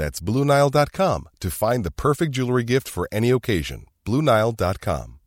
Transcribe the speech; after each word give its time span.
That's 0.00 0.18
BlueNile.com 0.18 1.28
to 1.40 1.50
find 1.50 1.84
the 1.84 1.90
perfect 1.90 2.32
jewelry 2.32 2.64
gift 2.64 2.88
for 2.88 3.06
any 3.12 3.28
occasion. 3.28 3.84
BlueNile.com. 4.06 5.20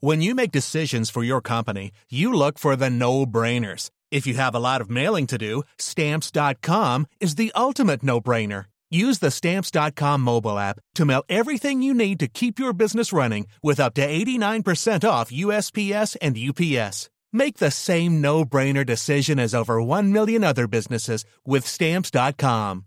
When 0.00 0.20
you 0.20 0.34
make 0.34 0.50
decisions 0.50 1.08
for 1.08 1.22
your 1.22 1.40
company, 1.40 1.92
you 2.10 2.34
look 2.34 2.58
for 2.58 2.74
the 2.74 2.90
no 2.90 3.24
brainers. 3.24 3.90
If 4.10 4.26
you 4.26 4.34
have 4.34 4.56
a 4.56 4.64
lot 4.68 4.80
of 4.80 4.90
mailing 4.90 5.28
to 5.28 5.38
do, 5.38 5.62
Stamps.com 5.78 7.06
is 7.20 7.36
the 7.36 7.52
ultimate 7.54 8.02
no 8.02 8.20
brainer. 8.20 8.64
Use 8.90 9.20
the 9.20 9.30
Stamps.com 9.30 10.20
mobile 10.20 10.58
app 10.58 10.80
to 10.96 11.04
mail 11.04 11.22
everything 11.28 11.80
you 11.80 11.94
need 11.94 12.18
to 12.18 12.26
keep 12.26 12.58
your 12.58 12.72
business 12.72 13.12
running 13.12 13.46
with 13.62 13.78
up 13.78 13.94
to 13.94 14.04
89% 14.04 15.08
off 15.08 15.30
USPS 15.30 16.16
and 16.20 16.36
UPS. 16.36 17.08
Make 17.32 17.58
the 17.58 17.70
same 17.70 18.20
no 18.20 18.44
brainer 18.44 18.84
decision 18.84 19.38
as 19.38 19.54
over 19.54 19.80
1 19.80 20.12
million 20.12 20.42
other 20.42 20.66
businesses 20.66 21.24
with 21.46 21.64
Stamps.com. 21.64 22.86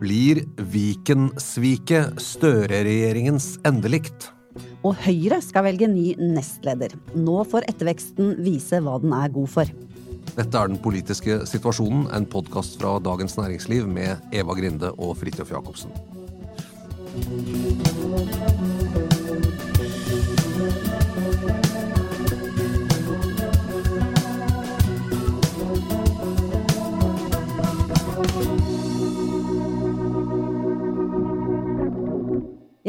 Blir 0.00 0.38
Viken-sviket 0.72 2.16
Støre-regjeringens 2.24 3.58
endelikt? 3.68 4.30
Og 4.80 4.94
Høyre 5.04 5.42
skal 5.44 5.66
velge 5.66 5.90
ny 5.92 6.14
nestleder. 6.16 6.94
Nå 7.12 7.42
får 7.50 7.66
etterveksten 7.68 8.38
vise 8.40 8.80
hva 8.80 8.94
den 9.02 9.12
er 9.12 9.28
god 9.34 9.50
for. 9.52 9.74
Dette 10.38 10.56
er 10.56 10.72
Den 10.72 10.80
politiske 10.80 11.42
situasjonen, 11.44 12.06
en 12.16 12.24
podkast 12.24 12.80
fra 12.80 12.94
Dagens 12.96 13.36
Næringsliv 13.36 13.84
med 13.84 14.32
Eva 14.32 14.56
Grinde 14.56 14.94
og 14.96 15.18
Fridtjof 15.20 15.52
Jacobsen. 15.52 15.92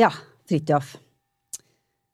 Ja, 0.01 0.09
Fridtjof. 0.49 0.95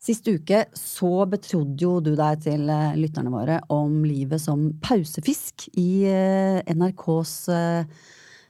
Sist 0.04 0.28
uke 0.28 0.66
så 0.76 1.12
betrodde 1.30 1.84
jo 1.84 1.98
du 2.04 2.14
deg 2.20 2.42
til 2.44 2.68
eh, 2.72 2.98
lytterne 3.00 3.32
våre 3.32 3.62
om 3.74 4.02
livet 4.08 4.42
som 4.44 4.70
pausefisk 4.84 5.68
i 5.80 6.04
eh, 6.08 6.60
NRKs 6.68 7.34
eh, 7.54 8.06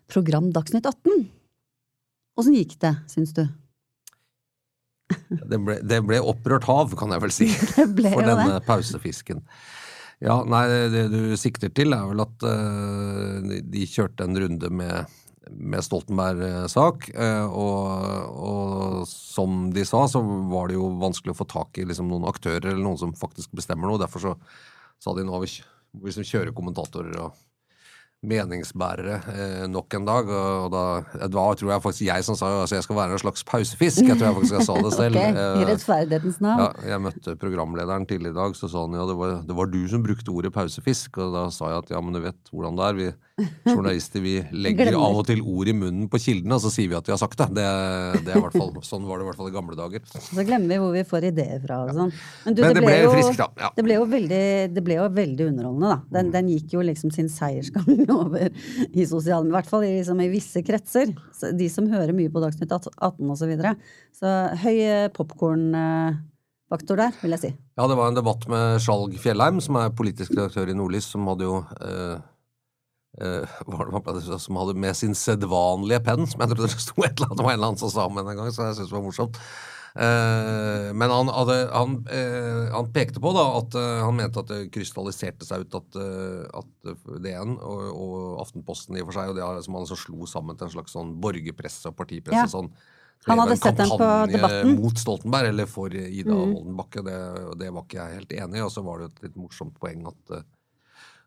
program 0.10 0.50
Dagsnytt 0.56 0.90
18. 0.90 1.28
Åssen 2.38 2.58
gikk 2.58 2.76
det, 2.82 2.94
syns 3.10 3.34
du? 3.38 3.44
Det 5.08 5.60
ble, 5.64 5.78
det 5.86 6.02
ble 6.06 6.20
opprørt 6.20 6.68
hav, 6.68 6.94
kan 7.00 7.14
jeg 7.14 7.24
vel 7.24 7.34
si, 7.34 7.50
Det 7.78 7.88
ble 7.98 8.12
for 8.16 8.26
denne 8.26 8.58
det. 8.58 8.66
pausefisken. 8.68 9.46
Ja, 10.24 10.42
nei, 10.50 10.64
det 10.94 11.08
du 11.14 11.22
sikter 11.38 11.70
til 11.78 11.94
er 11.94 12.10
vel 12.10 12.26
at 12.26 12.46
de 13.70 13.86
kjørte 13.86 14.26
en 14.26 14.40
runde 14.42 14.72
med, 14.74 15.18
med 15.52 15.86
Stoltenberg-sak, 15.86 17.10
eh, 17.16 17.46
og, 17.48 18.36
og 18.38 19.08
som 19.10 19.68
de 19.76 19.86
sa, 19.88 20.04
så 20.12 20.22
var 20.52 20.70
det 20.70 20.78
jo 20.78 20.92
vanskelig 21.02 21.36
å 21.36 21.40
få 21.42 21.48
tak 21.50 21.80
i 21.82 21.88
liksom, 21.88 22.10
noen 22.12 22.28
aktører 22.30 22.72
eller 22.74 22.84
noen 22.84 23.00
som 23.02 23.16
faktisk 23.18 23.54
bestemmer 23.58 23.90
noe. 23.92 24.02
Derfor 24.02 24.24
så 24.24 24.38
sa 25.04 25.14
de 25.18 25.26
nå 25.28 25.42
vi 25.46 25.52
vi 25.98 26.10
liksom 26.12 26.26
kjører 26.28 26.54
kommentatorer 26.54 27.16
og 27.24 27.36
meningsbærere 28.28 29.18
eh, 29.30 29.66
nok 29.70 29.94
en 29.94 30.08
dag. 30.08 30.30
Og, 30.30 30.66
og 30.66 30.72
da, 30.74 30.84
det 31.22 31.38
var 31.38 31.58
tror 31.60 31.72
jeg 31.72 31.84
faktisk 31.84 32.06
jeg 32.08 32.26
som 32.26 32.38
sa 32.38 32.50
altså 32.64 32.80
jeg 32.80 32.86
skal 32.88 32.98
være 32.98 33.16
en 33.18 33.22
slags 33.22 33.46
pausefisk. 33.48 34.02
Jeg 34.04 34.18
tror 34.18 34.28
jeg 34.30 34.38
faktisk 34.40 34.58
jeg 34.58 34.68
sa 34.68 34.78
det 34.84 34.94
selv. 35.02 35.20
Ok, 35.22 35.38
I 35.38 35.46
Eh, 35.62 35.66
rettferdighetens 35.72 36.40
navn. 36.44 36.64
ja, 36.66 36.92
jeg 36.94 37.04
møtte 37.06 37.38
programlederen 37.40 38.08
tidligere 38.10 38.34
i 38.36 38.40
dag, 38.40 38.58
så 38.58 38.70
sa 38.72 38.84
han 38.88 38.98
ja, 38.98 39.06
det 39.10 39.18
var, 39.20 39.36
det 39.48 39.58
var 39.58 39.72
du 39.74 39.80
som 39.92 40.06
brukte 40.06 40.34
ordet 40.34 40.54
pausefisk. 40.56 41.22
Og 41.24 41.34
da 41.38 41.48
sa 41.54 41.72
jeg 41.74 41.86
at 41.86 41.94
ja, 41.94 42.02
men 42.04 42.18
du 42.18 42.24
vet 42.26 42.54
hvordan 42.54 42.80
det 42.80 42.88
er. 42.90 42.98
Vi 43.02 43.10
journalister 43.38 44.24
vi 44.24 44.34
legger 44.52 44.88
Glemmer. 44.90 45.04
av 45.06 45.20
og 45.20 45.28
til 45.28 45.44
ord 45.46 45.70
i 45.70 45.74
munnen 45.78 46.08
på 46.10 46.18
kildene, 46.22 46.58
og 46.58 46.64
så 46.64 46.72
sier 46.74 46.90
vi 46.90 46.96
at 46.98 47.06
vi 47.06 47.14
har 47.14 47.20
sagt 47.22 47.38
det. 47.38 47.48
det, 47.54 47.66
det 48.26 48.38
fall, 48.56 48.72
sånn 48.86 49.06
var 49.06 49.20
det 49.20 49.26
i 49.26 49.28
hvert 49.28 49.38
fall 49.38 49.50
i 49.52 49.54
gamle 49.54 49.78
dager. 49.78 50.06
Så 50.10 50.46
glemmer 50.48 50.72
vi 50.72 50.80
hvor 50.82 50.96
vi 50.96 51.04
får 51.06 51.28
ideer 51.30 51.60
fra 51.62 51.84
og 51.86 51.92
sånn. 51.94 52.14
Men, 52.46 52.56
du, 52.58 52.62
Men 52.66 52.78
det 52.78 52.84
ble 52.86 52.96
jo, 52.96 53.12
frisk, 53.14 53.36
da, 53.38 53.50
ja. 53.62 53.70
Det 53.78 53.84
ble 53.86 53.98
jo 54.00 54.08
veldig, 54.10 54.42
det 54.74 54.84
ble 54.88 54.98
jo 54.98 55.10
veldig 55.20 55.50
underholdende, 55.52 55.92
da. 55.92 56.00
Den, 56.18 56.32
den 56.34 56.50
gikk 56.56 56.74
jo 56.78 56.86
liksom 56.88 57.14
sin 57.14 57.30
seiersgang 57.30 58.08
over 58.20 58.48
i 58.88 59.06
sosiale 59.10 59.46
I 59.46 59.54
hvert 59.54 59.70
fall 59.70 59.86
i, 59.86 59.92
liksom, 60.00 60.24
i 60.26 60.32
visse 60.34 60.64
kretser. 60.66 61.14
Så 61.38 61.52
de 61.58 61.68
som 61.74 61.90
hører 61.92 62.16
mye 62.18 62.32
på 62.34 62.42
Dagsnytt 62.42 62.74
18 62.74 63.22
og 63.22 63.38
så 63.38 63.50
videre. 63.50 63.76
Så 64.18 64.32
høy 64.64 64.80
popkornfaktor 65.14 67.04
der, 67.04 67.14
vil 67.22 67.38
jeg 67.38 67.44
si. 67.44 67.54
Ja, 67.78 67.86
det 67.86 68.00
var 68.00 68.10
en 68.10 68.18
debatt 68.18 68.50
med 68.50 68.82
Skjalg 68.82 69.14
Fjellheim, 69.22 69.62
som 69.62 69.78
er 69.78 69.94
politisk 69.94 70.34
redaktør 70.34 70.74
i 70.74 70.78
Nordlys, 70.78 71.12
som 71.14 71.30
hadde 71.30 71.46
jo 71.46 71.62
eh, 71.86 72.18
hva 73.18 73.78
var 73.78 73.90
det 73.90 74.04
pleide 74.06 74.40
som 74.44 74.60
hadde 74.62 74.76
med 74.78 74.98
sin 74.98 75.16
sedvanlige 75.18 76.04
penn, 76.06 76.28
som 76.30 76.44
jeg 76.44 76.54
trodde 76.54 76.70
det 76.70 76.84
sto 76.84 77.02
et 77.02 77.16
eller 77.16 77.32
annet, 77.32 77.42
var 77.42 77.54
en 77.54 77.58
eller 77.58 77.72
annen 77.72 77.82
som 77.82 77.94
sa 77.94 78.06
om 78.10 78.22
en 78.22 78.30
gang, 78.30 78.52
så 78.54 78.70
jeg 78.70 78.78
syntes 78.78 78.92
det 78.92 78.98
var 78.98 79.08
morsomt. 79.08 79.40
Uh, 79.98 80.94
men 80.94 81.10
han, 81.10 81.30
hadde, 81.34 81.56
han, 81.74 81.96
uh, 82.06 82.68
han 82.76 82.92
pekte 82.94 83.22
på 83.24 83.32
da 83.34 83.48
at 83.58 83.78
han 84.06 84.20
mente 84.20 84.44
at 84.44 84.52
det 84.52 84.60
krystalliserte 84.76 85.48
seg 85.48 85.66
ut 85.66 85.80
at, 85.80 85.98
at 86.62 86.92
DN 87.24 87.56
og, 87.56 87.82
og 87.96 88.20
Aftenposten 88.44 89.00
i 89.00 89.02
og 89.02 89.10
for 89.10 89.18
seg, 89.18 89.34
og 89.34 89.40
det 89.40 89.66
som 89.66 89.80
han 89.80 89.90
så 89.90 89.98
slo 89.98 90.30
sammen 90.30 90.60
til 90.60 90.70
en 90.70 90.76
slags 90.76 90.94
sånn 90.94 91.16
borgerpresse 91.24 91.90
og 91.90 91.98
partipresse. 91.98 92.46
Ja. 92.46 92.52
sånn 92.52 92.70
Han 93.26 93.42
hadde 93.42 93.58
sett 93.58 93.78
den 93.80 93.90
på 93.90 94.10
Debatten. 94.32 94.76
mot 94.78 95.00
Stoltenberg, 95.00 95.50
eller 95.50 95.66
for 95.70 95.94
Ida 95.94 96.36
Mm. 96.38 96.76
Bakke. 96.78 97.02
Det, 97.04 97.18
det 97.60 97.72
var 97.74 97.84
ikke 97.84 97.98
jeg 97.98 98.20
helt 98.20 98.34
enig 98.38 98.60
i. 98.60 98.64
Og 98.64 98.72
så 98.72 98.84
var 98.86 99.02
det 99.02 99.10
et 99.10 99.24
litt 99.28 99.36
morsomt 99.40 99.76
poeng 99.82 100.06
at 100.08 100.36
uh, 100.36 100.44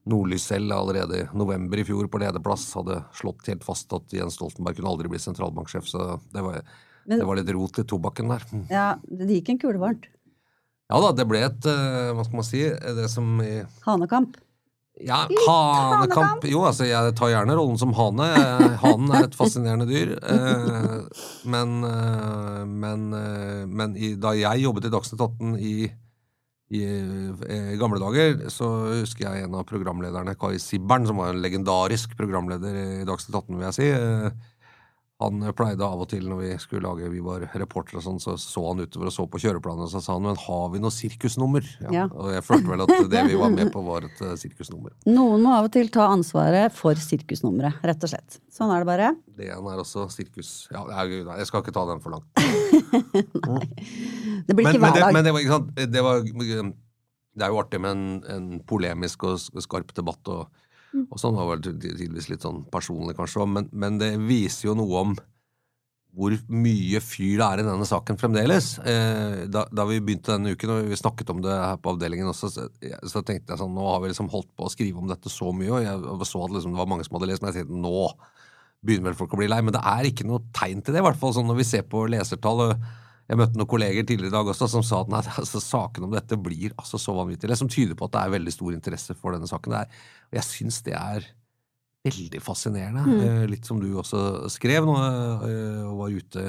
Nordlys 0.08 0.46
selv 0.48 0.72
allerede 0.72 1.18
i 1.20 1.26
november 1.36 1.78
i 1.78 1.84
fjor 1.84 2.06
på 2.08 2.20
lederplass 2.22 2.70
hadde 2.74 3.02
slått 3.18 3.46
helt 3.52 3.64
fast 3.66 3.92
at 3.92 4.12
Jens 4.16 4.38
Stoltenberg 4.38 4.78
kunne 4.78 4.88
aldri 4.94 5.10
bli 5.12 5.18
sentralbanksjef. 5.20 5.84
Så 5.90 6.06
det 6.32 6.40
var, 6.46 6.62
Men- 7.06 7.18
det 7.20 7.26
var 7.28 7.36
litt 7.36 7.50
rot 7.52 7.78
i 7.78 7.84
tobakken 7.84 8.28
der. 8.32 8.42
Ja, 8.70 8.86
det 9.04 9.28
gikk 9.28 9.50
en 9.54 9.58
kule 9.58 9.78
varmt. 9.82 10.06
Ja 10.90 10.98
da, 11.04 11.12
det 11.14 11.26
ble 11.30 11.38
et 11.46 11.66
eh, 11.70 12.12
Hva 12.16 12.24
skal 12.26 12.40
man 12.40 12.46
si? 12.48 12.64
Det 12.96 13.10
som 13.12 13.36
i 13.44 13.60
Hanekamp. 13.84 14.36
ja, 15.00 15.20
hanekamp. 15.46 16.42
Jo, 16.50 16.64
altså, 16.66 16.84
jeg 16.88 17.14
tar 17.16 17.30
gjerne 17.30 17.54
rollen 17.56 17.78
som 17.78 17.92
hane. 17.94 18.26
Eh, 18.40 18.74
Hanen 18.82 19.12
er 19.14 19.28
et 19.28 19.36
fascinerende 19.38 19.86
dyr. 19.86 20.16
Eh, 20.18 20.96
men 21.44 21.76
men, 22.80 23.06
men 23.70 23.94
da 24.20 24.32
jeg 24.36 24.64
jobbet 24.64 24.88
i 24.88 24.92
Dagsnytt 24.96 25.20
18 25.28 25.54
i, 25.60 25.74
i 26.70 26.80
eh, 26.86 27.72
gamle 27.80 27.98
dager, 27.98 28.46
så 28.52 28.68
husker 29.02 29.26
jeg 29.26 29.44
en 29.44 29.56
av 29.58 29.66
programlederne, 29.66 30.36
Kai 30.38 30.54
Sibbern, 30.62 31.08
som 31.08 31.18
var 31.18 31.34
en 31.34 31.42
legendarisk 31.42 32.14
programleder 32.18 32.76
i 32.78 33.06
Dagsnytt 33.08 33.34
18, 33.34 33.56
vil 33.58 33.66
jeg 33.68 33.78
si. 33.78 33.88
Han 35.20 35.42
pleide 35.56 35.84
av 35.84 36.00
og 36.00 36.08
til 36.10 36.24
når 36.28 36.38
vi 36.40 36.50
skulle 36.62 36.88
lage, 36.88 37.10
vi 37.12 37.20
var 37.24 37.44
reportere 37.60 38.00
og 38.00 38.04
sånn, 38.06 38.20
så 38.22 38.36
så 38.40 38.62
han 38.66 38.80
utover 38.80 39.10
og 39.10 39.14
så 39.14 39.26
på 39.28 39.40
kjøreplanen, 39.42 39.84
og 39.84 39.92
så 39.92 40.00
sa 40.04 40.16
han 40.16 40.24
men 40.24 40.38
har 40.40 40.66
vi 40.72 40.80
noe 40.82 40.94
sirkusnummer? 40.94 41.66
Ja. 41.92 42.06
Og 42.08 42.32
jeg 42.34 42.44
følte 42.46 42.72
vel 42.72 42.84
at 42.86 42.94
det 43.12 43.24
vi 43.28 43.38
var 43.40 43.52
med 43.54 43.72
på 43.74 43.84
var 43.84 44.08
et 44.08 44.22
eh, 44.24 44.36
sirkusnummer. 44.40 44.94
Noen 45.18 45.44
må 45.44 45.54
av 45.58 45.68
og 45.68 45.74
til 45.76 45.92
ta 45.92 46.08
ansvaret 46.12 46.74
for 46.76 46.98
sirkusnummeret, 46.98 47.80
rett 47.86 48.08
og 48.08 48.14
slett. 48.14 48.40
Sånn 48.52 48.72
er 48.72 48.84
det 48.84 48.90
bare. 48.90 49.14
Det 49.40 49.50
ene 49.52 49.74
er 49.74 49.82
også 49.84 50.08
sirkus. 50.12 50.52
Ja, 50.72 50.84
jeg 51.04 51.48
skal 51.48 51.64
ikke 51.64 51.74
ta 51.76 51.86
den 51.90 52.00
for 52.04 52.16
langt. 52.16 52.30
Nei. 53.50 53.64
Det 54.46 54.56
blir 54.56 54.66
Men, 54.66 54.74
ikke 54.74 54.80
men, 54.80 54.86
hver 54.86 55.04
dag. 55.04 55.12
men 55.14 55.26
det 55.26 55.32
var 55.34 55.44
ikke 55.44 55.56
sant 55.58 55.76
Det 55.92 56.02
var 56.02 56.24
det 57.40 57.46
er 57.46 57.52
jo 57.52 57.60
artig 57.62 57.80
med 57.82 57.94
en, 57.94 58.06
en 58.28 58.48
polemisk 58.66 59.24
og 59.28 59.38
skarp 59.62 59.94
debatt, 59.96 60.20
og, 60.32 60.59
og 61.10 61.18
sånn 61.20 61.36
var 61.38 61.60
ty- 61.62 61.76
tydeligvis 61.78 62.30
litt 62.32 62.46
sånn 62.46 62.64
personlig, 62.72 63.16
kanskje, 63.18 63.46
men, 63.46 63.68
men 63.72 63.98
det 64.00 64.14
viser 64.18 64.70
jo 64.70 64.78
noe 64.78 65.04
om 65.04 65.14
hvor 66.10 66.34
mye 66.50 66.98
fyr 67.04 67.36
det 67.38 67.46
er 67.46 67.60
i 67.62 67.64
denne 67.68 67.86
saken 67.86 68.18
fremdeles. 68.18 68.72
Eh, 68.82 69.44
da, 69.46 69.62
da 69.70 69.84
vi 69.86 70.00
begynte 70.02 70.34
denne 70.34 70.56
uken, 70.56 70.72
og 70.74 70.88
vi 70.90 70.98
snakket 70.98 71.30
om 71.30 71.42
det 71.44 71.54
her 71.54 71.78
på 71.78 71.92
avdelingen 71.92 72.32
også, 72.32 72.50
så, 72.50 72.64
så 73.06 73.22
tenkte 73.22 73.54
jeg 73.54 73.60
sånn 73.60 73.76
Nå 73.76 73.84
har 73.86 74.02
vi 74.02 74.10
liksom 74.10 74.30
holdt 74.32 74.50
på 74.58 74.66
å 74.66 74.72
skrive 74.72 74.98
om 74.98 75.06
dette 75.10 75.30
så 75.30 75.52
mye, 75.54 75.70
og 75.70 75.84
jeg 75.86 76.26
så 76.26 76.42
at 76.42 76.56
liksom 76.56 76.74
det 76.74 76.82
var 76.82 76.90
mange 76.90 77.06
som 77.06 77.14
hadde 77.14 77.30
lest, 77.30 77.44
men 77.44 77.52
jeg 77.52 77.62
tenkte 77.62 77.78
nå 77.84 78.08
begynner 78.82 79.10
vel 79.12 79.18
folk 79.20 79.36
å 79.36 79.38
bli 79.38 79.48
lei. 79.52 79.60
Men 79.62 79.76
det 79.76 79.84
er 79.86 80.08
ikke 80.10 80.26
noe 80.26 80.42
tegn 80.56 80.82
til 80.82 80.96
det, 80.96 81.02
i 81.04 81.06
hvert 81.06 81.20
fall 81.20 81.36
sånn 81.36 81.46
når 81.50 81.60
vi 81.60 81.68
ser 81.68 81.86
på 81.86 82.02
lesertall. 82.10 82.74
Jeg 83.30 83.38
møtte 83.38 83.60
noen 83.60 83.70
kolleger 83.70 84.02
tidligere 84.02 84.32
i 84.32 84.34
dag 84.34 84.48
også 84.50 84.66
som 84.72 84.82
sa 84.82 85.04
at 85.04 85.10
nei, 85.12 85.20
altså, 85.38 85.60
saken 85.62 86.08
om 86.08 86.14
dette 86.16 86.38
blir 86.40 86.72
altså 86.74 86.98
så 86.98 87.14
vanvittige. 87.14 87.58
Som 87.58 87.70
tyder 87.70 87.94
på 87.94 88.08
at 88.08 88.16
det 88.16 88.24
er 88.24 88.32
veldig 88.34 88.54
stor 88.56 88.74
interesse 88.74 89.14
for 89.14 89.36
denne 89.36 89.46
saken. 89.46 89.76
Det 89.76 89.84
er, 89.84 90.00
og 90.32 90.40
jeg 90.40 90.48
syns 90.48 90.80
det 90.88 90.96
er 90.98 91.28
veldig 92.08 92.40
fascinerende. 92.42 93.04
Mm. 93.06 93.46
litt 93.52 93.68
som 93.68 93.78
du 93.78 93.88
også 94.00 94.48
skrev 94.50 94.88
nå, 94.88 94.96
eh, 95.46 95.80
og 95.86 95.98
var 96.00 96.16
ute 96.16 96.44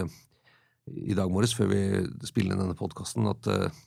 i 0.92 1.16
dag 1.16 1.30
morges 1.32 1.54
før 1.54 1.70
vi 1.70 1.82
spiller 2.26 2.56
inn 2.56 2.64
denne 2.64 2.78
podkasten, 2.80 3.28
at 3.30 3.50
eh, 3.52 3.82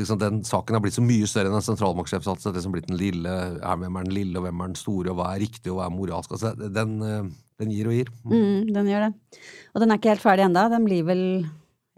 liksom 0.00 0.18
den 0.20 0.42
saken 0.46 0.76
har 0.76 0.82
blitt 0.84 0.98
så 0.98 1.04
mye 1.04 1.28
større 1.30 1.48
enn 1.48 1.56
en 1.56 1.64
sentralbanksjef. 1.64 2.26
Altså, 2.26 2.50
det 2.50 2.60
som 2.60 2.74
liksom 2.74 2.76
blitt 2.76 2.90
den 2.90 3.00
lille, 3.00 3.36
er, 3.60 3.80
hvem 3.80 3.96
er 3.96 4.10
den 4.10 4.18
lille, 4.18 4.36
og 4.36 4.44
hvem 4.44 4.60
er 4.60 4.74
den 4.74 4.82
store, 4.82 5.12
og 5.12 5.22
hva 5.22 5.30
er 5.32 5.44
riktig, 5.46 5.70
og 5.70 5.78
hva 5.78 5.88
er 5.88 5.96
moralsk? 5.96 6.36
Altså, 6.36 6.52
den, 6.58 6.98
eh, 7.06 7.32
den 7.62 7.72
gir 7.74 7.88
og 7.90 7.96
gir. 7.96 8.12
Mm, 8.28 8.74
den 8.76 8.92
gjør 8.92 9.08
det. 9.08 9.40
Og 9.72 9.82
den 9.82 9.90
er 9.90 10.00
ikke 10.00 10.14
helt 10.14 10.26
ferdig 10.26 10.46
ennå. 10.48 10.68
Den 10.74 10.86
blir 10.88 11.08
vel 11.08 11.24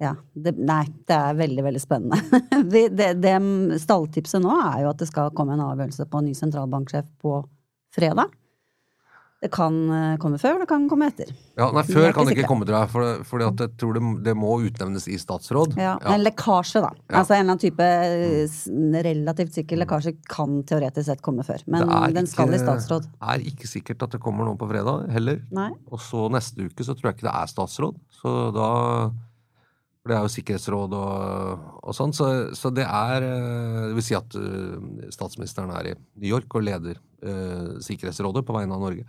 ja, 0.01 0.15
det, 0.33 0.55
Nei, 0.59 0.85
det 1.09 1.17
er 1.17 1.39
veldig, 1.39 1.65
veldig 1.69 1.83
spennende. 1.83 2.43
det, 2.73 2.87
det, 2.99 3.11
det 3.23 3.35
Stalltipset 3.83 4.43
nå 4.43 4.55
er 4.57 4.85
jo 4.85 4.93
at 4.93 5.03
det 5.03 5.11
skal 5.11 5.35
komme 5.37 5.57
en 5.57 5.65
avgjørelse 5.65 6.09
på 6.11 6.23
en 6.23 6.31
ny 6.31 6.37
sentralbanksjef 6.39 7.11
på 7.23 7.43
fredag. 7.95 8.33
Det 9.43 9.49
kan 9.51 9.75
eh, 9.91 10.19
komme 10.23 10.39
før, 10.39 10.61
det 10.63 10.69
kan 10.71 10.85
komme 10.87 11.09
etter. 11.11 11.33
Ja, 11.59 11.67
nei, 11.75 11.83
Før 11.89 12.05
det 12.07 12.13
kan 12.15 12.29
det 12.29 12.37
ikke 12.37 12.45
ikke 12.45 12.51
komme, 12.53 12.67
tror 12.69 12.77
jeg, 12.79 12.91
for, 13.27 13.43
at 13.43 13.63
jeg 13.65 13.73
tror 13.81 13.97
det, 13.97 14.03
det 14.29 14.35
må 14.39 14.53
utnevnes 14.69 15.09
i 15.11 15.17
statsråd. 15.19 15.75
Ja, 15.83 15.97
En 16.13 16.23
lekkasje, 16.23 16.79
da. 16.85 16.93
Ja. 17.09 17.17
Altså 17.19 17.35
en 17.35 17.43
eller 17.43 17.57
annen 17.57 17.63
type 17.65 17.89
eh, 17.89 19.03
relativt 19.09 19.59
sikker 19.59 19.83
lekkasje 19.83 20.15
kan 20.31 20.61
teoretisk 20.69 21.09
sett 21.11 21.25
komme 21.27 21.43
før. 21.47 21.67
Men 21.75 21.91
den 22.15 22.31
skal 22.31 22.55
i 22.55 22.63
statsråd. 22.63 23.11
Det 23.11 23.35
er 23.35 23.43
ikke 23.51 23.71
sikkert 23.73 24.07
at 24.07 24.15
det 24.15 24.23
kommer 24.23 24.47
noen 24.47 24.61
på 24.61 24.71
fredag 24.71 25.11
heller. 25.11 25.43
Nei. 25.51 25.73
Og 25.91 25.99
så 26.07 26.31
neste 26.31 26.71
uke 26.71 26.87
så 26.87 26.95
tror 26.95 27.11
jeg 27.11 27.19
ikke 27.19 27.31
det 27.33 27.37
er 27.43 27.51
statsråd. 27.51 27.99
Så 28.23 28.39
da 28.55 28.71
For 30.03 30.11
det 30.11 30.17
er 30.17 30.25
jo 30.25 30.33
sikkerhetsråd 30.35 30.95
og, 30.99 31.67
og 31.79 31.95
sånn. 31.95 32.11
Så, 32.17 32.27
så 32.59 32.73
det 32.75 32.83
er 32.89 33.23
eh, 33.23 33.85
Det 33.87 33.95
vil 33.95 34.05
si 34.05 34.17
at 34.19 34.35
eh, 34.35 35.07
statsministeren 35.15 35.71
er 35.79 35.93
i 35.93 35.95
New 35.95 36.27
York 36.27 36.59
og 36.59 36.67
leder 36.67 36.99
eh, 36.99 37.79
Sikkerhetsrådet 37.87 38.43
på 38.49 38.57
vegne 38.57 38.75
av 38.75 38.83
Norge. 38.83 39.07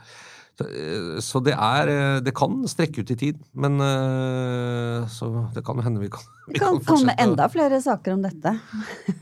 Så, 0.53 0.67
eh, 0.69 1.07
så 1.25 1.41
det 1.41 1.55
er 1.57 2.21
Det 2.21 2.35
kan 2.37 2.59
strekke 2.69 3.01
ut 3.01 3.13
i 3.15 3.17
tid, 3.17 3.39
men 3.57 3.81
Så 5.09 5.31
det 5.55 5.65
kan 5.65 5.81
hende 5.81 6.03
vi 6.03 6.11
kan, 6.13 6.29
vi 6.45 6.59
Det 6.59 6.61
kan 6.61 6.77
komme 6.77 6.85
fortsette 6.91 7.25
enda 7.25 7.49
flere 7.49 7.81
saker 7.81 8.13
om 8.13 8.27
dette. 8.27 8.53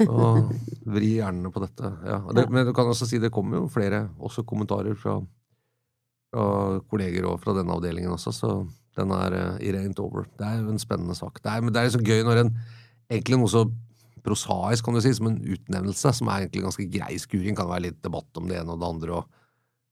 og 0.09 0.51
vri 0.91 1.13
hjernene 1.21 1.53
på 1.55 1.63
dette. 1.63 1.93
Ja. 2.03 2.19
Det, 2.35 2.49
men 2.51 2.67
du 2.67 2.73
kan 2.75 2.91
også 2.91 3.07
si 3.07 3.21
det 3.23 3.31
kommer 3.31 3.61
jo 3.61 3.71
flere 3.71 4.09
også 4.19 4.43
kommentarer 4.43 4.99
fra, 4.99 5.21
fra 6.35 6.45
kolleger 6.91 7.31
og 7.31 7.39
fra 7.39 7.55
denne 7.55 7.79
avdelingen 7.79 8.11
også, 8.11 8.35
så 8.35 8.53
den 8.99 9.13
er 9.15 9.35
uh, 9.37 9.61
it 9.63 9.77
ain't 9.77 9.99
over. 10.03 10.27
Det 10.39 10.47
er 10.47 10.59
jo 10.59 10.73
en 10.73 10.81
spennende 10.81 11.15
sak. 11.17 11.39
Det 11.43 11.51
er, 11.51 11.63
men 11.63 11.73
det 11.73 11.83
er 11.83 11.93
så 11.93 12.01
gøy 12.01 12.25
når 12.27 12.43
en 12.43 12.55
egentlig 13.11 13.39
noe 13.39 13.51
så 13.51 13.65
prosaisk, 14.21 14.85
kan 14.85 14.97
du 14.97 15.01
si, 15.01 15.13
som 15.17 15.31
en 15.31 15.39
utnevnelse, 15.41 16.11
som 16.13 16.29
er 16.29 16.43
egentlig 16.43 16.65
ganske 16.67 16.87
grei 16.93 17.15
skuring, 17.21 17.55
kan 17.57 17.69
være 17.71 17.87
litt 17.87 18.01
debatt 18.05 18.37
om 18.37 18.49
det 18.49 18.59
ene 18.59 18.75
og 18.75 18.81
det 18.81 18.89
andre, 18.91 19.21
og 19.21 19.41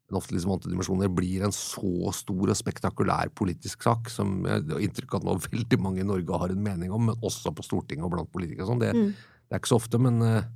men 0.09 0.17
ofte 0.17 0.33
liksom 0.33 0.55
antidimensjoner, 0.55 1.09
blir 1.13 1.43
en 1.45 1.53
så 1.53 2.11
stor 2.17 2.49
og 2.49 2.57
spektakulær 2.57 3.29
politisk 3.37 3.85
sak, 3.85 4.09
som 4.09 4.39
jeg 4.47 4.65
har 4.65 4.81
inntrykk 4.81 5.19
av 5.19 5.27
at 5.35 5.49
veldig 5.53 5.77
mange 5.85 6.01
i 6.01 6.07
Norge 6.07 6.39
har 6.41 6.53
en 6.53 6.63
mening 6.65 6.93
om, 6.95 7.11
men 7.11 7.25
også 7.25 7.53
på 7.53 7.65
Stortinget 7.65 8.07
og 8.07 8.15
blant 8.15 8.31
politikere 8.33 8.65
sånn. 8.65 8.81
Det, 8.81 8.89
det 8.89 9.53
er 9.53 9.61
ikke 9.61 9.69
så 9.69 9.77
ofte, 9.77 10.01
men 10.01 10.17
eh, 10.25 10.47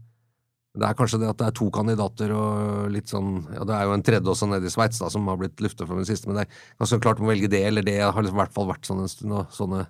det 0.74 0.88
er 0.88 0.98
kanskje 0.98 1.20
det 1.22 1.30
at 1.30 1.38
det 1.38 1.48
er 1.48 1.56
to 1.58 1.68
kandidater 1.74 2.32
og 2.34 2.88
litt 2.94 3.12
sånn 3.12 3.44
Ja, 3.54 3.66
det 3.70 3.76
er 3.78 3.86
jo 3.86 3.94
en 3.94 4.06
tredje 4.06 4.32
også 4.32 4.48
nede 4.50 4.66
i 4.66 4.74
Sveits 4.74 5.04
som 5.14 5.28
har 5.30 5.38
blitt 5.38 5.62
luftet 5.62 5.86
for 5.86 6.00
den 6.00 6.08
siste, 6.10 6.30
men 6.30 6.40
det 6.40 6.48
er 6.48 6.62
ganske 6.82 7.02
klart 7.04 7.22
å 7.22 7.30
velge 7.30 7.52
det 7.52 7.62
eller 7.68 7.86
det. 7.86 8.00
har 8.02 8.18
liksom 8.18 8.40
i 8.40 8.42
hvert 8.42 8.56
fall 8.56 8.72
vært 8.72 8.90
sånn 8.90 9.04
en 9.04 9.12
stund, 9.12 9.36
og 9.38 9.54
sånne 9.54 9.86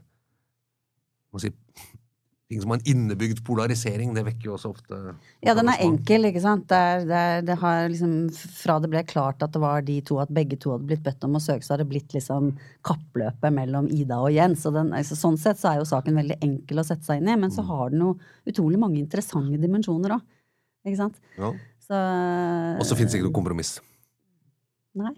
man 1.33 1.41
si, 1.41 1.49
ting 2.51 2.61
som 2.61 2.73
har 2.73 2.81
en 2.81 2.89
innebygd 2.91 3.39
polarisering, 3.47 4.11
det 4.13 4.25
vekker 4.27 4.49
jo 4.49 4.57
også 4.57 4.73
ofte 4.73 4.99
Ja, 5.45 5.55
den 5.57 5.71
er 5.71 5.81
enkel, 5.85 6.27
ikke 6.29 6.43
sant. 6.43 6.67
Det, 6.69 6.77
er, 6.77 7.07
det, 7.07 7.21
er, 7.31 7.47
det 7.47 7.57
har 7.63 7.87
liksom 7.89 8.13
Fra 8.59 8.77
det 8.83 8.91
ble 8.91 9.05
klart 9.09 9.41
at 9.45 9.55
det 9.55 9.63
var 9.63 9.87
de 9.87 9.97
to, 10.05 10.19
at 10.21 10.35
begge 10.35 10.59
to 10.61 10.75
hadde 10.75 10.89
blitt 10.91 11.05
bedt 11.05 11.23
om 11.25 11.39
å 11.39 11.43
søke, 11.43 11.65
så 11.65 11.73
har 11.73 11.83
det 11.83 11.89
blitt 11.89 12.13
liksom 12.13 12.53
kappløpet 12.85 13.55
mellom 13.55 13.87
Ida 13.87 14.19
og 14.21 14.35
Jens. 14.35 14.67
Og 14.69 14.77
den, 14.77 14.93
altså, 14.99 15.17
sånn 15.17 15.39
sett 15.41 15.63
så 15.63 15.71
er 15.71 15.81
jo 15.81 15.89
saken 15.89 16.21
veldig 16.21 16.41
enkel 16.43 16.83
å 16.83 16.87
sette 16.91 17.07
seg 17.07 17.23
inn 17.23 17.31
i, 17.31 17.39
men 17.39 17.55
så 17.55 17.65
har 17.71 17.95
den 17.95 18.05
jo 18.05 18.13
utrolig 18.51 18.83
mange 18.83 19.01
interessante 19.01 19.63
dimensjoner 19.63 20.19
òg. 20.19 20.29
Ikke 20.83 20.99
sant. 20.99 21.19
Ja. 21.37 21.53
Så 21.83 21.99
Og 22.79 22.85
så 22.87 22.95
finnes 22.99 23.11
det 23.13 23.19
ikke 23.19 23.29
noe 23.29 23.35
kompromiss. 23.35 23.77
Nei. 24.99 25.13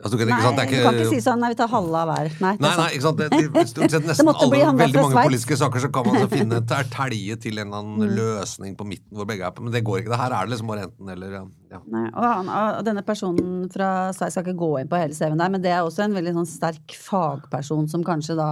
Altså, 0.00 0.16
kan, 0.20 0.28
Nei, 0.30 0.36
ikke 0.64 0.78
du 0.78 0.84
kan 0.86 0.98
ikke 1.00 1.08
si 1.10 1.20
sånn 1.24 1.40
nei, 1.42 1.48
vi 1.50 1.56
tar 1.58 1.68
halve 1.72 1.98
av 1.98 2.10
hver. 2.12 2.28
Nei, 2.40 2.52
Nei, 2.62 2.70
nei, 2.78 2.86
ikke 2.94 3.04
sant? 3.08 3.18
Det, 3.20 3.26
det, 3.54 3.64
stort 3.70 3.90
sett 3.94 4.06
nesten 4.10 4.30
alle, 4.30 4.60
veldig 4.78 5.02
mange 5.02 5.24
politiske 5.26 5.56
saker 5.58 5.82
så 5.82 5.90
kan 5.92 6.06
man 6.06 6.18
så 6.22 6.28
finne 6.36 6.60
en 6.60 6.68
tertelje 6.70 7.36
til 7.42 7.58
en 7.58 7.66
eller 7.66 7.80
Mm. 7.80 7.96
annen 8.00 8.14
løsning 8.16 8.76
på 8.78 8.86
midten 8.86 9.16
hvor 9.18 9.26
begge 9.28 9.44
er 9.46 9.52
på, 9.56 9.62
men 9.66 9.72
det 9.74 9.82
går 9.86 10.00
ikke. 10.02 10.12
Det 10.12 10.18
her 10.20 10.34
er 10.36 10.46
det 10.48 10.52
liksom 10.54 10.70
bare 10.70 10.84
enten 10.86 11.10
eller. 11.14 11.34
Ja. 11.70 11.80
Nei, 11.94 12.04
og, 12.10 12.24
han, 12.24 12.48
og 12.50 12.80
denne 12.86 13.02
personen 13.06 13.68
fra 13.70 13.90
Sveits 14.16 14.34
skal 14.34 14.46
ikke 14.46 14.56
gå 14.58 14.70
inn 14.80 14.88
på 14.90 14.98
hele 14.98 15.14
CV-en 15.14 15.38
der, 15.42 15.52
men 15.54 15.62
det 15.62 15.70
er 15.74 15.82
også 15.86 16.04
en 16.06 16.16
veldig 16.16 16.32
sånn 16.40 16.48
sterk 16.50 16.96
fagperson 16.98 17.86
som 17.92 18.02
kanskje 18.06 18.36
da 18.38 18.48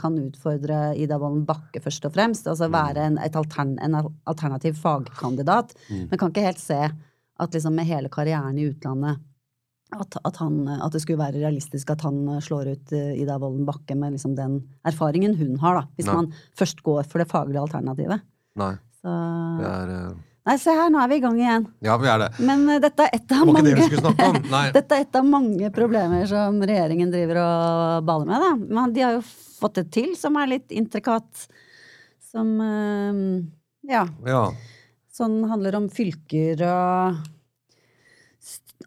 kan 0.00 0.16
utfordre 0.18 0.80
Ida 0.98 1.18
Wolden 1.22 1.44
Bakke 1.46 1.82
først 1.84 2.08
og 2.08 2.14
fremst. 2.16 2.48
Altså 2.50 2.70
være 2.72 3.04
en, 3.10 3.18
altern, 3.22 3.76
en 3.84 4.00
alternativ 4.26 4.78
fagkandidat. 4.82 5.74
Men 5.90 6.16
kan 6.18 6.32
ikke 6.32 6.46
helt 6.48 6.62
se 6.62 6.80
at 7.36 7.52
liksom 7.54 7.74
med 7.76 7.86
hele 7.88 8.08
karrieren 8.12 8.56
i 8.58 8.68
utlandet 8.70 9.20
at, 9.94 10.16
at, 10.26 10.36
han, 10.42 10.64
at 10.82 10.92
det 10.92 11.00
skulle 11.04 11.20
være 11.20 11.38
realistisk 11.38 11.90
at 11.94 12.02
han 12.02 12.24
slår 12.42 12.72
ut 12.74 12.94
eh, 12.96 13.12
Ida 13.22 13.36
Wolden 13.38 13.66
Bakke 13.68 13.94
med 13.98 14.16
liksom 14.16 14.34
den 14.38 14.58
erfaringen 14.86 15.36
hun 15.38 15.58
har, 15.62 15.78
da. 15.78 15.84
Hvis 15.98 16.08
Nei. 16.10 16.16
man 16.18 16.30
først 16.58 16.82
går 16.86 17.06
for 17.06 17.22
det 17.22 17.28
faglige 17.30 17.62
alternativet. 17.62 18.24
Nei, 18.58 18.72
Så 18.98 19.12
det 19.60 19.68
er 19.70 19.92
uh... 19.94 20.16
Nei, 20.46 20.54
se 20.62 20.70
her, 20.70 20.90
nå 20.94 21.00
er 21.02 21.10
vi 21.10 21.16
i 21.18 21.22
gang 21.24 21.38
igjen. 21.40 21.64
Ja, 21.82 21.96
vi 21.98 22.06
er 22.10 22.20
det. 22.22 22.28
Men 22.46 22.60
uh, 22.70 22.76
dette 22.82 23.06
er 23.06 23.18
Det 23.18 23.38
mange 23.50 23.62
det. 23.66 23.86
Dette 24.76 24.98
er 24.98 25.02
et 25.02 25.18
av 25.18 25.26
mange 25.26 25.70
problemer 25.74 26.26
som 26.30 26.60
regjeringen 26.62 27.10
driver 27.10 27.40
og 27.42 28.06
baler 28.06 28.30
med. 28.30 28.44
Da. 28.44 28.52
Men 28.78 28.94
de 28.94 29.02
har 29.02 29.16
jo 29.16 29.24
fått 29.26 29.80
det 29.80 29.88
til, 29.96 30.12
som 30.18 30.38
er 30.38 30.52
litt 30.54 30.74
intrikat. 30.74 31.48
Som 32.30 32.58
uh, 32.62 33.42
ja, 33.90 34.04
Ja. 34.26 34.44
sånn 35.14 35.40
handler 35.50 35.78
om 35.80 35.90
fylker 35.90 36.62
og 36.68 37.24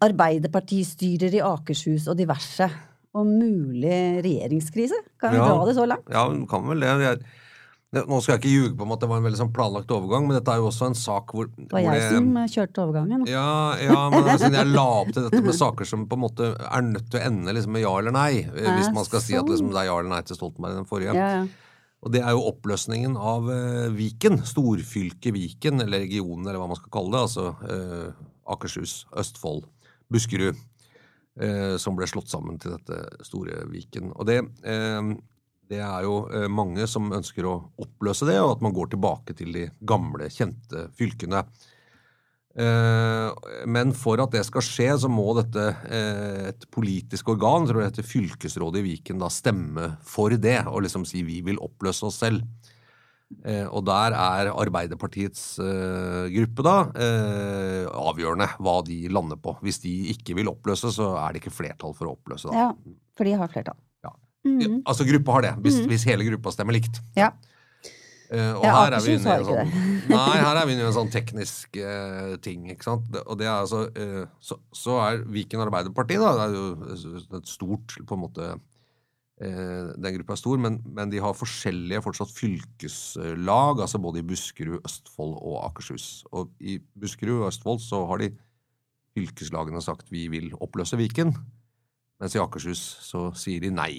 Arbeiderpartistyrer 0.06 1.34
i 1.40 1.42
Akershus 1.44 2.08
og 2.12 2.18
diverse. 2.20 2.70
Og 3.18 3.26
mulig 3.26 4.22
regjeringskrise. 4.24 4.98
Kan 5.20 5.32
vi 5.34 5.38
Ja. 5.42 5.48
dra 5.50 5.66
det 5.66 5.76
så 5.76 5.86
langt? 5.88 6.08
Ja, 6.12 6.28
vi 6.30 6.46
kan 6.46 6.68
vel 6.68 6.80
det. 6.80 6.88
Er- 6.90 7.24
Nå 7.92 8.22
skal 8.22 8.38
jeg 8.38 8.42
ikke 8.44 8.54
ljuge 8.54 8.78
på 8.78 8.84
om 8.84 8.92
at 8.92 9.00
det 9.00 9.10
var 9.10 9.18
en 9.18 9.24
veldig 9.24 9.40
sånn 9.40 9.52
planlagt 9.52 9.88
overgang, 9.90 10.28
men 10.28 10.38
dette 10.38 10.48
er 10.54 10.58
jo 10.58 10.68
også 10.70 10.86
en 10.86 10.94
sak 10.94 11.32
hvor, 11.34 11.48
Det 11.58 11.72
var 11.72 11.82
hvor 11.82 11.94
jeg 11.96 12.12
som 12.14 12.38
eh, 12.38 12.46
kjørte 12.46 12.84
overgangen. 12.86 13.26
Ja, 13.28 13.76
ja, 13.82 14.10
men 14.12 14.24
altså, 14.30 14.52
jeg 14.54 14.68
la 14.68 14.84
opp 15.02 15.08
til 15.12 15.24
dette 15.28 15.42
med 15.42 15.56
saker 15.56 15.86
som 15.88 16.06
på 16.06 16.14
en 16.14 16.22
måte 16.22 16.54
er 16.54 16.82
nødt 16.86 17.10
til 17.10 17.20
å 17.20 17.26
ende 17.26 17.52
liksom, 17.52 17.72
med 17.72 17.82
ja 17.82 17.98
eller 17.98 18.12
nei. 18.12 18.42
eh, 18.46 18.78
Hvis 18.78 18.94
man 18.94 19.04
skal 19.06 19.20
si 19.22 19.34
at 19.34 19.44
liksom, 19.50 19.70
det 19.74 19.78
er 19.82 19.86
ja 19.90 19.98
eller 19.98 20.10
nei 20.10 20.22
til 20.22 20.38
Stoltenberg 20.38 20.76
den 20.76 20.86
forrige. 20.86 21.16
Ja, 21.16 21.42
ja. 21.42 21.48
Og 22.04 22.12
det 22.14 22.22
er 22.22 22.30
jo 22.30 22.46
oppløsningen 22.54 23.18
av 23.18 23.50
eh, 23.50 23.90
Viken. 23.90 24.38
Storfylket 24.46 25.34
Viken, 25.34 25.82
eller 25.82 25.98
regionen, 26.06 26.46
eller 26.46 26.60
hva 26.62 26.68
man 26.68 26.78
skal 26.78 26.92
kalle 26.94 27.10
det. 27.10 27.26
Altså 27.26 27.56
eh, 27.74 28.14
Akershus, 28.54 29.08
Østfold, 29.18 29.64
Buskerud. 30.10 30.60
Eh, 31.40 31.78
som 31.80 31.96
ble 31.96 32.08
slått 32.10 32.32
sammen 32.32 32.58
til 32.60 32.74
dette 32.76 33.24
store 33.24 33.64
Viken. 33.72 34.12
Og 34.18 34.28
det, 34.28 34.42
eh, 34.68 35.12
det 35.72 35.80
er 35.80 36.04
jo 36.04 36.24
eh, 36.34 36.50
mange 36.52 36.88
som 36.90 37.14
ønsker 37.16 37.48
å 37.48 37.58
oppløse 37.80 38.28
det, 38.28 38.40
og 38.42 38.58
at 38.58 38.64
man 38.66 38.76
går 38.76 38.92
tilbake 38.92 39.36
til 39.38 39.54
de 39.56 39.68
gamle, 39.88 40.28
kjente 40.34 40.90
fylkene. 41.00 41.46
Eh, 42.60 43.30
men 43.72 43.94
for 43.96 44.20
at 44.20 44.34
det 44.36 44.42
skal 44.48 44.66
skje, 44.66 44.90
så 45.06 45.12
må 45.12 45.30
dette 45.38 45.70
eh, 45.88 46.50
et 46.50 46.66
politisk 46.74 47.32
organ, 47.36 47.70
tror 47.70 47.86
jeg 47.86 47.94
heter 47.94 48.10
fylkesrådet 48.10 48.82
i 48.82 48.88
Viken, 48.90 49.22
da 49.22 49.30
stemme 49.32 49.94
for 50.04 50.36
det, 50.36 50.60
og 50.68 50.84
liksom 50.84 51.08
si 51.08 51.24
vi 51.24 51.40
vil 51.46 51.62
oppløse 51.64 52.10
oss 52.10 52.20
selv. 52.26 52.44
Eh, 53.46 53.68
og 53.70 53.84
der 53.86 54.16
er 54.18 54.48
Arbeiderpartiets 54.58 55.44
eh, 55.62 56.30
gruppe 56.34 56.64
da 56.66 56.78
eh, 56.98 57.86
avgjørende 57.94 58.48
hva 58.58 58.80
de 58.88 58.98
lander 59.14 59.38
på. 59.38 59.54
Hvis 59.62 59.78
de 59.84 59.92
ikke 60.16 60.34
vil 60.40 60.50
oppløse, 60.50 60.90
så 60.96 61.12
er 61.22 61.36
det 61.36 61.44
ikke 61.44 61.54
flertall 61.54 61.94
for 61.98 62.10
å 62.10 62.16
oppløse. 62.18 62.50
da. 62.50 62.64
ja, 62.66 62.96
for 63.18 63.30
de 63.30 63.36
har 63.38 63.52
flertall. 63.54 63.78
Ja. 64.08 64.16
Mhm. 64.48 64.60
Ja, 64.66 64.72
altså 64.90 65.06
gruppa 65.06 65.38
har 65.38 65.46
det, 65.46 65.54
hvis, 65.68 65.78
hvis 65.92 66.08
hele 66.10 66.26
gruppa 66.26 66.52
stemmer 66.56 66.74
likt. 66.74 66.98
Ja. 67.20 67.30
Eh, 68.32 68.52
og 68.58 68.66
Ja, 68.66 68.74
her 68.86 68.94
er 68.98 69.02
vi 69.06 69.14
inne 69.18 69.30
i 69.38 69.38
en 69.40 69.46
sånn, 69.46 69.72
nei, 70.14 70.34
her 70.38 70.58
er 70.62 70.66
vi 70.70 70.74
inne 70.76 70.84
i 70.84 70.90
en 70.90 70.98
sånn 70.98 71.14
teknisk 71.14 71.78
eh, 71.82 72.34
ting, 72.46 72.66
ikke 72.74 72.86
sant. 72.86 73.08
Det- 73.14 73.24
Og 73.26 73.38
det 73.40 73.48
er 73.48 73.56
altså 73.62 73.84
eh, 73.94 74.26
så, 74.42 74.58
så 74.74 75.00
er 75.06 75.24
Viken 75.34 75.62
Arbeiderparti, 75.66 76.18
da, 76.22 76.34
det 76.38 76.50
er 76.50 76.58
jo 76.58 77.40
et 77.40 77.50
stort 77.50 77.96
på 78.06 78.18
en 78.18 78.22
måte 78.26 78.52
Den 79.40 80.14
gruppa 80.18 80.36
er 80.36 80.40
stor, 80.42 80.60
men, 80.60 80.82
men 80.92 81.12
de 81.14 81.22
har 81.24 81.38
forskjellige 81.38 82.02
fortsatt 82.04 82.34
fylkeslag, 82.36 83.80
altså 83.80 84.02
både 84.04 84.20
i 84.20 84.26
Buskerud, 84.28 84.82
Østfold 84.84 85.38
og 85.38 85.62
Akershus. 85.64 86.26
Og 86.36 86.52
i 86.60 86.76
Buskerud 87.00 87.46
og 87.46 87.48
Østfold 87.54 87.80
så 87.80 88.02
har 88.10 88.20
de 88.20 88.34
fylkeslagene 89.16 89.82
sagt 89.84 90.12
vi 90.12 90.28
vil 90.32 90.52
oppløse 90.60 91.00
Viken, 91.00 91.34
mens 92.20 92.36
i 92.36 92.42
Akershus 92.44 92.82
så 93.06 93.30
sier 93.38 93.64
de 93.64 93.72
nei. 93.74 93.94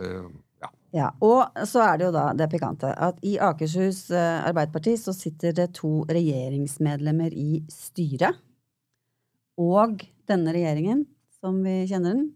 Uh, 0.00 0.30
ja. 0.62 0.70
Ja, 0.96 1.08
og 1.24 1.60
så 1.68 1.84
er 1.84 2.00
det 2.00 2.08
jo 2.08 2.14
da 2.14 2.24
det 2.36 2.48
pikante 2.52 2.90
at 2.92 3.20
i 3.26 3.36
Akershus 3.40 4.08
eh, 4.12 4.40
Arbeiderparti 4.48 4.96
så 5.00 5.14
sitter 5.16 5.54
det 5.56 5.70
to 5.78 6.02
regjeringsmedlemmer 6.10 7.32
i 7.32 7.62
styret. 7.72 8.40
Og 9.60 10.02
denne 10.28 10.52
regjeringen, 10.56 11.04
som 11.40 11.62
vi 11.64 11.84
kjenner 11.88 12.16
den, 12.16 12.26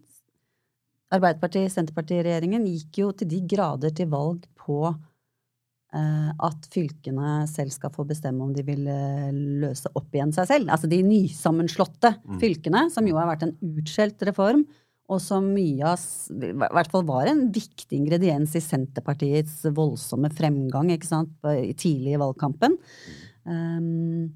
Arbeiderparti-Senterparti-regjeringen, 1.13 2.65
gikk 2.65 3.03
jo 3.03 3.11
til 3.17 3.29
de 3.29 3.41
grader 3.49 3.93
til 3.95 4.09
valg 4.09 4.47
på 4.57 4.79
eh, 4.89 6.31
at 6.33 6.69
fylkene 6.73 7.43
selv 7.51 7.73
skal 7.75 7.93
få 7.93 8.07
bestemme 8.09 8.45
om 8.45 8.55
de 8.55 8.65
vil 8.65 8.87
eh, 8.89 9.29
løse 9.65 9.91
opp 9.93 10.15
igjen 10.15 10.33
seg 10.35 10.49
selv. 10.49 10.71
Altså 10.73 10.89
de 10.91 11.03
nysammenslåtte 11.05 12.15
fylkene, 12.41 12.87
som 12.93 13.05
jo 13.07 13.19
har 13.19 13.29
vært 13.29 13.45
en 13.47 13.55
utskjelt 13.75 14.25
reform, 14.31 14.65
og 15.05 15.19
som 15.21 15.45
mye 15.53 15.85
av 15.85 16.01
I 16.33 16.53
hvert 16.57 16.89
fall 16.89 17.03
var 17.05 17.29
en 17.29 17.43
viktig 17.53 17.93
ingrediens 17.93 18.55
i 18.57 18.63
Senterpartiets 18.63 19.59
voldsomme 19.77 20.31
fremgang 20.33 20.89
ikke 20.95 21.11
sant, 21.11 21.35
i 21.45 21.75
tidlig 21.77 22.15
i 22.15 22.21
valgkampen. 22.23 22.79
Um, 23.45 24.33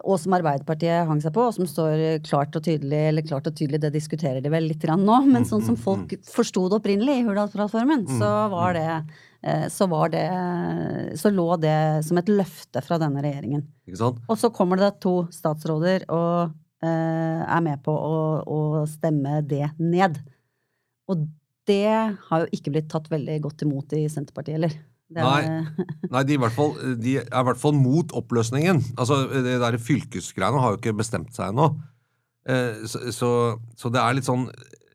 og 0.00 0.16
som 0.16 0.32
Arbeiderpartiet 0.32 1.04
hang 1.08 1.18
seg 1.20 1.34
på, 1.36 1.44
og 1.50 1.52
som 1.52 1.68
står 1.68 2.22
klart 2.24 2.54
og 2.56 2.64
tydelig 2.64 3.00
eller 3.10 3.26
klart 3.26 3.48
og 3.50 3.56
tydelig, 3.58 3.82
det 3.82 3.90
diskuterer 3.92 4.40
de 4.40 4.52
vel 4.52 4.70
litt 4.70 4.80
grann 4.80 5.04
nå, 5.04 5.18
men 5.28 5.44
sånn 5.48 5.64
som 5.66 5.76
folk 5.76 6.14
forsto 6.32 6.64
det 6.72 6.78
opprinnelig 6.78 7.18
i 7.20 7.26
Hurdalsplattformen, 7.26 8.06
så 8.16 8.30
var 8.52 8.72
det 8.78 8.86
eh, 8.88 9.66
så 9.72 9.88
var 9.92 10.14
det 10.14 10.24
Så 11.20 11.32
lå 11.34 11.44
det 11.60 11.76
som 12.06 12.18
et 12.18 12.32
løfte 12.32 12.80
fra 12.80 12.96
denne 13.02 13.20
regjeringen. 13.20 13.66
Og 14.32 14.40
så 14.40 14.48
kommer 14.54 14.80
det 14.80 14.94
to 15.04 15.26
statsråder 15.34 16.08
og 16.08 16.54
eh, 16.80 17.42
er 17.44 17.60
med 17.64 17.84
på 17.84 17.92
å, 17.92 18.16
å 18.48 18.60
stemme 18.88 19.42
det 19.44 19.74
ned. 19.76 20.16
Og 21.12 21.28
det 21.68 22.16
har 22.30 22.42
jo 22.42 22.48
ikke 22.56 22.72
blitt 22.74 22.88
tatt 22.90 23.12
veldig 23.12 23.36
godt 23.44 23.66
imot 23.66 23.92
i 23.98 24.06
Senterpartiet 24.10 24.56
heller. 24.56 24.80
Det 25.14 25.22
er- 25.22 26.10
Nei, 26.12 26.22
de, 26.24 26.34
er 26.34 26.38
i 26.38 26.42
hvert 26.42 26.56
fall, 26.56 26.72
de 27.00 27.16
er 27.20 27.26
i 27.28 27.46
hvert 27.48 27.60
fall 27.60 27.72
mot 27.76 28.12
oppløsningen. 28.18 28.82
Altså, 28.96 29.22
det 29.44 29.58
der 29.60 29.78
fylkesgreiene 29.78 30.60
har 30.62 30.74
jo 30.74 30.80
ikke 30.80 30.96
bestemt 30.98 31.32
seg 31.36 31.52
ennå. 31.52 31.70
Eh, 32.48 32.82
Så, 32.90 33.04
så, 33.14 33.30
så 33.78 33.90
det 33.92 34.00
er 34.02 34.14
litt 34.18 34.26
sånn 34.26 34.48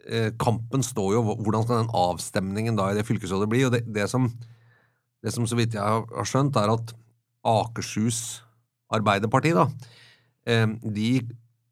eh, 0.10 0.32
Kampen 0.40 0.82
står 0.84 1.14
jo 1.16 1.22
Hvordan 1.40 1.64
skal 1.64 1.78
den 1.80 1.94
avstemningen 1.96 2.76
da 2.76 2.90
i 2.92 2.98
det 2.98 3.06
fylkesrådet 3.08 3.48
bli? 3.52 3.62
Og 3.68 3.72
det, 3.72 3.86
det, 3.96 4.10
som, 4.12 4.28
det 5.24 5.32
som 5.34 5.48
så 5.48 5.56
vidt 5.56 5.78
jeg 5.78 5.84
har 5.84 6.28
skjønt, 6.28 6.58
er 6.60 6.74
at 6.76 6.92
Akershus 7.48 8.42
Arbeiderparti, 8.94 9.52
da, 9.56 9.66
eh, 10.48 10.68
de 10.84 11.10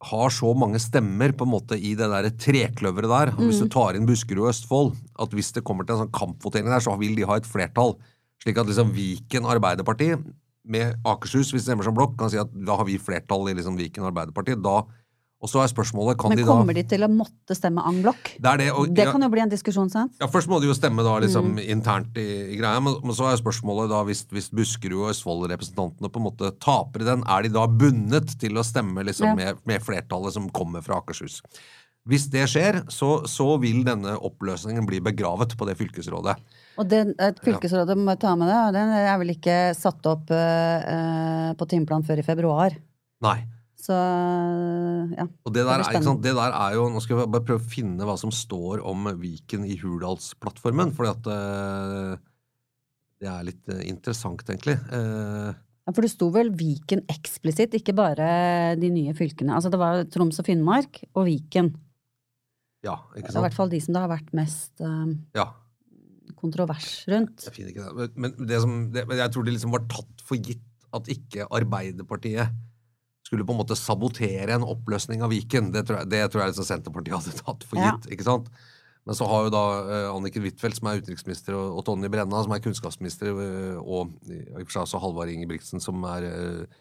har 0.06 0.30
så 0.30 0.52
mange 0.56 0.78
stemmer 0.84 1.32
på 1.34 1.46
en 1.48 1.54
måte 1.54 1.78
i 1.80 1.94
det 1.98 2.08
der 2.12 2.28
trekløveret 2.30 3.10
der, 3.10 3.32
hvis 3.40 3.62
du 3.64 3.70
tar 3.72 3.96
inn 3.98 4.06
Buskerud 4.06 4.44
og 4.44 4.50
Østfold, 4.52 4.92
at 5.24 5.32
hvis 5.34 5.54
det 5.56 5.64
kommer 5.66 5.88
til 5.88 5.96
en 5.96 6.04
sånn 6.06 6.12
kampvotering 6.14 6.68
der, 6.70 6.84
så 6.84 6.94
vil 7.00 7.16
de 7.18 7.24
ha 7.26 7.38
et 7.40 7.48
flertall. 7.48 7.96
Slik 8.44 8.58
at 8.62 8.68
liksom 8.70 8.92
Viken 8.96 9.46
Arbeiderparti 9.50 10.12
med 10.66 10.96
Akershus, 11.06 11.52
hvis 11.54 11.62
det 11.64 11.70
stemmer 11.70 11.86
som 11.86 11.94
blokk, 11.98 12.18
kan 12.18 12.30
si 12.34 12.38
at 12.42 12.50
da 12.66 12.76
har 12.80 12.86
vi 12.88 12.98
flertall 12.98 13.50
i 13.52 13.54
liksom 13.58 13.78
Viken 13.78 14.06
Arbeiderparti. 14.08 14.56
Da, 14.66 14.80
og 15.46 15.50
så 15.52 15.60
er 15.62 15.70
spørsmålet 15.70 16.18
kan 16.18 16.32
Men 16.32 16.40
de 16.40 16.46
da 16.48 16.50
kommer 16.56 16.74
de 16.74 16.82
til 16.90 17.04
å 17.06 17.10
måtte 17.12 17.54
stemme 17.54 17.84
en 17.86 18.00
blokk? 18.02 18.32
Det 18.42 18.54
det. 18.64 18.72
Og, 18.74 18.88
Det 18.96 19.04
ja, 19.06 19.12
kan 19.14 19.22
jo 19.22 19.30
bli 19.30 19.44
en 19.44 19.52
diskusjon, 19.52 19.92
sant? 19.94 20.16
ja, 20.20 20.26
Først 20.32 20.50
må 20.50 20.58
de 20.64 20.66
jo 20.72 20.74
stemme 20.74 21.04
da 21.06 21.20
liksom 21.22 21.52
Mm. 21.54 21.60
internt 21.70 22.18
i, 22.18 22.56
i 22.56 22.58
greia, 22.58 22.80
men, 22.82 22.96
men 23.04 23.14
så 23.14 23.28
er 23.30 23.38
spørsmålet 23.38 23.92
da 23.92 24.02
hvis, 24.08 24.24
hvis 24.32 24.50
Buskerud 24.50 25.04
og 25.06 25.12
Østfold-representantene 25.14 26.10
på 26.10 26.18
en 26.22 26.26
måte 26.32 26.52
taper 26.58 27.02
i 27.06 27.10
den, 27.12 27.24
er 27.30 27.44
de 27.46 27.50
da 27.54 27.68
bundet 27.68 28.34
til 28.42 28.58
å 28.58 28.64
stemme 28.66 29.06
liksom 29.06 29.28
Ja. 29.28 29.36
med, 29.36 29.62
med 29.66 29.84
flertallet 29.86 30.34
som 30.34 30.50
kommer 30.50 30.82
fra 30.82 30.98
Akershus? 30.98 31.42
Hvis 32.06 32.28
det 32.30 32.44
skjer, 32.52 32.84
så, 32.94 33.24
så 33.26 33.48
vil 33.58 33.82
denne 33.86 34.14
oppløsningen 34.28 34.86
bli 34.86 35.00
begravet 35.02 35.56
på 35.58 35.66
det 35.66 35.74
fylkesrådet. 35.80 36.36
Og 36.78 36.90
den, 36.92 37.16
et 37.18 37.40
fylkesrådet 37.42 37.96
må 37.98 38.14
ta 38.22 38.36
med 38.38 38.52
det, 38.52 38.60
og 38.68 38.76
den 38.76 38.94
er 39.00 39.16
vel 39.22 39.34
ikke 39.34 39.58
satt 39.74 40.06
opp 40.12 40.30
uh, 40.30 41.50
på 41.58 41.68
timeplan 41.72 42.06
før 42.06 42.22
i 42.22 42.28
februar. 42.28 42.76
Nei. 43.26 43.40
Så 43.86 43.96
ja. 43.96 45.26
Og 45.46 45.54
det 45.54 45.66
der, 45.66 45.82
det, 45.82 45.98
er, 45.98 46.06
det 46.24 46.32
der 46.34 46.56
er 46.58 46.74
jo 46.74 46.88
Nå 46.90 47.02
skal 47.04 47.20
vi 47.20 47.26
bare 47.36 47.46
prøve 47.46 47.62
å 47.62 47.70
finne 47.70 48.08
hva 48.08 48.16
som 48.18 48.32
står 48.34 48.82
om 48.88 49.12
Viken 49.22 49.66
i 49.68 49.76
Hurdalsplattformen, 49.78 50.94
fordi 50.96 51.12
at 51.12 51.30
eh, 51.36 52.24
det 53.22 53.30
er 53.30 53.46
litt 53.50 53.70
uh, 53.74 53.82
interessant, 53.86 54.46
egentlig. 54.50 54.78
Uh, 54.94 55.54
Ja, 55.86 55.94
For 55.94 56.02
det 56.02 56.14
sto 56.16 56.32
vel 56.34 56.50
Viken 56.58 57.04
eksplisitt, 57.14 57.76
ikke 57.78 57.94
bare 57.98 58.28
de 58.82 58.90
nye 58.90 59.14
fylkene. 59.18 59.54
Altså 59.54 59.70
det 59.70 59.78
var 59.82 60.02
Troms 60.10 60.42
og 60.42 60.48
Finnmark 60.48 61.04
og 61.14 61.28
Viken. 61.28 61.70
Ja, 62.86 62.96
ikke 63.18 63.32
er 63.34 63.40
i 63.42 63.46
hvert 63.48 63.58
fall 63.58 63.72
de 63.74 63.80
som 63.84 63.96
det 63.98 64.04
har 64.06 64.12
vært 64.14 64.32
mest 64.38 64.84
eh, 64.86 65.16
Ja. 65.38 65.48
kontrovers 66.40 66.92
rundt. 67.12 67.46
Jeg 67.48 67.56
finner 67.56 67.74
ikke 67.74 67.90
det. 68.06 68.08
Men, 68.20 68.36
det 68.50 68.62
som, 68.64 68.78
det, 68.94 69.06
men 69.10 69.18
jeg 69.22 69.34
tror 69.34 69.46
det 69.48 69.56
liksom 69.58 69.74
var 69.76 69.86
tatt 69.92 70.24
for 70.26 70.38
gitt 70.40 70.64
at 70.96 71.10
ikke 71.12 71.48
Arbeiderpartiet 71.52 72.54
skulle 73.26 73.46
på 73.48 73.56
en 73.56 73.60
måte 73.64 73.76
sabotere 73.80 74.54
en 74.54 74.64
oppløsning 74.70 75.24
av 75.26 75.32
Viken. 75.34 75.72
Det 75.74 75.82
tror 75.88 76.04
jeg, 76.04 76.10
det 76.14 76.22
tror 76.30 76.44
jeg 76.44 76.54
liksom 76.54 76.68
Senterpartiet 76.70 77.18
hadde 77.18 77.40
tatt 77.42 77.66
for 77.66 77.82
Ja. 77.82 77.96
gitt. 77.96 78.12
ikke 78.14 78.28
sant? 78.28 78.50
Men 79.06 79.14
så 79.18 79.26
har 79.30 79.44
jo 79.46 79.52
da 79.54 79.64
uh, 79.86 80.16
Anniken 80.16 80.42
Huitfeldt, 80.46 80.80
som 80.80 80.88
er 80.90 80.98
utenriksminister, 81.02 81.54
og, 81.54 81.76
og 81.78 81.84
Tonje 81.86 82.10
Brenna, 82.10 82.40
som 82.42 82.54
er 82.56 82.62
kunnskapsminister, 82.66 83.34
uh, 83.38 83.82
og 83.82 84.16
i 84.30 84.40
og 84.56 84.64
for 84.66 84.74
seg 84.78 84.82
også 84.88 85.02
Halvard 85.04 85.30
Ingebrigtsen, 85.34 85.82
som 85.84 86.02
er 86.10 86.26
eh, 86.26 86.80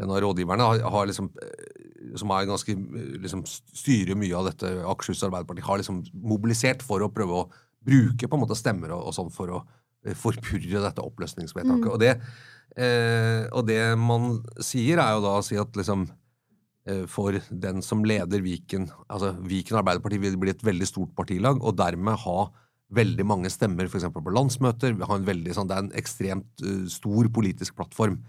en 0.00 0.10
av 0.10 0.20
rådgiverne, 0.24 0.66
har, 0.66 0.82
har 0.90 1.06
liksom, 1.06 1.30
eh, 1.42 2.16
som 2.18 2.32
er 2.34 2.48
ganske 2.50 2.74
eh, 2.74 3.12
liksom 3.22 3.44
styrer 3.46 4.18
mye 4.18 4.34
av 4.38 4.48
dette 4.50 4.72
Akershus 4.90 5.22
Arbeiderparti, 5.26 5.64
har 5.66 5.80
liksom 5.80 6.02
mobilisert 6.14 6.82
for 6.86 7.04
å 7.04 7.12
prøve 7.14 7.44
å 7.44 7.46
bruke 7.84 8.28
på 8.28 8.36
en 8.36 8.42
måte 8.42 8.58
stemmer 8.58 8.94
og, 8.96 9.10
og 9.10 9.16
sånn 9.16 9.30
for 9.34 9.52
å 9.54 9.62
eh, 10.06 10.16
forpurre 10.18 10.82
dette 10.86 11.04
oppløsningsvedtaket. 11.04 11.88
Og, 11.92 12.00
det, 12.02 12.16
eh, 12.80 13.46
og 13.52 13.68
det 13.70 13.80
man 14.00 14.38
sier, 14.58 14.98
er 14.98 15.16
jo 15.16 15.24
da 15.26 15.38
å 15.38 15.46
si 15.46 15.58
at 15.60 15.78
liksom 15.78 16.08
eh, 16.88 17.04
for 17.10 17.38
den 17.50 17.84
som 17.84 18.04
leder 18.06 18.42
Viken 18.44 18.88
altså 19.06 19.34
Viken 19.44 19.78
Arbeiderparti 19.80 20.20
vil 20.22 20.38
bli 20.40 20.54
et 20.54 20.66
veldig 20.66 20.90
stort 20.90 21.14
partilag, 21.18 21.62
og 21.62 21.78
dermed 21.78 22.22
ha 22.26 22.38
veldig 22.94 23.26
mange 23.26 23.50
stemmer 23.52 23.88
f.eks. 23.88 24.08
på 24.12 24.34
landsmøter. 24.34 24.94
Vi 24.96 25.06
har 25.08 25.18
en 25.18 25.26
veldig, 25.26 25.54
sånn, 25.56 25.70
det 25.70 25.76
er 25.76 25.86
en 25.86 25.94
ekstremt 25.98 26.64
uh, 26.64 26.84
stor 26.92 27.30
politisk 27.34 27.74
plattform. 27.78 28.20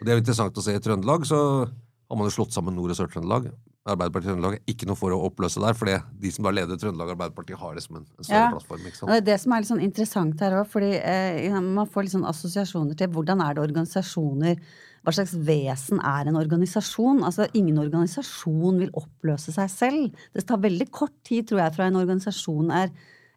Og 0.00 0.06
Det 0.06 0.12
er 0.12 0.16
jo 0.16 0.22
interessant 0.24 0.56
å 0.56 0.64
se 0.64 0.72
i 0.74 0.80
Trøndelag, 0.80 1.26
så 1.28 1.38
har 1.68 2.16
man 2.18 2.26
jo 2.26 2.32
slått 2.32 2.54
sammen 2.56 2.74
Nord- 2.74 2.94
og 2.94 2.96
Sør-Trøndelag. 2.98 3.50
Arbeiderpartiet 3.90 4.30
og 4.30 4.36
Trøndelag 4.36 4.54
er 4.58 4.72
ikke 4.72 4.86
noe 4.88 4.96
for 4.98 5.12
å 5.12 5.18
oppløse 5.28 5.60
der, 5.60 5.76
for 5.76 5.88
de 6.20 6.30
som 6.32 6.44
da 6.46 6.52
leder 6.56 6.80
Trøndelag 6.80 7.12
Arbeiderparti, 7.14 7.56
har 7.60 7.76
det 7.76 7.84
som 7.84 7.96
en, 8.00 8.06
en 8.18 8.24
større 8.24 8.40
Ja. 8.46 8.50
plattform. 8.54 8.80
ikke 8.80 8.96
Og 8.96 9.00
sant? 9.00 9.10
det 9.10 9.18
er 9.20 9.26
det 9.28 9.40
som 9.40 9.52
er 9.52 9.60
litt 9.60 9.70
sånn 9.70 9.84
interessant 9.84 10.40
her 10.40 10.56
òg, 10.58 10.66
fordi 10.72 10.90
eh, 11.00 11.60
man 11.60 11.86
får 11.86 12.02
litt 12.06 12.14
sånn 12.16 12.28
assosiasjoner 12.28 12.96
til 12.96 13.08
hvordan 13.08 13.40
er 13.44 13.54
det 13.54 13.64
organisasjoner 13.68 14.56
Hva 15.00 15.14
slags 15.16 15.32
vesen 15.32 15.96
er 16.04 16.28
en 16.28 16.36
organisasjon? 16.36 17.22
Altså, 17.24 17.46
ingen 17.56 17.78
organisasjon 17.80 18.82
vil 18.82 18.90
oppløse 18.92 19.48
seg 19.54 19.70
selv. 19.72 20.10
Det 20.36 20.44
tar 20.44 20.58
veldig 20.60 20.90
kort 20.92 21.14
tid, 21.24 21.46
tror 21.48 21.62
jeg, 21.62 21.72
fra 21.72 21.86
en 21.88 21.96
organisasjon 21.96 22.68
er 22.70 22.90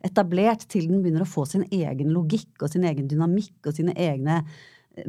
etablert 0.03 0.67
til 0.67 0.89
den 0.89 0.99
begynner 1.01 1.23
å 1.23 1.29
få 1.31 1.45
sin 1.47 1.63
egen 1.71 2.11
logikk 2.11 2.65
og 2.65 2.69
sin 2.73 2.83
egen 2.83 3.07
dynamikk 3.07 3.63
og 3.69 3.77
sine 3.77 3.93
egne 3.95 4.41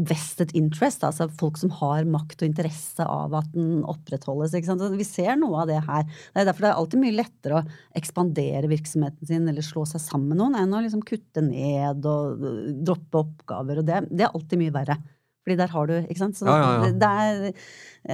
vested 0.09 0.55
interest, 0.57 1.03
altså 1.05 1.27
folk 1.41 1.59
som 1.61 1.73
har 1.81 2.07
makt 2.09 2.41
og 2.41 2.49
interesse 2.49 3.05
av 3.05 3.35
at 3.37 3.51
den 3.53 3.83
opprettholdes. 3.85 4.55
Ikke 4.57 4.71
sant? 4.71 4.85
Vi 4.97 5.07
ser 5.07 5.37
noe 5.41 5.61
av 5.63 5.69
det 5.69 5.81
her. 5.85 6.07
Det 6.07 6.41
er 6.41 6.49
derfor 6.49 6.65
det 6.65 6.71
er 6.71 6.81
alltid 6.81 7.03
mye 7.03 7.17
lettere 7.19 7.59
å 7.59 7.65
ekspandere 8.01 8.71
virksomheten 8.71 9.29
sin 9.29 9.51
eller 9.51 9.67
slå 9.67 9.85
seg 9.89 10.01
sammen 10.03 10.33
med 10.33 10.41
noen, 10.41 10.57
enn 10.63 10.73
å 10.73 10.81
liksom 10.85 11.05
kutte 11.05 11.45
ned 11.45 12.09
og 12.09 12.47
droppe 12.87 13.21
oppgaver. 13.27 13.83
Og 13.83 13.91
det, 13.91 14.07
det 14.09 14.27
er 14.27 14.33
alltid 14.33 14.63
mye 14.65 14.75
verre. 14.75 14.99
Fordi 15.45 15.59
der 15.61 15.73
har 15.75 15.89
du 15.91 15.95
Ikke 15.99 16.23
sant? 16.23 16.39
Så 16.39 16.49
Ja, 16.49 16.57
ja, 16.57 16.69
ja. 16.73 16.85
Det, 16.85 16.95
det 17.03 17.09
er 17.21 17.43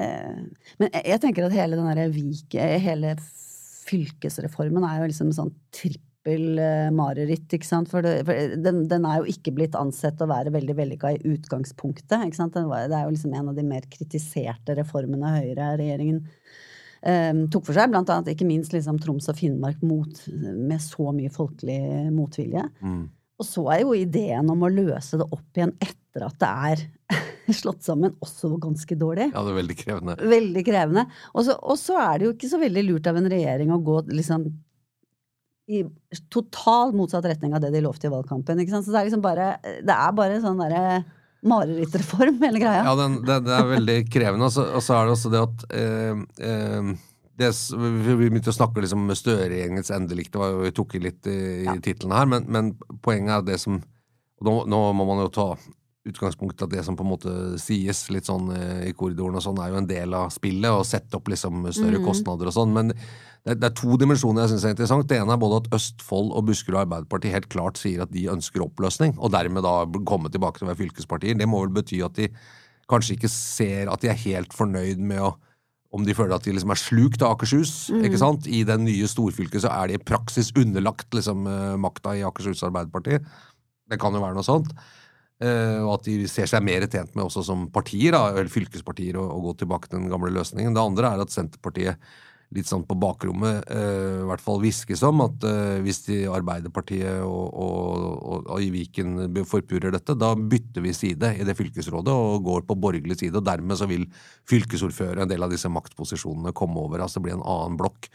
eh, 0.00 0.40
Men 0.80 0.88
jeg, 0.88 1.04
jeg 1.12 1.22
tenker 1.22 1.46
at 1.46 1.54
hele 1.54 1.78
den 1.78 1.86
derre 1.86 2.10
Vik... 2.10 2.58
Hele 2.58 3.14
fylkesreformen 3.90 4.84
er 4.86 5.00
jo 5.00 5.10
liksom 5.10 5.30
sånn 5.34 5.54
trippel 5.74 6.04
eh, 6.04 6.09
mareritt, 6.26 7.48
ikke 7.56 7.66
sant. 7.66 7.90
For, 7.90 8.04
det, 8.04 8.24
for 8.28 8.56
den, 8.60 8.82
den 8.90 9.06
er 9.08 9.20
jo 9.20 9.30
ikke 9.32 9.54
blitt 9.56 9.76
ansett 9.78 10.20
å 10.20 10.28
være 10.30 10.52
veldig 10.52 10.76
vellykka 10.76 11.14
i 11.16 11.22
utgangspunktet. 11.32 12.18
ikke 12.26 12.36
sant? 12.36 12.54
Var, 12.54 12.88
det 12.90 12.98
er 12.98 13.06
jo 13.06 13.14
liksom 13.14 13.36
en 13.36 13.52
av 13.52 13.56
de 13.56 13.64
mer 13.66 13.86
kritiserte 13.90 14.76
reformene 14.78 15.32
Høyre-regjeringen 15.38 16.20
um, 16.20 17.46
tok 17.52 17.70
for 17.70 17.76
seg. 17.76 17.90
Blant 17.92 18.12
annet 18.12 18.34
ikke 18.34 18.48
minst 18.48 18.74
liksom 18.76 19.00
Troms 19.02 19.30
og 19.32 19.40
Finnmark 19.40 19.80
mot, 19.86 20.22
med 20.28 20.78
så 20.84 21.10
mye 21.16 21.32
folkelig 21.32 21.80
motvilje. 22.14 22.66
Mm. 22.84 23.02
Og 23.40 23.48
så 23.48 23.64
er 23.72 23.84
jo 23.86 23.96
ideen 23.96 24.52
om 24.52 24.66
å 24.66 24.72
løse 24.72 25.16
det 25.16 25.26
opp 25.32 25.56
igjen 25.56 25.72
etter 25.80 26.26
at 26.26 26.40
det 26.42 26.50
er 26.70 26.82
slått 27.60 27.86
sammen, 27.86 28.12
også 28.22 28.52
ganske 28.60 28.96
dårlig. 28.98 29.30
Ja, 29.32 29.42
det 29.42 29.54
er 29.54 29.62
veldig 29.62 29.76
krevende. 29.80 30.16
Veldig 30.20 30.64
krevende. 30.66 31.06
Og 31.32 31.76
så 31.80 31.96
er 32.02 32.18
det 32.18 32.28
jo 32.28 32.34
ikke 32.36 32.50
så 32.52 32.60
veldig 32.60 32.84
lurt 32.90 33.08
av 33.08 33.18
en 33.18 33.30
regjering 33.32 33.72
å 33.72 33.80
gå 33.82 34.02
liksom 34.12 34.50
i 35.70 35.84
totalt 36.32 36.96
motsatt 36.98 37.28
retning 37.30 37.54
av 37.54 37.62
det 37.62 37.70
de 37.74 37.82
lovte 37.84 38.08
i 38.08 38.12
valgkampen. 38.12 38.58
Ikke 38.62 38.74
sant? 38.74 38.86
Så 38.86 38.94
det 38.94 39.00
er 39.00 39.08
liksom 39.08 39.24
bare 39.24 39.52
Det 39.62 39.94
er 39.94 40.14
bare 40.16 40.36
en 40.36 40.44
sånn 40.44 40.60
derre 40.60 41.02
marerittreform, 41.46 42.40
hele 42.44 42.60
greia. 42.60 42.82
Ja, 42.84 42.96
den, 42.98 43.20
det, 43.24 43.38
det, 43.46 43.54
er 43.56 43.70
veldig 43.70 43.96
krevende. 44.12 44.50
Og 44.50 44.82
så, 44.84 44.96
er 44.96 45.06
det 45.06 45.14
også 45.14 45.32
det 45.32 45.40
at 45.46 45.64
eh, 45.72 46.24
eh, 46.50 46.90
det, 47.40 47.50
Vi 47.80 48.16
begynte 48.18 48.52
å 48.52 48.56
snakke 48.56 48.84
liksom 48.84 49.06
med 49.08 49.18
Støre-gjengens 49.18 49.92
endelikt, 49.96 50.36
vi 50.36 50.72
tok 50.76 50.98
i 50.98 51.04
litt 51.06 51.30
i, 51.30 51.38
i 51.64 51.78
tittelen 51.80 52.12
her, 52.16 52.28
men, 52.28 52.48
men, 52.52 52.74
poenget 53.04 53.38
er 53.38 53.46
det 53.52 53.60
som 53.62 53.78
nå, 53.80 54.54
nå, 54.68 54.80
må 54.96 55.06
man 55.08 55.22
jo 55.24 55.30
ta 55.32 55.48
utgangspunkt 56.08 56.62
at 56.64 56.70
det 56.72 56.82
som 56.86 56.96
på 56.96 57.04
en 57.04 57.10
måte 57.10 57.32
sies 57.60 58.06
litt 58.12 58.28
sånn 58.28 58.48
eh, 58.54 58.86
i 58.88 58.92
korridoren 58.96 59.36
og 59.36 59.44
sånn, 59.44 59.58
er 59.60 59.72
jo 59.72 59.80
en 59.82 59.88
del 59.88 60.14
av 60.16 60.30
spillet, 60.32 60.70
og 60.72 60.86
sette 60.88 61.18
opp 61.18 61.28
liksom 61.28 61.66
større 61.68 62.00
mm. 62.00 62.06
kostnader 62.06 62.48
og 62.48 62.56
sånn. 62.56 62.72
Men 62.76 62.94
det, 62.94 63.58
det, 63.58 63.68
er 63.68 63.76
to 63.76 63.98
dimensjoner 64.00 64.46
jeg 64.46 64.54
syns 64.54 64.64
er 64.64 64.74
interessant. 64.74 65.08
Det 65.10 65.18
ene 65.20 65.36
er 65.36 65.42
både 65.42 65.60
at 65.60 65.76
Østfold 65.76 66.32
og 66.32 66.48
Buskerud 66.48 66.80
Arbeiderparti 66.86 67.34
helt 67.34 67.50
klart 67.52 67.80
sier 67.80 68.06
at 68.06 68.14
de 68.14 68.24
ønsker 68.32 68.64
oppløsning, 68.64 69.14
og 69.20 69.34
dermed 69.36 69.66
da 69.66 69.76
komme 70.08 70.32
tilbake 70.32 70.60
til 70.60 70.68
å 70.68 70.72
være 70.72 70.82
fylkespartier. 70.86 71.36
Det 71.36 71.48
må 71.50 71.60
vel 71.66 71.76
bety 71.80 72.00
at 72.06 72.16
de 72.16 72.30
kanskje 72.90 73.18
ikke 73.18 73.30
ser 73.30 73.92
at 73.92 74.02
de 74.02 74.10
er 74.10 74.24
helt 74.24 74.56
fornøyd 74.56 75.02
med 75.04 75.22
å 75.28 75.36
om 75.90 76.04
de 76.06 76.14
føler 76.14 76.36
at 76.36 76.44
de 76.46 76.52
liksom 76.54 76.70
er 76.70 76.78
slukt 76.78 77.22
av 77.26 77.32
Akershus. 77.34 77.72
Mm. 77.90 78.04
ikke 78.06 78.20
sant? 78.20 78.46
I 78.46 78.62
det 78.62 78.76
nye 78.78 79.08
storfylket 79.10 79.64
så 79.64 79.72
er 79.74 79.90
de 79.90 79.96
i 79.98 80.02
praksis 80.02 80.52
underlagt 80.54 81.16
liksom, 81.16 81.48
eh, 81.50 81.74
makta 81.82 82.14
i 82.14 82.22
Akershus 82.26 82.62
Arbeiderparti. 82.68 83.18
Det 83.90 83.98
kan 83.98 84.14
jo 84.14 84.22
være 84.22 84.38
noe 84.38 84.46
sånt. 84.46 84.70
Uh, 85.40 85.86
og 85.86 85.94
at 85.94 86.08
de 86.10 86.26
ser 86.28 86.48
seg 86.50 86.64
mer 86.66 86.84
tjent 86.84 87.14
med 87.14 87.24
også 87.24 87.40
som 87.46 87.62
partier, 87.72 88.12
da, 88.12 88.26
eller 88.34 88.50
fylkespartier, 88.52 89.16
å, 89.16 89.38
gå 89.40 89.54
tilbake 89.62 89.88
til 89.88 90.02
den 90.02 90.10
gamle 90.12 90.28
løsningen. 90.36 90.74
Det 90.76 90.82
andre 90.82 91.14
er 91.14 91.22
at 91.24 91.32
Senterpartiet 91.32 92.10
litt 92.52 92.66
sånn 92.66 92.82
på 92.84 92.96
bakrommet 92.98 93.62
uh, 93.70 94.24
i 94.24 94.26
hvert 94.26 94.42
fall 94.42 94.58
hviskes 94.60 95.04
om 95.06 95.22
at 95.24 95.46
uh, 95.46 95.78
hvis 95.84 96.02
de 96.08 96.18
Arbeiderpartiet 96.28 97.22
og, 97.22 97.46
og, 97.54 98.04
og, 98.18 98.50
og, 98.50 98.58
i 98.60 98.68
Viken 98.74 99.30
forpurer 99.48 99.94
dette, 99.94 100.18
da 100.18 100.34
bytter 100.34 100.84
vi 100.84 100.92
side 100.98 101.32
i 101.38 101.46
det 101.46 101.56
fylkesrådet 101.56 102.12
og 102.12 102.44
går 102.50 102.66
på 102.68 102.76
borgerlig 102.82 103.20
side. 103.22 103.38
og 103.40 103.46
Dermed 103.46 103.80
så 103.80 103.88
vil 103.88 104.04
fylkesordfører, 104.50 105.22
en 105.24 105.32
del 105.32 105.46
av 105.46 105.54
disse 105.54 105.72
maktposisjonene, 105.72 106.52
komme 106.52 106.84
over. 106.84 107.00
altså 107.00 107.16
Det 107.16 107.30
blir 107.30 107.38
en 107.38 107.48
annen 107.48 107.80
blokk. 107.80 108.10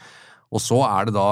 Og 0.54 0.62
så 0.62 0.78
er 0.86 1.08
det 1.08 1.18
da 1.18 1.30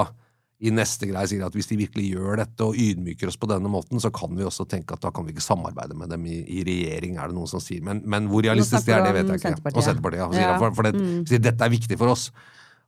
i 0.65 0.73
neste 0.73 1.07
greie 1.09 1.29
sier 1.29 1.45
at 1.45 1.55
hvis 1.55 1.69
de 1.69 1.77
virkelig 1.79 2.09
gjør 2.15 2.41
dette 2.41 2.65
og 2.65 2.77
ydmyker 2.79 3.29
oss 3.31 3.37
på 3.39 3.49
denne 3.51 3.69
måten, 3.71 4.01
så 4.01 4.11
kan 4.13 4.33
vi 4.37 4.45
også 4.47 4.65
tenke 4.69 4.97
at 4.97 5.03
da 5.05 5.11
kan 5.13 5.27
vi 5.27 5.35
ikke 5.35 5.45
samarbeide 5.45 5.97
med 5.97 6.11
dem 6.13 6.25
i, 6.29 6.41
i 6.57 6.65
regjering, 6.67 7.19
er 7.19 7.31
det 7.31 7.37
noen 7.37 7.49
som 7.51 7.63
sier. 7.63 7.83
Men, 7.85 8.01
men 8.09 8.29
hvor 8.31 8.45
realistisk 8.45 8.87
det 8.87 8.97
er, 8.97 9.05
det 9.07 9.15
vet 9.19 9.33
jeg 9.33 9.43
ikke. 9.43 9.73
Og 9.73 9.85
Senterpartiet. 9.85 10.21
Ja. 10.37 10.51
ja. 10.51 10.59
For, 10.61 10.75
for 10.77 10.87
det, 10.87 10.95
mm. 10.97 11.25
dette 11.35 11.67
er 11.67 11.73
viktig 11.73 11.99
for 12.01 12.15
oss. 12.15 12.29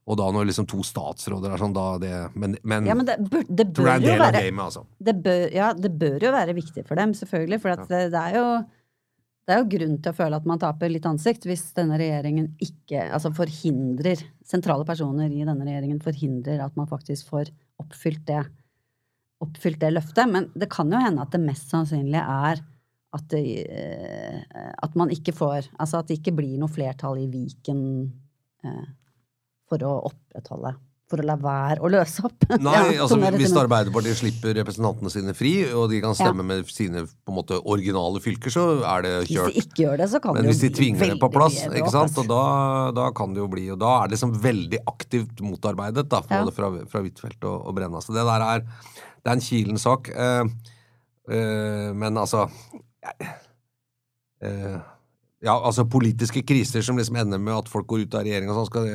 Og 0.08 0.16
da 0.16 0.30
når 0.32 0.48
liksom 0.48 0.64
to 0.68 0.80
statsråder 0.86 1.52
er 1.52 1.60
sånn, 1.60 1.74
da 1.76 1.86
det 2.00 2.12
Men, 2.32 2.56
men, 2.64 2.88
ja, 2.88 2.96
men 2.96 3.08
det, 3.08 3.18
bør, 3.28 3.44
det 3.44 3.68
bør 3.76 3.90
jo 4.00 4.16
være 4.16 4.40
gamet, 4.40 4.64
altså. 4.64 4.84
det 5.04 5.14
bør, 5.24 5.44
Ja, 5.52 5.70
det 5.76 5.92
bør 6.00 6.18
jo 6.24 6.32
være 6.34 6.56
viktig 6.56 6.84
for 6.88 7.00
dem, 7.00 7.14
selvfølgelig. 7.16 7.60
For 7.64 7.84
det, 7.92 8.02
det, 8.14 8.22
er 8.22 8.38
jo 8.38 8.46
det 9.48 9.54
er 9.54 9.62
jo 9.62 9.70
grunn 9.76 9.96
til 10.00 10.12
å 10.12 10.16
føle 10.16 10.40
at 10.40 10.48
man 10.48 10.60
taper 10.60 10.92
litt 10.92 11.06
ansikt 11.08 11.44
hvis 11.48 11.66
denne 11.76 12.00
regjeringen 12.00 12.50
ikke 12.64 13.06
Altså 13.06 13.32
forhindrer 13.36 14.24
Sentrale 14.48 14.84
personer 14.88 15.28
i 15.32 15.44
denne 15.44 15.64
regjeringen 15.64 16.00
forhindrer 16.04 16.64
at 16.64 16.76
man 16.76 16.88
faktisk 16.90 17.28
får 17.32 17.52
oppfylt 17.82 18.24
det, 18.28 18.42
oppfylt 19.44 19.80
det 19.82 19.92
løftet. 19.94 20.26
Men 20.30 20.50
det 20.58 20.70
kan 20.72 20.90
jo 20.92 21.00
hende 21.02 21.24
at 21.24 21.34
det 21.34 21.42
mest 21.44 21.70
sannsynlige 21.72 22.24
er 22.24 22.62
at, 23.16 23.24
det, 23.32 23.42
eh, 23.72 24.40
at 24.84 24.96
man 25.00 25.08
ikke 25.08 25.32
får 25.32 25.70
Altså 25.80 26.02
at 26.02 26.10
det 26.10 26.18
ikke 26.18 26.34
blir 26.42 26.58
noe 26.60 26.68
flertall 26.68 27.22
i 27.22 27.30
Viken 27.32 27.80
eh, 28.66 28.84
for 29.68 29.84
å 29.84 29.94
opprettholde 30.10 30.74
for 31.08 31.22
å 31.22 31.24
la 31.24 31.36
være 31.40 31.80
å 31.80 31.88
løse 31.90 32.22
opp. 32.26 32.44
Nei, 32.60 32.74
ja, 32.96 33.04
altså 33.04 33.16
Hvis 33.34 33.54
Arbeiderpartiet 33.56 34.18
slipper 34.20 34.54
representantene 34.58 35.12
sine 35.12 35.34
fri, 35.36 35.52
og 35.72 35.88
de 35.92 36.00
kan 36.04 36.16
stemme 36.16 36.44
ja. 36.44 36.48
med 36.50 36.72
sine 36.72 37.04
på 37.08 37.32
en 37.32 37.38
måte 37.38 37.60
originale 37.60 38.20
fylker, 38.24 38.52
så 38.52 38.66
er 38.82 39.06
det 39.06 39.12
kjørt. 39.30 39.54
Hvis 39.54 39.56
de 39.56 39.64
ikke 39.64 39.84
gjør 39.84 40.02
det, 40.02 40.08
så 40.12 40.20
kan 40.24 40.36
Men 40.36 40.44
det 40.44 40.52
hvis 40.52 40.62
de 40.66 40.70
tvinger 40.80 41.14
det 41.14 41.18
på 41.22 41.30
plass, 41.32 41.58
ikke 41.68 41.94
sant? 41.94 42.20
Og 42.20 42.28
da, 42.28 42.42
da, 42.96 43.08
kan 43.16 43.32
det 43.34 43.42
jo 43.42 43.48
bli 43.50 43.64
Og 43.72 43.80
da 43.80 43.94
er 44.02 44.10
det 44.10 44.18
liksom 44.18 44.36
veldig 44.44 44.82
aktivt 44.92 45.40
motarbeidet, 45.44 46.04
da, 46.12 46.22
både 46.28 46.54
fra, 46.56 46.72
fra 46.92 47.04
Huitfeldt 47.04 47.48
og, 47.48 47.56
og 47.70 47.78
Brenna. 47.78 48.04
Så 48.04 48.16
det 48.16 48.26
der 48.28 48.46
er 48.50 48.66
Det 48.66 49.32
er 49.32 49.34
en 49.34 49.44
kilen 49.48 49.80
sak. 49.80 50.12
Uh, 50.12 50.44
uh, 51.32 51.90
men 51.96 52.20
altså 52.20 52.46
uh, 54.44 54.78
ja, 55.44 55.54
altså 55.54 55.84
politiske 55.86 56.42
kriser 56.46 56.82
som 56.82 56.98
liksom 56.98 57.18
ender 57.20 57.38
med 57.38 57.54
at 57.54 57.68
folk 57.70 57.86
går 57.90 58.06
ut 58.06 58.16
av 58.18 58.24
regjering 58.26 58.50
og 58.50 58.58
sånn, 58.58 58.70
skal, 58.70 58.88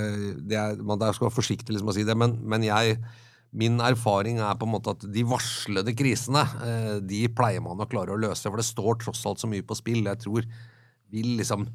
det 0.50 0.58
er, 0.60 0.82
man 0.84 1.00
skal 1.00 1.30
være 1.30 1.38
forsiktig 1.38 1.72
liksom 1.72 1.92
å 1.92 1.96
si 1.96 2.04
det, 2.08 2.18
men, 2.20 2.40
men, 2.44 2.66
jeg 2.68 2.98
Min 3.54 3.76
erfaring 3.86 4.40
er 4.42 4.56
på 4.58 4.66
en 4.66 4.72
måte 4.74 4.96
at 4.96 5.04
de 5.14 5.22
varslede 5.30 5.92
krisene, 5.94 6.42
eh, 6.66 6.96
de 7.06 7.20
pleier 7.38 7.62
man 7.62 7.84
å 7.84 7.86
klare 7.86 8.16
å 8.16 8.18
løse, 8.18 8.48
for 8.48 8.58
det 8.58 8.66
står 8.66 8.98
tross 9.04 9.22
alt 9.30 9.44
så 9.44 9.46
mye 9.46 9.62
på 9.62 9.78
spill. 9.78 10.00
Jeg 10.10 10.24
tror 10.24 10.48
vil 11.14 11.36
liksom 11.38 11.68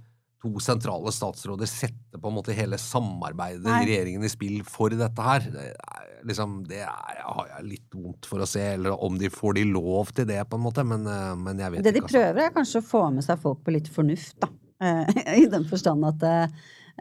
to 0.43 0.53
sentrale 0.63 1.11
statsråder 1.15 1.67
sette 1.67 2.19
på 2.19 2.31
en 2.31 2.37
måte 2.37 2.55
hele 2.55 2.79
samarbeidet 2.79 3.67
Nei. 3.67 3.81
i 3.83 3.89
regjeringen 3.91 4.27
i 4.27 4.31
spill 4.31 4.61
for 4.67 4.95
dette 4.95 5.25
her. 5.25 5.49
Det, 5.51 5.65
er, 5.75 6.07
liksom, 6.29 6.61
det 6.69 6.85
er, 6.87 7.23
har 7.25 7.51
jeg 7.57 7.67
litt 7.73 7.99
vondt 7.99 8.29
for 8.31 8.45
å 8.45 8.49
se, 8.49 8.63
eller 8.77 8.95
om 9.05 9.19
de 9.19 9.31
får 9.35 9.59
de 9.59 9.67
lov 9.73 10.15
til 10.15 10.29
det, 10.31 10.39
på 10.47 10.59
en 10.61 10.65
måte, 10.69 10.87
men, 10.87 11.07
eh, 11.11 11.35
men 11.43 11.65
jeg 11.65 11.75
vet 11.75 11.83
det 11.83 11.95
ikke. 11.95 11.99
Det 11.99 11.99
de 11.99 12.15
prøver, 12.15 12.43
er 12.47 12.55
kanskje 12.55 12.83
å 12.85 12.89
få 12.93 13.05
med 13.17 13.27
seg 13.27 13.43
folk 13.43 13.63
på 13.67 13.75
litt 13.75 13.91
fornuft, 13.93 14.37
da. 14.45 14.53
Eh, 14.85 15.23
I 15.43 15.47
den 15.51 15.67
forstand 15.69 16.07
at 16.07 16.21
det, 16.23 16.37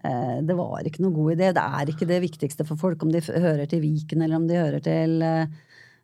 eh, 0.03 0.37
det 0.47 0.57
var 0.57 0.89
ikke 0.89 1.05
noe 1.05 1.15
god 1.15 1.37
idé. 1.37 1.53
Det 1.55 1.65
er 1.79 1.93
ikke 1.93 2.09
det 2.09 2.21
viktigste 2.25 2.65
for 2.67 2.79
folk 2.81 3.05
om 3.05 3.13
de 3.13 3.21
hører 3.27 3.65
til 3.69 3.83
Viken 3.85 4.25
eller 4.25 4.41
om 4.41 4.49
de 4.49 4.57
hører 4.57 4.83
til 4.83 5.21
eh, 5.25 5.45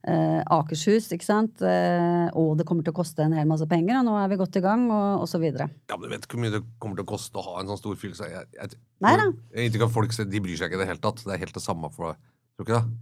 Akershus, 0.04 1.08
ikke 1.16 1.26
sant. 1.26 1.62
og 1.64 2.58
det 2.60 2.66
kommer 2.68 2.84
til 2.84 2.92
å 2.92 2.98
koste 2.98 3.24
en 3.24 3.36
hel 3.38 3.48
masse 3.48 3.68
penger, 3.72 4.02
og 4.02 4.10
nå 4.10 4.18
er 4.20 4.28
vi 4.34 4.40
godt 4.42 4.60
i 4.60 4.64
gang, 4.66 4.90
og, 4.92 5.24
og 5.24 5.30
så 5.32 5.40
videre. 5.40 5.70
Ja, 5.88 5.96
men 5.96 6.10
du 6.10 6.16
vet 6.16 6.28
ikke 6.28 6.36
hvor 6.36 6.44
mye 6.44 6.56
det 6.58 6.64
kommer 6.76 7.00
til 7.00 7.08
å 7.08 7.12
koste 7.14 7.40
å 7.40 7.46
ha 7.48 7.62
en 7.62 7.72
sånn 7.72 7.80
stor 7.80 7.96
fylke. 8.02 8.28
Jeg, 8.28 8.50
jeg, 8.58 8.82
Nei 9.04 9.16
da. 9.20 9.30
Jeg, 9.56 9.88
folk 9.94 10.12
de 10.20 10.44
bryr 10.44 10.60
seg 10.60 10.70
ikke 10.70 10.82
i 10.82 10.84
det 10.84 10.92
hele 10.92 11.04
tatt. 11.04 11.24
Det 11.24 11.34
er 11.36 11.44
helt 11.46 11.56
det 11.56 11.64
samme 11.64 11.92
for 11.94 12.16
Tror 12.54 12.68
du 12.68 12.70
ikke 12.70 12.84
det? 12.84 13.00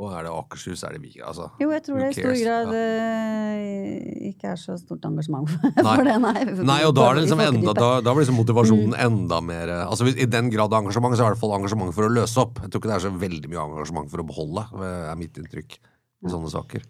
Og 0.00 0.08
er 0.16 0.24
det 0.24 0.30
Akershus, 0.32 0.80
er 0.88 0.94
det 0.96 1.02
Viken? 1.02 1.24
Altså, 1.28 1.50
jo, 1.60 1.68
jeg 1.70 1.82
tror 1.84 1.98
det 2.00 2.06
i 2.08 2.14
stor 2.16 2.36
grad 2.40 2.70
ja. 2.72 2.84
uh, 2.88 4.30
ikke 4.30 4.48
er 4.54 4.56
så 4.58 4.76
stort 4.80 5.04
engasjement 5.04 5.50
for, 5.52 5.74
for 5.76 6.08
det, 6.08 6.14
nei. 6.24 6.46
nei. 6.64 6.78
og 6.88 6.94
da, 6.96 7.10
er 7.10 7.18
det 7.18 7.26
liksom 7.26 7.42
enda, 7.44 7.74
da, 7.76 7.90
da 8.00 8.14
blir 8.14 8.24
liksom 8.24 8.40
motivasjonen 8.40 8.96
mm. 8.96 9.02
enda 9.04 9.42
mer 9.44 9.74
altså 9.76 10.08
altså 10.08 10.24
I 10.24 10.30
den 10.32 10.48
grad 10.54 10.72
av 10.72 10.80
engasjement, 10.80 11.14
så 11.14 11.20
er 11.20 11.26
det 11.26 11.28
i 11.28 11.34
hvert 11.34 11.42
fall 11.44 11.54
engasjement 11.58 11.94
for 11.94 12.08
å 12.08 12.14
løse 12.16 12.40
opp. 12.40 12.62
Jeg 12.64 12.72
tror 12.72 12.82
ikke 12.82 12.90
det 12.90 12.96
er 12.96 13.04
så 13.04 13.12
veldig 13.26 13.52
mye 13.52 13.66
engasjement 13.68 14.10
for 14.14 14.24
å 14.24 14.26
beholde, 14.32 14.64
er 14.88 15.20
mitt 15.20 15.38
inntrykk 15.38 15.76
i 16.22 16.32
sånne 16.32 16.52
saker. 16.52 16.84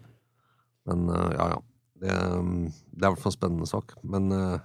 Men 0.89 1.07
uh, 1.09 1.29
ja, 1.33 1.47
ja. 1.55 1.61
Det, 2.03 2.11
det, 2.11 2.99
er 2.99 3.07
i 3.07 3.13
hvert 3.13 3.21
fall 3.23 3.31
en 3.31 3.37
spennende 3.37 3.69
sak. 3.69 3.95
Men 4.03 4.29
uh, 4.35 4.61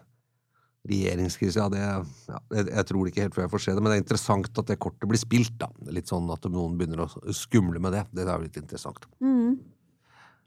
regjeringskrise, 0.88 1.60
ja, 1.60 1.68
det, 1.72 1.80
ja 1.82 2.38
jeg, 2.56 2.68
jeg, 2.70 2.86
tror 2.90 3.08
ikke 3.10 3.24
helt 3.26 3.36
før 3.36 3.44
jeg 3.44 3.52
får 3.54 3.64
se 3.64 3.74
det, 3.76 3.82
men 3.82 3.92
det 3.92 3.98
er 3.98 4.04
interessant 4.04 4.62
at 4.62 4.70
det 4.70 4.78
kortet 4.82 5.10
blir 5.10 5.20
spilt. 5.20 5.56
da. 5.60 5.70
Litt 5.94 6.10
sånn 6.10 6.30
at 6.34 6.48
noen 6.50 6.78
begynner 6.78 7.04
å 7.04 7.34
skumle 7.36 7.82
med 7.82 7.94
det. 7.96 8.06
Det 8.12 8.24
er 8.26 8.34
jo 8.34 8.46
litt 8.46 8.60
interessant. 8.60 9.08
Mm. 9.22 9.58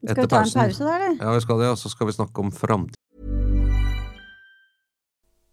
Skal 0.02 0.24
vi 0.24 0.32
ta 0.34 0.42
en 0.42 0.50
pause 0.50 0.88
der, 0.88 1.06
eller? 1.06 1.20
Ja, 1.22 1.36
vi 1.36 1.46
skal 1.46 1.62
det, 1.62 1.70
og 1.76 1.80
så 1.80 1.92
skal 1.94 2.10
vi 2.10 2.18
snakke 2.18 2.44
om 2.44 2.52
framtid. 2.56 2.98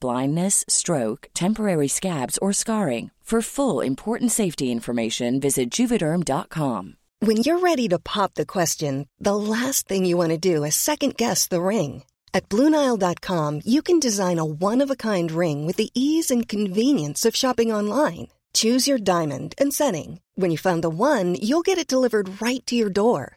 blindness, 0.00 0.64
stroke, 0.68 1.28
temporary 1.34 1.88
scabs, 1.88 2.38
or 2.38 2.52
scarring. 2.52 3.10
For 3.28 3.42
full 3.42 3.82
important 3.82 4.32
safety 4.32 4.72
information, 4.72 5.38
visit 5.38 5.70
juvederm.com. 5.70 6.96
When 7.20 7.36
you're 7.36 7.58
ready 7.58 7.86
to 7.88 7.98
pop 7.98 8.32
the 8.32 8.46
question, 8.46 9.06
the 9.20 9.36
last 9.36 9.86
thing 9.86 10.06
you 10.06 10.16
want 10.16 10.30
to 10.30 10.38
do 10.38 10.64
is 10.64 10.76
second 10.76 11.18
guess 11.18 11.46
the 11.46 11.60
ring. 11.60 12.04
At 12.32 12.48
Bluenile.com, 12.48 13.60
you 13.66 13.82
can 13.82 14.00
design 14.00 14.38
a 14.38 14.46
one 14.46 14.80
of 14.80 14.90
a 14.90 14.96
kind 14.96 15.30
ring 15.30 15.66
with 15.66 15.76
the 15.76 15.90
ease 15.92 16.30
and 16.30 16.48
convenience 16.48 17.26
of 17.26 17.36
shopping 17.36 17.70
online. 17.70 18.28
Choose 18.54 18.88
your 18.88 18.98
diamond 18.98 19.54
and 19.58 19.74
setting. 19.74 20.20
When 20.36 20.50
you 20.50 20.56
find 20.56 20.82
the 20.82 20.88
one, 20.88 21.34
you'll 21.34 21.68
get 21.68 21.76
it 21.76 21.86
delivered 21.90 22.40
right 22.40 22.64
to 22.66 22.74
your 22.74 22.90
door. 22.90 23.36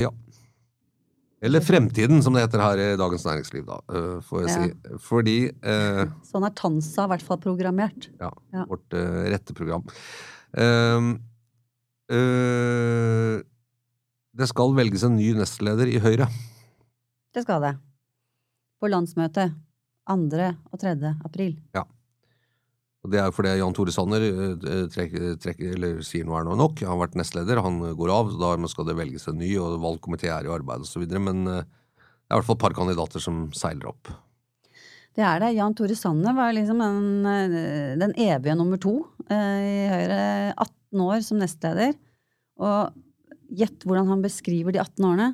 Ja. 0.00 0.08
Eller 1.42 1.60
Fremtiden, 1.60 2.22
som 2.22 2.34
det 2.36 2.44
heter 2.44 2.60
her 2.62 2.78
i 2.78 2.96
Dagens 2.96 3.24
Næringsliv, 3.26 3.64
da, 3.66 3.80
øh, 3.90 4.20
får 4.22 4.40
jeg 4.44 4.48
Ja. 4.48 4.62
si. 4.62 4.98
Fordi 5.02 5.36
eh, 5.50 6.04
Sånn 6.30 6.44
er 6.46 6.54
Tansa 6.54 7.04
i 7.04 7.10
hvert 7.12 7.22
fall 7.26 7.38
programmert. 7.42 8.08
Ja, 8.20 8.30
Ja. 8.54 8.64
vårt 8.70 8.94
eh, 8.94 9.30
rette 9.34 9.52
program. 9.54 9.82
Ehm, 10.54 11.16
øh, 12.12 13.42
det 14.38 14.48
skal 14.48 14.74
velges 14.76 15.02
en 15.04 15.16
ny 15.16 15.32
nestleder 15.36 15.86
i 15.90 15.98
Høyre. 15.98 16.28
Det 17.34 17.42
skal 17.44 17.60
det. 17.62 17.74
På 18.80 18.88
landsmøtet 18.90 19.52
2. 20.08 20.54
og 20.72 20.78
3. 20.80 20.94
april. 21.24 21.56
Og 23.02 23.10
Det 23.10 23.18
er 23.18 23.32
fordi 23.34 23.56
Jan 23.58 23.74
Tore 23.74 23.92
Sanner 23.94 24.24
trekker, 24.92 25.32
trekker, 25.42 25.86
sier 26.06 26.26
nå 26.26 26.36
er 26.38 26.44
noe 26.46 26.58
nok. 26.58 26.84
Han 26.84 26.94
har 26.94 27.00
vært 27.00 27.16
nestleder, 27.18 27.58
han 27.64 27.80
går 27.98 28.12
av. 28.14 28.30
så 28.30 28.38
Da 28.38 28.70
skal 28.70 28.86
det 28.86 28.98
velges 28.98 29.26
en 29.26 29.40
ny, 29.42 29.56
og 29.58 29.80
valgkomité 29.82 30.30
er 30.30 30.46
i 30.46 30.52
arbeid 30.54 30.86
osv. 30.86 31.08
Men 31.18 31.42
øh, 31.50 31.64
det 31.66 32.30
er 32.30 32.36
i 32.36 32.38
hvert 32.38 32.46
fall 32.46 32.60
et 32.60 32.62
par 32.62 32.76
kandidater 32.78 33.22
som 33.22 33.48
seiler 33.58 33.90
opp. 33.90 34.12
Det 35.12 35.24
er 35.26 35.42
det. 35.42 35.50
Jan 35.58 35.74
Tore 35.76 35.96
Sanner 35.98 36.36
var 36.36 36.54
liksom 36.54 36.78
den, 36.80 37.26
eh, 37.26 37.98
den 38.00 38.14
evige 38.14 38.54
nummer 38.56 38.80
to 38.80 38.94
eh, 39.26 39.58
i 39.66 39.88
Høyre. 39.90 40.20
18 40.54 41.02
år 41.04 41.26
som 41.26 41.42
nestleder. 41.42 41.98
Og 42.62 42.94
gjett 43.52 43.84
hvordan 43.84 44.08
han 44.08 44.22
beskriver 44.24 44.72
de 44.72 44.80
18 44.80 45.10
årene. 45.10 45.32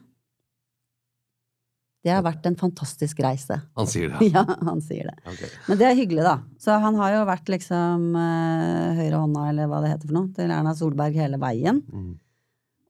Det 2.07 2.13
har 2.15 2.23
vært 2.23 2.47
en 2.47 2.57
fantastisk 2.57 3.19
reise. 3.25 3.59
Han 3.77 3.89
sier 3.91 4.13
det. 4.15 4.29
Ja, 4.37 4.45
han 4.47 4.81
sier 4.85 5.11
det. 5.11 5.17
Okay. 5.27 5.51
Men 5.67 5.81
det 5.81 5.89
er 5.89 5.99
hyggelig, 5.99 6.25
da. 6.27 6.37
Så 6.63 6.79
han 6.79 6.97
har 7.01 7.17
jo 7.17 7.27
vært 7.29 7.51
liksom 7.53 8.09
uh, 8.15 8.97
høyrehånda, 9.01 9.45
eller 9.51 9.71
hva 9.71 9.83
det 9.83 9.93
heter 9.93 10.11
for 10.11 10.19
noe, 10.21 10.33
til 10.37 10.55
Erna 10.55 10.75
Solberg 10.79 11.19
hele 11.19 11.41
veien. 11.43 11.83
Mm. 11.91 12.17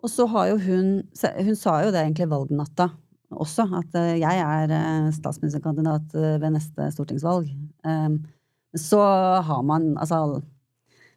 Og 0.04 0.12
så 0.12 0.28
har 0.30 0.52
jo 0.52 0.58
hun 0.62 0.90
Hun 1.10 1.56
sa 1.58 1.80
jo 1.82 1.90
det 1.90 2.04
egentlig 2.04 2.28
valgnatta 2.30 2.92
også, 3.36 3.66
at 3.76 3.96
eh, 3.98 4.18
jeg 4.22 4.40
er 4.40 4.72
eh, 4.72 5.08
statsministerkandidat 5.12 6.14
eh, 6.16 6.36
ved 6.40 6.54
neste 6.54 6.88
stortingsvalg. 6.94 7.50
Um, 7.84 8.22
så 8.76 9.00
har 9.44 9.62
man 9.62 9.96
Altså, 9.98 10.40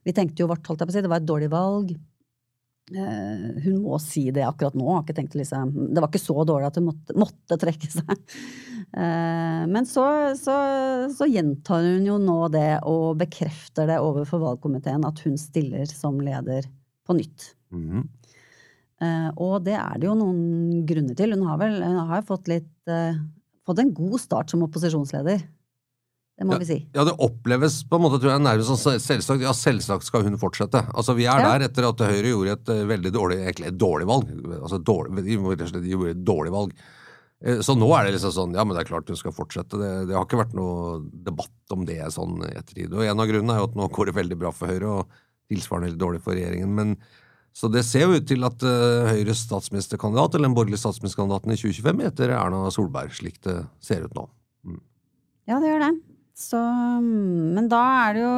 vi 0.03 0.13
tenkte 0.15 0.43
jo 0.43 0.49
vårt, 0.51 0.65
holdt 0.67 0.81
jeg 0.81 0.89
på 0.89 0.91
å 0.91 0.97
si, 0.97 1.03
det 1.05 1.11
var 1.11 1.21
et 1.21 1.29
dårlig 1.29 1.51
valg. 1.51 1.93
Eh, 2.91 3.63
hun 3.63 3.77
må 3.83 3.97
si 4.03 4.25
det 4.35 4.43
akkurat 4.45 4.75
nå. 4.77 4.87
Liksom, 5.07 5.71
det 5.93 6.01
var 6.01 6.09
ikke 6.09 6.21
så 6.21 6.43
dårlig 6.47 6.69
at 6.69 6.79
hun 6.79 6.89
måtte, 6.89 7.15
måtte 7.19 7.57
trekke 7.61 7.89
seg. 7.91 8.15
Eh, 8.91 9.61
men 9.71 9.87
så, 9.87 10.03
så, 10.35 10.55
så 11.15 11.27
gjentar 11.29 11.85
hun 11.85 12.07
jo 12.09 12.17
nå 12.19 12.39
det 12.51 12.81
og 12.89 13.21
bekrefter 13.21 13.87
det 13.87 14.01
overfor 14.03 14.41
valgkomiteen 14.43 15.05
at 15.07 15.21
hun 15.23 15.37
stiller 15.39 15.87
som 15.87 16.19
leder 16.23 16.67
på 17.07 17.15
nytt. 17.19 17.53
Mhm. 17.75 18.09
Eh, 19.01 19.29
og 19.41 19.63
det 19.65 19.77
er 19.79 19.95
det 19.97 20.05
jo 20.05 20.17
noen 20.19 20.83
grunner 20.85 21.15
til. 21.17 21.33
Hun 21.33 21.47
har 21.47 21.61
vel 21.61 21.79
hun 21.81 22.03
har 22.11 22.27
fått 22.27 22.51
litt 22.51 22.69
Fått 23.61 23.77
en 23.77 23.91
god 23.93 24.17
start 24.17 24.49
som 24.49 24.63
opposisjonsleder. 24.65 25.43
Det 26.41 26.47
må 26.49 26.57
vi 26.57 26.65
si. 26.65 26.79
Ja, 26.97 27.03
det 27.05 27.13
oppleves 27.21 27.83
på 27.85 27.99
en 27.99 28.01
måte, 28.07 28.17
tror 28.17 28.31
jeg, 28.33 28.41
nærmest 28.41 28.71
som 28.71 28.95
selvsagt. 28.97 29.43
Ja, 29.45 29.51
selvsagt 29.53 30.07
skal 30.07 30.23
hun 30.25 30.39
fortsette. 30.41 30.81
Altså, 30.89 31.13
Vi 31.15 31.27
er 31.29 31.37
Ja. 31.37 31.51
der 31.57 31.67
etter 31.67 31.85
at 31.91 32.01
Høyre 32.01 32.31
gjorde 32.33 32.55
et 32.57 32.69
eh, 32.73 32.81
veldig 32.89 33.11
dårlig 33.13 33.37
egentlig 33.45 33.67
et 33.69 33.77
dårlig 33.77 34.07
valg. 34.09 34.31
Altså, 34.57 34.79
dårlig, 34.81 35.21
de 35.23 35.37
gjorde 35.37 36.09
et 36.15 36.25
dårlig 36.25 36.51
valg. 36.55 36.73
Eh, 37.45 37.61
Så 37.61 37.77
nå 37.77 37.87
er 37.93 38.05
det 38.09 38.15
liksom 38.17 38.33
sånn, 38.33 38.55
ja, 38.57 38.63
men 38.65 38.75
det 38.75 38.81
er 38.87 38.89
klart 38.89 39.07
hun 39.07 39.15
skal 39.21 39.31
fortsette. 39.37 39.77
Det, 39.77 40.07
det 40.09 40.17
har 40.17 40.25
ikke 40.25 40.41
vært 40.41 40.57
noe 40.57 40.99
debatt 41.13 41.75
om 41.77 41.85
det 41.85 42.01
sånn 42.11 42.41
i 42.49 42.57
ettertid. 42.57 42.91
Og 42.93 43.05
en 43.05 43.19
av 43.21 43.27
grunnene 43.29 43.53
er 43.53 43.61
jo 43.61 43.69
at 43.69 43.75
nå 43.77 43.87
går 43.93 44.05
det 44.09 44.15
veldig 44.17 44.39
bra 44.41 44.51
for 44.51 44.67
Høyre, 44.73 44.89
og 44.89 45.07
tilsvarende 45.51 45.91
veldig 45.91 46.01
dårlig 46.01 46.21
for 46.25 46.33
regjeringen. 46.33 46.73
Men 46.73 46.97
så 47.53 47.69
det 47.69 47.83
ser 47.85 48.07
jo 48.07 48.17
ut 48.17 48.25
til 48.25 48.41
at 48.47 48.63
eh, 48.63 49.13
Høyres 49.13 49.45
statsministerkandidat, 49.45 50.33
eller 50.35 50.47
den 50.49 50.55
borgerlige 50.57 50.81
statsministerkandidaten 50.81 51.51
i 51.53 51.59
2025, 51.59 52.01
heter 52.09 52.33
Erna 52.33 52.65
Solberg, 52.71 53.11
slik 53.13 53.37
det 53.45 53.59
ser 53.83 54.05
ut 54.07 54.13
nå. 54.17 54.25
Ja, 55.49 55.59
det 55.59 55.67
gjør 55.69 55.83
det. 55.85 55.91
Så, 56.37 56.57
mm, 56.57 57.51
men 57.57 57.67
da 57.69 57.79
er 58.07 58.13
det 58.15 58.21
jo 58.23 58.35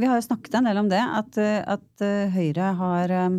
Vi 0.00 0.06
har 0.08 0.16
jo 0.18 0.24
snakket 0.24 0.54
en 0.58 0.68
del 0.70 0.78
om 0.80 0.88
det, 0.90 1.00
at, 1.02 1.36
eh, 1.38 1.60
at 1.68 2.02
eh, 2.04 2.30
Høyre 2.32 2.70
har, 2.78 3.12
eh, 3.12 3.36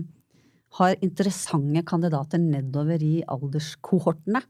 har 0.77 0.95
interessante 1.05 1.81
kandidater 1.87 2.39
nedover 2.41 3.01
i 3.03 3.23
alderskohortene. 3.27 4.41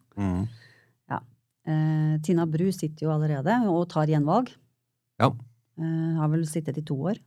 Ja. 1.09 1.19
Eh, 1.67 2.17
Tina 2.27 2.45
Bru 2.45 2.67
sitter 2.75 3.07
jo 3.07 3.13
allerede 3.15 3.55
og 3.71 3.87
tar 3.89 4.07
gjenvalg. 4.11 4.51
Ja. 5.19 5.31
Eh, 5.79 6.13
har 6.19 6.29
vel 6.33 6.43
sittet 6.49 6.77
i 6.77 6.85
to 6.85 6.95
år, 7.13 7.17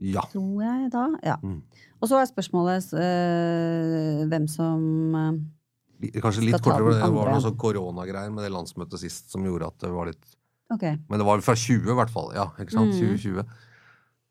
Ja. 0.00 0.20
tror 0.30 0.62
jeg 0.62 0.90
da. 0.92 1.06
Ja. 1.24 1.36
Mm. 1.42 1.62
Og 2.00 2.08
så 2.08 2.20
er 2.20 2.26
spørsmålet 2.30 2.92
eh, 2.94 4.24
hvem 4.28 4.46
som 4.48 5.52
Kanskje 5.96 6.42
litt 6.44 6.60
kortere, 6.60 6.84
for 6.84 6.92
det 6.92 7.14
var 7.16 7.30
noe 7.32 7.40
sånn 7.40 7.56
koronagreier 7.56 8.30
med 8.30 8.44
det 8.44 8.52
landsmøtet 8.52 9.00
sist 9.00 9.30
som 9.32 9.42
gjorde 9.42 9.66
at 9.70 9.78
det 9.80 9.90
var 9.94 10.10
litt 10.10 10.26
Ok. 10.74 10.82
Men 10.82 11.20
det 11.20 11.26
var 11.28 11.44
fra 11.46 11.54
20 11.54 11.92
i 11.92 11.96
hvert 12.00 12.12
fall. 12.12 12.32
Ja, 12.36 12.50
ikke 12.60 12.74
sant? 12.74 12.94
Mm. 12.94 13.16
2020. 13.16 13.46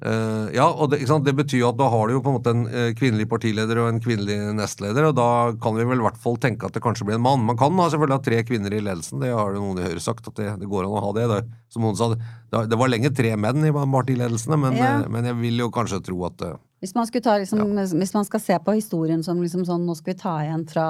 Uh, 0.04 0.52
ja, 0.52 0.66
og 0.68 0.90
det, 0.92 1.06
det 1.24 1.34
betyr 1.38 1.62
jo 1.62 1.70
at 1.70 1.78
da 1.80 1.86
har 1.88 2.10
du 2.10 2.18
jo 2.18 2.22
på 2.24 2.28
en 2.28 2.36
måte 2.36 2.52
en 2.52 2.66
uh, 2.68 2.90
kvinnelig 3.00 3.30
partileder 3.32 3.80
og 3.80 3.94
en 3.94 4.02
kvinnelig 4.04 4.36
nestleder, 4.58 5.08
og 5.08 5.16
da 5.16 5.28
kan 5.64 5.78
vi 5.78 5.86
vel 5.88 6.02
i 6.02 6.04
hvert 6.04 6.20
fall 6.20 6.36
tenke 6.44 6.68
at 6.68 6.76
det 6.76 6.82
kanskje 6.84 7.08
blir 7.08 7.16
en 7.16 7.24
mann. 7.24 7.46
Man 7.48 7.56
kan 7.56 7.72
ha 7.80 7.86
selvfølgelig 7.94 8.18
ha 8.18 8.26
tre 8.26 8.42
kvinner 8.44 8.76
i 8.76 8.82
ledelsen, 8.84 9.24
det 9.24 9.32
har 9.32 9.56
jo 9.56 9.64
noen 9.64 9.80
i 9.80 9.86
Høyre 9.88 10.04
sagt, 10.04 10.28
at 10.28 10.36
det, 10.36 10.50
det 10.60 10.68
går 10.68 10.84
an 10.84 10.98
å 11.00 11.06
ha 11.06 11.14
det. 11.16 11.30
det. 11.32 11.40
Som 11.72 11.88
noen 11.88 11.96
sa, 11.96 12.10
det, 12.12 12.66
det 12.74 12.80
var 12.82 12.92
lenge 12.92 13.14
tre 13.16 13.32
menn 13.40 13.64
i 13.64 13.72
partiledelsene, 13.72 14.60
men, 14.66 14.76
Ja. 14.82 14.92
uh, 15.00 15.08
men 15.16 15.32
jeg 15.32 15.40
vil 15.40 15.64
jo 15.64 15.72
kanskje 15.72 16.04
tro 16.10 16.20
at 16.28 16.44
eh, 16.44 16.60
Hvis 16.84 16.98
man, 16.98 17.08
ta, 17.08 17.40
liksom, 17.40 17.64
hvis 17.96 18.16
man 18.20 18.28
skal 18.28 18.44
se 18.44 18.60
på 18.68 18.76
historien 18.76 19.24
som 19.24 19.40
liksom 19.40 19.64
sånn, 19.64 19.88
nå 19.88 19.96
skal 19.96 20.12
vi 20.12 20.20
ta 20.20 20.36
igjen 20.44 20.68
fra 20.68 20.90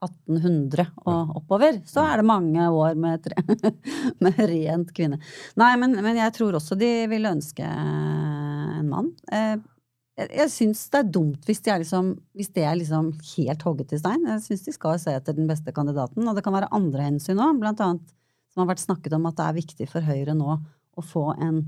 1800 0.00 0.86
og 1.04 1.34
oppover, 1.42 1.80
så 1.88 2.06
er 2.08 2.20
det 2.20 2.28
mange 2.28 2.68
år 2.72 2.94
med, 2.96 3.20
tre, 3.24 3.36
med 4.24 4.38
rent 4.50 4.94
kvinne. 4.96 5.18
Nei, 5.60 5.74
men, 5.80 5.98
men 6.00 6.16
jeg 6.16 6.32
tror 6.38 6.56
også 6.56 6.78
de 6.80 6.88
vil 7.10 7.28
ønske 7.28 7.66
en 7.66 8.88
mann. 8.88 9.12
Eh, 9.32 9.58
Jeg, 10.20 10.28
jeg 10.36 10.50
syns 10.52 10.80
det 10.92 10.98
er 10.98 11.10
dumt 11.14 11.46
hvis, 11.48 11.60
de 11.64 11.70
er 11.72 11.78
liksom, 11.80 12.08
hvis 12.36 12.50
det 12.52 12.64
er 12.66 12.74
liksom 12.76 13.12
helt 13.34 13.62
hogget 13.64 13.92
i 13.96 14.00
stein. 14.00 14.24
Jeg 14.28 14.42
syns 14.44 14.64
de 14.66 14.72
skal 14.74 14.98
se 15.00 15.14
etter 15.16 15.36
den 15.36 15.46
beste 15.48 15.72
kandidaten, 15.72 16.26
og 16.28 16.36
det 16.36 16.42
kan 16.44 16.56
være 16.56 16.68
andre 16.76 17.06
hensyn 17.06 17.40
òg, 17.40 17.60
blant 17.62 17.80
annet 17.84 18.10
som 18.50 18.64
har 18.64 18.72
vært 18.72 18.82
snakket 18.82 19.14
om 19.16 19.28
at 19.30 19.36
det 19.38 19.46
er 19.46 19.58
viktig 19.60 19.86
for 19.88 20.04
Høyre 20.04 20.34
nå 20.36 20.56
å 20.98 21.04
få 21.06 21.30
en 21.38 21.62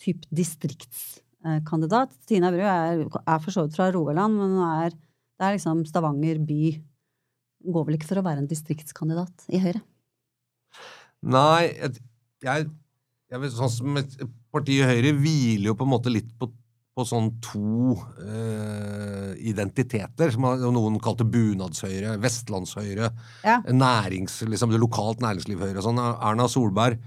type 0.00 0.24
distriktskandidat. 0.32 2.14
Tina 2.30 2.52
Bru 2.54 2.62
er, 2.62 3.02
er 3.04 3.42
for 3.42 3.52
så 3.52 3.66
vidt 3.66 3.76
fra 3.76 3.90
Rogaland, 3.92 4.38
men 4.38 4.54
hun 4.56 4.64
er, 4.68 4.94
det 4.94 5.48
er 5.48 5.58
liksom 5.58 5.82
Stavanger 5.88 6.40
by. 6.46 6.70
Går 7.60 7.86
vel 7.86 7.98
ikke 7.98 8.08
for 8.08 8.20
å 8.20 8.24
være 8.24 8.42
en 8.44 8.50
distriktskandidat 8.50 9.48
i 9.52 9.60
Høyre? 9.60 9.82
Nei, 11.30 11.66
jeg, 12.40 12.70
jeg, 13.28 13.40
vet, 13.42 13.52
sånn 13.52 13.72
som 13.72 14.00
et 14.00 14.16
Partiet 14.50 14.88
Høyre 14.88 15.12
hviler 15.18 15.70
jo 15.70 15.76
på 15.78 15.86
en 15.86 15.92
måte 15.92 16.10
litt 16.10 16.30
på, 16.40 16.48
på 16.96 17.04
sånn 17.06 17.28
to 17.44 17.92
eh, 18.24 19.36
identiteter, 19.50 20.32
som 20.34 20.48
noen 20.74 20.96
kalte 21.02 21.26
bunadshøyre, 21.28 22.16
vestlandshøyre, 22.22 23.12
Ja. 23.46 23.60
nærings, 23.68 24.40
liksom 24.48 24.72
det 24.72 24.80
lokalt 24.82 25.22
næringsliv-høyre 25.22 25.78
og 25.78 25.86
sånn. 25.86 26.02
Erna 26.02 26.48
Solberg 26.50 26.98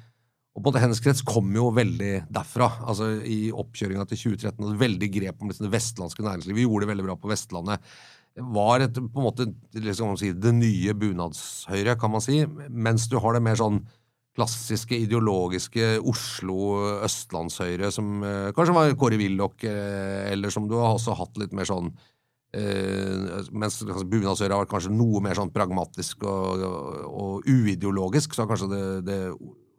og 0.53 0.61
på 0.61 0.67
en 0.67 0.69
måte 0.69 0.81
hennes 0.83 1.01
krets 1.01 1.23
kom 1.25 1.49
jo 1.55 1.71
veldig 1.73 2.27
derfra. 2.31 2.67
altså 2.85 3.09
I 3.25 3.49
oppkjøringa 3.49 4.05
til 4.11 4.19
2013 4.37 4.61
hadde 4.61 4.81
veldig 4.83 5.09
grep 5.15 5.41
om 5.41 5.49
liksom 5.49 5.65
det 5.65 5.73
vestlandske 5.73 6.21
næringslivet. 6.21 6.59
Vi 6.61 6.65
gjorde 6.67 6.85
det 6.85 6.91
veldig 6.91 7.05
bra 7.07 7.15
på 7.17 7.31
Vestlandet. 7.31 7.81
Var 8.33 8.81
et, 8.81 8.95
på 8.97 9.21
en 9.21 9.27
måte 9.27 9.45
liksom, 9.77 10.15
si, 10.17 10.31
det 10.33 10.55
nye 10.57 10.95
bunadshøyre, 10.97 11.97
kan 12.01 12.13
man 12.15 12.23
si. 12.23 12.39
Mens 12.69 13.05
du 13.11 13.19
har 13.21 13.37
det 13.37 13.43
mer 13.45 13.59
sånn 13.59 13.83
klassiske, 14.33 14.97
ideologiske 15.05 15.99
Oslo-østlandshøyre, 16.09 17.91
som 17.93 18.23
eh, 18.25 18.49
kanskje 18.57 18.73
var 18.73 18.95
Kåre 18.97 19.19
Willoch, 19.21 19.61
eh, 19.69 20.31
eller 20.31 20.53
som 20.53 20.65
du 20.69 20.79
har 20.79 20.95
også 20.95 21.13
hatt 21.19 21.37
litt 21.37 21.53
mer 21.53 21.69
sånn 21.69 21.91
eh, 22.57 23.43
Mens 23.53 23.83
altså, 23.85 24.07
bunadshøyre 24.09 24.55
har 24.55 24.63
vært 24.63 24.73
kanskje 24.73 24.95
noe 24.95 25.21
mer 25.21 25.37
sånn 25.37 25.53
pragmatisk 25.53 26.25
og, 26.25 26.65
og, 26.65 27.03
og 27.13 27.45
uideologisk, 27.45 28.33
så 28.33 28.43
har 28.43 28.55
kanskje 28.55 28.71
det, 28.73 28.85
det 29.11 29.19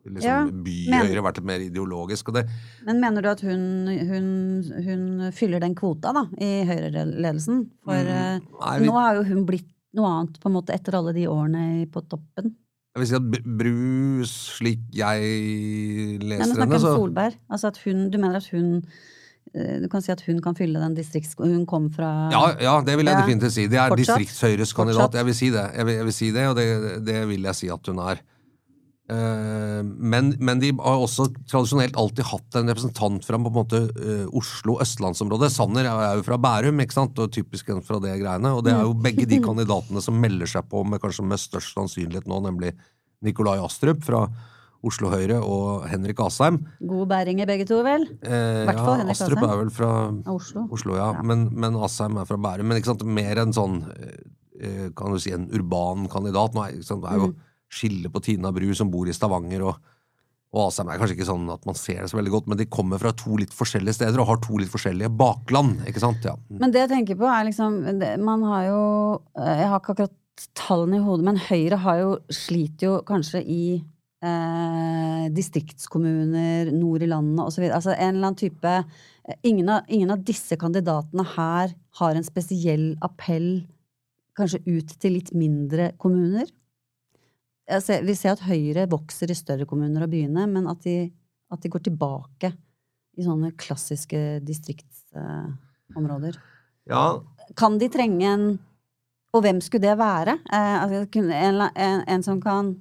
liksom, 0.05 0.23
Ja, 0.25 0.45
byhøyre 0.47 1.15
men- 1.15 1.25
vært 1.25 1.39
litt 1.41 1.47
mer 1.49 1.61
ideologisk. 1.65 2.29
Og 2.29 2.35
det, 2.35 2.45
Men 2.85 3.01
mener 3.01 3.23
du 3.23 3.29
at 3.31 3.41
hun, 3.41 3.87
hun, 4.11 4.27
hun 4.85 5.33
fyller 5.33 5.61
den 5.61 5.75
kvota, 5.75 6.13
da, 6.13 6.25
i 6.39 6.65
Høyre-ledelsen? 6.69 7.65
For 7.85 7.95
mm, 7.95 8.43
nei, 8.61 8.79
vi- 8.81 8.87
nå 8.89 8.93
har 8.99 9.15
jo 9.17 9.25
hun 9.25 9.47
blitt 9.47 9.71
noe 9.95 10.11
annet, 10.11 10.41
på 10.43 10.51
en 10.51 10.57
måte, 10.59 10.75
etter 10.75 10.95
alle 10.99 11.13
de 11.15 11.27
årene 11.31 11.87
på 11.91 12.03
toppen. 12.09 12.55
jeg 12.95 13.01
vil 13.03 13.07
si 13.07 13.15
at 13.15 13.23
Br- 13.31 13.57
Bru, 13.59 14.25
slik 14.27 14.81
jeg 14.95 16.21
leser 16.23 16.61
henne, 16.61 16.79
så 16.79 16.95
Solberg. 16.99 17.35
Altså 17.51 17.67
at 17.73 17.79
hun, 17.85 18.09
du 18.11 18.19
mener 18.19 18.37
at 18.37 18.47
hun 18.53 18.83
eh, 19.55 19.79
Du 19.81 19.89
kan 19.89 20.03
si 20.03 20.11
at 20.13 20.21
hun 20.27 20.41
kan 20.43 20.55
fylle 20.55 20.81
den 20.83 20.95
distrikts... 20.97 21.35
Hun 21.39 21.65
kom 21.67 21.89
fra 21.95 22.29
ja, 22.33 22.43
ja, 22.61 22.81
det 22.83 22.97
vil 22.99 23.07
jeg 23.07 23.17
definitivt 23.23 23.53
si. 23.55 23.67
Det 23.71 23.79
er 23.79 23.95
distriktshøyres 23.95 24.73
kandidat. 24.75 25.15
Jeg 25.15 25.25
vil 25.29 25.35
si 25.35 25.51
det, 25.55 25.65
jeg 25.77 25.87
vil, 25.87 25.95
jeg 25.95 26.05
vil 26.05 26.13
si 26.17 26.31
det 26.35 26.47
og 26.49 26.57
det, 26.57 26.69
det 27.07 27.29
vil 27.29 27.43
jeg 27.43 27.55
si 27.55 27.69
at 27.71 27.87
hun 27.87 27.99
er. 27.99 28.23
Eh, 29.05 29.81
men, 29.85 30.31
men 30.41 30.61
de 30.63 30.71
har 30.79 31.03
også 31.05 31.27
tradisjonelt 31.51 31.97
alltid 32.01 32.25
hatt 32.31 32.57
en 32.57 32.71
representant 32.73 33.27
fra 33.27 33.37
på 33.37 33.51
en 33.51 33.57
måte 33.59 33.81
eh, 34.01 34.25
Oslo 34.33 34.79
østlandsområdet. 34.81 35.51
Sanner 35.53 35.91
er 35.91 36.17
jo 36.21 36.25
fra 36.25 36.39
Bærum, 36.41 36.81
ikke 36.81 36.97
sant? 36.97 37.21
og 37.21 37.33
typisk 37.35 37.69
en 37.75 37.85
fra 37.85 38.01
det 38.01 38.15
greiene. 38.23 38.55
Og 38.57 38.65
det 38.65 38.73
er 38.73 38.87
jo 38.87 38.97
begge 38.97 39.29
de 39.29 39.43
kandidatene 39.49 40.01
som 40.05 40.17
melder 40.21 40.49
seg 40.49 40.67
på 40.73 40.83
med 40.89 41.03
kanskje 41.05 41.27
med 41.29 41.43
størst 41.43 41.77
sannsynlighet 41.77 42.31
nå, 42.31 42.41
nemlig 42.49 42.73
Nikolai 43.25 43.59
Astrup 43.65 44.03
fra 44.05 44.25
Oslo 44.85 45.09
Høyre 45.13 45.39
og 45.41 45.87
Henrik 45.89 46.19
Asheim. 46.21 46.59
Gode 46.85 47.07
bæringer 47.13 47.49
begge 47.49 47.65
to, 47.69 47.79
vel? 47.87 48.03
Eh, 48.25 48.67
ja, 48.69 48.75
Astrup 49.09 49.39
Asheim. 49.41 49.49
er 49.49 49.61
vel 49.63 49.73
fra 49.73 49.93
Oslo, 50.33 50.67
Oslo. 50.77 50.97
ja. 51.01 51.11
Men, 51.25 51.47
men 51.57 51.77
Asheim 51.81 52.19
er 52.21 52.29
fra 52.29 52.37
Bærum. 52.41 52.69
Men 52.69 52.81
ikke 52.81 52.93
sant, 52.93 53.05
mer 53.05 53.41
en 53.41 53.53
sånn 53.57 53.79
eh, 53.89 54.89
kan 54.97 55.13
du 55.13 55.21
si 55.21 55.33
en 55.37 55.49
urban 55.57 56.05
kandidat. 56.13 56.53
Nå 56.57 56.65
er, 56.67 56.77
ikke 56.77 56.89
sant, 56.95 57.05
det 57.05 57.13
er 57.13 57.27
jo 57.27 57.35
Mm. 57.35 57.43
Skille 57.75 58.11
på 58.13 58.23
Tina 58.25 58.53
Bru, 58.55 58.71
som 58.77 58.91
bor 58.93 59.09
i 59.11 59.15
Stavanger, 59.17 59.65
og, 59.69 59.95
og 60.55 60.69
Asheim 60.69 60.91
er 60.93 61.01
kanskje 61.01 61.19
ikke 61.19 61.29
sånn 61.29 61.49
at 61.53 61.65
man 61.69 61.79
ser 61.79 62.03
det 62.03 62.11
så 62.13 62.19
veldig 62.19 62.35
godt, 62.37 62.51
men 62.51 62.61
de 62.61 62.71
kommer 62.71 63.03
fra 63.03 63.15
to 63.19 63.39
litt 63.41 63.55
forskjellige 63.55 63.99
steder 63.99 64.23
og 64.23 64.31
har 64.31 64.43
to 64.45 64.61
litt 64.61 64.73
forskjellige 64.73 65.13
bakland. 65.19 65.83
ikke 65.91 66.03
sant? 66.03 66.27
Ja. 66.27 66.37
Men 66.53 66.75
det 66.75 66.85
jeg 66.85 66.93
tenker 66.95 67.19
på, 67.19 67.27
er 67.31 67.49
liksom 67.49 67.81
Man 68.23 68.45
har 68.47 68.69
jo 68.69 68.85
eh, 69.39 69.57
Jeg 69.63 69.73
har 69.73 69.81
ikke 69.83 69.97
akkurat 69.97 70.21
tallene 70.59 70.99
i 70.99 71.05
hodet, 71.05 71.27
men 71.27 71.43
Høyre 71.43 71.79
har 71.85 71.99
jo 72.01 72.15
sliter 72.33 72.89
jo 72.89 72.95
kanskje 73.07 73.43
i 73.43 73.65
eh, 74.25 75.27
distriktskommuner 75.35 76.73
nord 76.75 77.05
i 77.05 77.11
landet 77.11 77.45
osv. 77.45 77.67
Altså 77.69 77.95
en 77.95 78.17
eller 78.17 78.31
annen 78.31 78.41
type 78.41 78.73
eh, 78.75 79.39
ingen 79.47 79.71
av, 79.71 79.87
ingen 79.89 80.15
av 80.15 80.25
disse 80.27 80.59
kandidatene 80.61 81.27
her 81.37 81.75
har 82.01 82.19
en 82.19 82.27
spesiell 82.27 82.93
appell 83.05 83.65
kanskje 84.39 84.63
ut 84.67 84.97
til 84.99 85.17
litt 85.19 85.33
mindre 85.37 85.93
kommuner. 86.03 86.49
Ser, 87.65 88.03
vi 88.05 88.13
ser 88.13 88.35
at 88.35 88.45
Høyre 88.45 88.85
vokser 88.93 89.31
i 89.33 89.37
større 89.37 89.65
kommuner 89.69 90.05
og 90.05 90.13
byene, 90.13 90.45
men 90.51 90.67
at 90.69 90.83
de, 90.85 91.09
at 91.53 91.63
de 91.65 91.71
går 91.73 91.87
tilbake 91.87 92.51
i 93.17 93.25
sånne 93.25 93.55
klassiske 93.57 94.21
distriktsområder. 94.45 96.37
ja, 96.91 97.05
Kan 97.57 97.79
de 97.79 97.89
trenge 97.93 98.27
en 98.27 98.47
Og 99.35 99.43
hvem 99.43 99.59
skulle 99.61 99.83
det 99.83 99.99
være? 99.99 100.37
Eh, 100.47 100.83
altså, 100.83 101.07
en, 101.19 101.63
en, 101.75 102.03
en 102.07 102.23
som 102.23 102.41
kan 102.41 102.77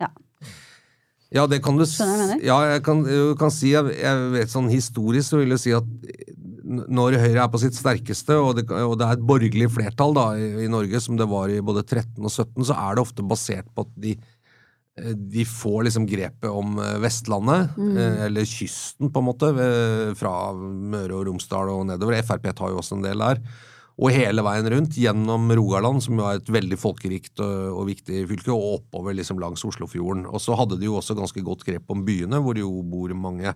Ja, 0.00 0.12
Ja, 1.32 1.46
det 1.46 1.62
kan 1.64 1.78
du 1.78 1.84
jeg? 1.84 2.44
Ja, 2.44 2.60
jeg 2.74 2.82
kan, 2.84 3.06
jeg 3.08 3.36
kan 3.40 3.50
si 3.50 3.72
jeg, 3.72 3.88
jeg 3.96 4.30
vet 4.34 4.52
sånn 4.52 4.68
historisk 4.68 5.30
så 5.32 5.40
vil 5.40 5.54
jeg 5.54 5.62
si 5.62 5.72
at 5.72 5.88
når 6.72 7.18
Høyre 7.20 7.44
er 7.44 7.50
på 7.52 7.60
sitt 7.62 7.76
sterkeste, 7.76 8.36
og 8.40 8.58
det, 8.58 8.66
og 8.70 8.94
det 9.00 9.06
er 9.06 9.16
et 9.16 9.24
borgerlig 9.28 9.70
flertall 9.74 10.14
da, 10.16 10.28
i, 10.38 10.52
i 10.64 10.70
Norge, 10.72 11.00
som 11.04 11.18
det 11.18 11.28
var 11.30 11.52
i 11.52 11.62
både 11.64 11.84
13 11.84 12.20
og 12.20 12.30
17, 12.30 12.68
så 12.68 12.78
er 12.78 12.94
det 12.94 13.04
ofte 13.04 13.26
basert 13.26 13.68
på 13.74 13.86
at 13.86 13.92
de 14.04 14.14
eh, 14.16 15.12
de 15.34 15.44
får 15.48 15.88
liksom 15.88 16.06
grepet 16.08 16.48
om 16.50 16.78
eh, 16.82 16.96
Vestlandet, 17.02 17.76
mm. 17.76 17.98
eller 18.28 18.48
kysten, 18.48 19.12
på 19.12 19.22
en 19.22 19.28
måte, 19.28 19.52
eh, 19.52 20.14
fra 20.18 20.36
Møre 20.56 21.20
og 21.20 21.28
Romsdal 21.28 21.74
og 21.74 21.86
nedover. 21.90 22.20
Frp 22.26 22.50
tar 22.52 22.72
jo 22.72 22.80
også 22.82 22.98
en 22.98 23.06
del 23.06 23.22
der. 23.26 23.44
Og 24.00 24.08
hele 24.14 24.42
veien 24.44 24.66
rundt, 24.72 24.96
gjennom 24.96 25.50
Rogaland, 25.52 26.00
som 26.02 26.16
jo 26.16 26.24
er 26.24 26.40
et 26.40 26.52
veldig 26.52 26.78
folkerikt 26.80 27.42
og, 27.44 27.56
og 27.76 27.88
viktig 27.90 28.24
fylke, 28.30 28.52
og 28.54 28.78
oppover 28.78 29.16
liksom 29.18 29.40
langs 29.42 29.64
Oslofjorden. 29.68 30.24
Og 30.30 30.40
så 30.40 30.56
hadde 30.58 30.78
de 30.80 30.88
jo 30.88 30.96
også 30.98 31.16
ganske 31.18 31.44
godt 31.44 31.66
grep 31.68 31.92
om 31.92 32.04
byene, 32.06 32.40
hvor 32.40 32.56
det 32.56 32.64
jo 32.64 32.80
bor 32.88 33.12
mange. 33.12 33.52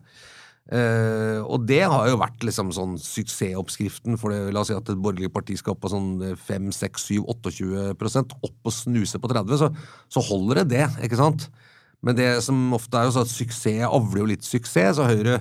Eh, 0.66 1.38
og 1.46 1.62
det 1.68 1.84
har 1.86 2.08
jo 2.10 2.18
vært 2.18 2.42
liksom 2.42 2.72
sånn 2.74 2.96
suksessoppskriften 2.98 4.18
for 4.18 4.34
det. 4.34 4.50
La 4.54 4.64
oss 4.64 4.72
si 4.72 4.76
at 4.76 4.88
et 4.90 5.02
borgerlig 5.02 5.30
parti 5.34 5.54
skal 5.60 5.76
opp 5.76 5.84
på 5.84 5.92
sånn 5.92 6.10
5, 6.42 6.72
6, 6.74 7.06
7, 7.12 7.20
28% 7.22 8.34
opp 8.40 8.70
og 8.70 8.74
snuse 8.74 9.20
på 9.22 9.30
30 9.30 9.62
så, 9.62 9.70
så 10.10 10.24
holder 10.26 10.62
det 10.62 10.66
det, 10.74 10.88
ikke 11.06 11.20
sant? 11.20 11.46
Men 12.06 12.18
det 12.18 12.32
som 12.44 12.58
ofte 12.76 12.98
er 12.98 13.06
jo 13.08 13.14
så 13.14 13.22
at 13.24 13.30
suksess 13.32 13.86
avler 13.86 14.22
jo 14.22 14.28
litt 14.34 14.46
suksess, 14.46 14.98
så 14.98 15.06
Høyre 15.08 15.40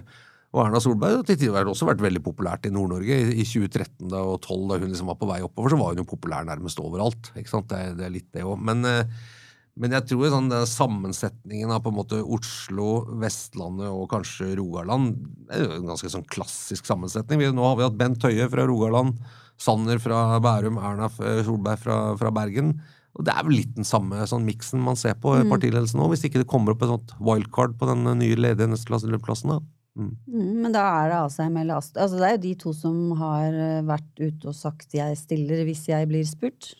og 0.56 0.62
Erna 0.64 0.80
Solberg 0.80 1.18
har 1.20 1.26
til 1.28 1.40
tider 1.42 1.68
også 1.68 1.88
vært 1.90 2.04
veldig 2.06 2.22
populært 2.24 2.68
i 2.70 2.72
Nord-Norge. 2.72 3.18
I 3.36 3.44
2013 3.44 4.08
da, 4.08 4.22
og 4.24 4.40
2012, 4.46 4.70
da 4.70 4.78
hun 4.80 4.94
liksom 4.94 5.10
var 5.12 5.18
på 5.20 5.28
vei 5.28 5.42
oppover, 5.44 5.74
så 5.74 5.80
var 5.82 5.92
hun 5.92 6.00
jo 6.00 6.08
populær 6.08 6.46
nærmest 6.48 6.80
overalt. 6.80 7.32
ikke 7.36 7.52
sant? 7.52 7.68
Det, 7.74 7.98
det 8.00 8.06
er 8.08 8.14
litt 8.14 8.30
det 8.32 8.46
òg. 8.48 8.62
Men, 8.70 8.86
eh, 8.88 9.34
men 9.76 9.92
jeg 9.92 10.08
tror 10.08 10.30
sånn, 10.32 10.48
den 10.52 10.68
sammensetningen 10.72 11.72
av 11.76 11.82
på 11.84 11.92
en 11.92 11.98
måte 11.98 12.22
Oslo, 12.24 13.04
Vestlandet 13.20 13.92
og 13.92 14.08
kanskje 14.14 14.54
Rogaland 14.56 15.18
er 15.52 15.66
jo 15.66 15.74
en 15.76 15.90
ganske 15.90 16.12
sånn 16.14 16.24
klassisk 16.32 16.88
sammensetning. 16.88 17.44
Nå 17.52 17.66
har 17.66 17.76
vi 17.76 17.84
hatt 17.84 17.98
Bent 18.00 18.24
Høie 18.24 18.48
fra 18.52 18.64
Rogaland, 18.70 19.20
Sanner 19.60 20.00
fra 20.00 20.40
Bærum, 20.44 20.80
Erna 20.80 21.10
Solberg 21.12 21.84
fra, 21.84 22.00
fra 22.20 22.32
Bergen. 22.36 22.78
Og 23.16 23.28
det 23.28 23.36
er 23.36 23.46
vel 23.48 23.60
litt 23.62 23.76
den 23.76 23.88
samme 23.88 24.24
sånn 24.28 24.48
miksen 24.48 24.82
man 24.84 24.98
ser 25.00 25.16
på 25.20 25.36
mm. 25.36 25.52
partiledelsen 25.52 26.00
nå, 26.00 26.08
hvis 26.12 26.26
ikke 26.28 26.42
det 26.42 26.50
kommer 26.52 26.76
opp 26.76 26.84
et 26.84 26.92
sånt 26.92 27.16
wildcard 27.24 27.76
på 27.80 27.88
den 27.92 28.08
nye 28.20 28.40
ledige 28.40 28.72
nestplassen. 28.72 29.12
da. 29.12 29.60
Mm. 29.96 30.12
Mm, 30.28 30.50
Men 30.64 30.76
da 30.76 30.84
er 31.02 31.12
det 31.12 31.20
Asheim 31.22 31.56
eller 31.60 31.80
Ast... 31.80 31.96
Altså, 31.96 32.20
det 32.20 32.28
er 32.28 32.36
jo 32.36 32.44
de 32.44 32.56
to 32.64 32.74
som 32.76 32.98
har 33.20 33.56
eh, 33.56 33.86
vært 33.88 34.20
ute 34.20 34.52
og 34.52 34.56
sagt 34.56 34.92
'jeg 34.96 35.16
stiller 35.20 35.64
hvis 35.68 35.88
jeg 35.88 36.08
blir 36.12 36.28
spurt'. 36.28 36.76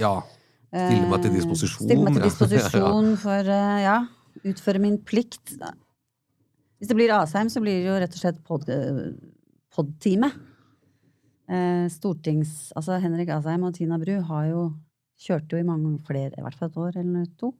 Ja. 0.00 0.22
Stille 0.72 1.08
meg 1.08 1.22
til 1.22 1.30
Eh, 1.32 1.38
disposisjon. 1.38 1.86
Stille 1.86 2.04
meg 2.04 2.16
til 2.16 2.22
ja. 2.24 2.28
disposisjon 2.28 3.10
for, 3.22 3.50
eh, 3.56 3.78
ja, 3.84 3.98
utføre 4.44 4.82
min 4.82 4.98
plikt. 4.98 5.56
Hvis 6.76 6.90
det 6.90 6.96
blir 6.98 7.14
Asheim, 7.14 7.48
så 7.48 7.62
blir 7.62 7.80
det 7.80 7.88
jo 7.88 7.98
rett 8.02 8.16
og 8.16 8.20
slett 8.20 8.42
pod, 8.44 8.68
eh, 8.68 9.14
pod-time. 9.72 10.32
Eh, 11.48 11.86
stortings... 11.92 12.72
Altså 12.76 12.98
Henrik 13.00 13.30
Asheim 13.30 13.64
og 13.64 13.76
Tina 13.76 13.98
Bru 14.02 14.18
har 14.28 14.48
jo 14.50 14.64
kjørt 15.22 15.52
jo 15.52 15.60
i 15.60 15.66
mange 15.66 15.96
flere, 16.04 16.34
i 16.36 16.44
hvert 16.44 16.58
fall 16.58 16.68
et 16.68 16.80
år 16.82 16.98
eller 17.00 17.28
to, 17.40 17.54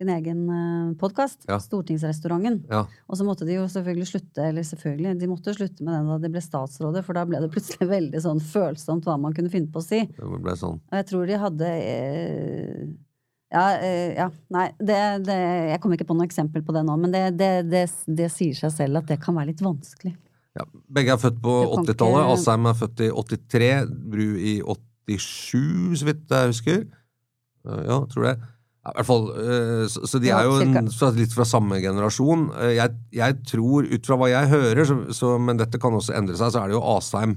sin 0.00 0.08
egen 0.08 0.46
uh, 0.48 0.94
podkast, 1.00 1.44
Ja. 1.48 1.58
Stortingsrestauranten. 1.60 2.62
Ja. 2.70 2.86
Og 3.10 3.18
så 3.18 3.24
måtte 3.26 3.44
de 3.44 3.58
jo 3.58 3.66
selvfølgelig 3.68 4.06
slutte, 4.08 4.46
eller 4.48 4.64
selvfølgelig, 4.64 5.12
de 5.20 5.28
måtte 5.28 5.52
slutte 5.56 5.84
med 5.84 5.92
den 5.98 6.08
da 6.08 6.16
de 6.22 6.30
ble 6.32 6.40
statsråder, 6.40 7.04
for 7.04 7.18
da 7.18 7.26
ble 7.28 7.40
det 7.44 7.50
plutselig 7.52 7.88
veldig 7.96 8.22
sånn 8.24 8.40
følsomt 8.40 9.04
hva 9.04 9.18
man 9.20 9.34
kunne 9.36 9.52
finne 9.52 9.68
på 9.72 9.82
å 9.82 9.84
si. 9.84 10.00
Det 10.16 10.40
ble 10.40 10.54
sånn. 10.56 10.80
Og 10.88 10.96
jeg 11.02 11.08
tror 11.10 11.28
de 11.28 11.38
hadde 11.42 11.68
eh, 11.76 12.86
ja, 13.52 13.64
eh, 13.82 14.14
ja, 14.16 14.28
nei, 14.56 14.66
det, 14.78 15.00
det, 15.26 15.36
jeg 15.74 15.80
kommer 15.82 15.98
ikke 16.00 16.08
på 16.08 16.16
noe 16.16 16.28
eksempel 16.30 16.64
på 16.64 16.72
det 16.76 16.84
nå, 16.86 16.96
men 17.02 17.12
det, 17.12 17.24
det, 17.36 17.50
det, 17.68 17.82
det 18.20 18.28
sier 18.32 18.56
seg 18.56 18.72
selv 18.72 19.02
at 19.02 19.10
det 19.10 19.18
kan 19.20 19.36
være 19.36 19.50
litt 19.52 19.60
vanskelig. 19.64 20.14
Ja. 20.56 20.64
Begge 20.90 21.12
er 21.14 21.20
født 21.20 21.42
på 21.44 21.58
80-tallet. 21.76 22.24
ikke- 22.24 22.38
Asheim 22.38 22.70
er 22.72 22.78
født 22.78 23.04
i 23.04 23.10
83, 23.12 23.68
Bru 24.14 24.24
i 24.38 24.54
87, 24.64 26.00
så 26.00 26.08
vidt 26.08 26.24
jeg 26.32 26.50
husker. 26.54 26.80
Eh, 27.68 27.84
Ja, 27.90 28.00
tror 28.08 28.30
det. 28.30 28.34
I 28.80 28.94
hvert 28.96 29.08
fall, 29.10 29.26
eh, 29.36 29.86
så, 29.92 30.06
så 30.08 30.18
de 30.22 30.30
er 30.32 30.46
jo 30.48 30.56
en, 30.64 30.88
litt 31.18 31.34
fra 31.36 31.44
samme 31.44 31.82
generasjon. 31.82 32.46
Eh, 32.56 32.74
Jeg, 32.78 32.96
jeg 33.12 33.40
tror, 33.50 33.84
ut 33.84 34.06
fra 34.08 34.16
hva 34.16 34.30
jeg 34.32 34.52
hører, 34.54 34.84
så, 34.88 34.96
så, 35.16 35.34
men 35.42 35.60
dette 35.60 35.80
kan 35.82 35.96
også 35.96 36.16
endre 36.16 36.38
seg, 36.40 36.54
så 36.54 36.62
er 36.62 36.70
det 36.70 36.78
jo 36.78 36.86
Asheim 36.96 37.36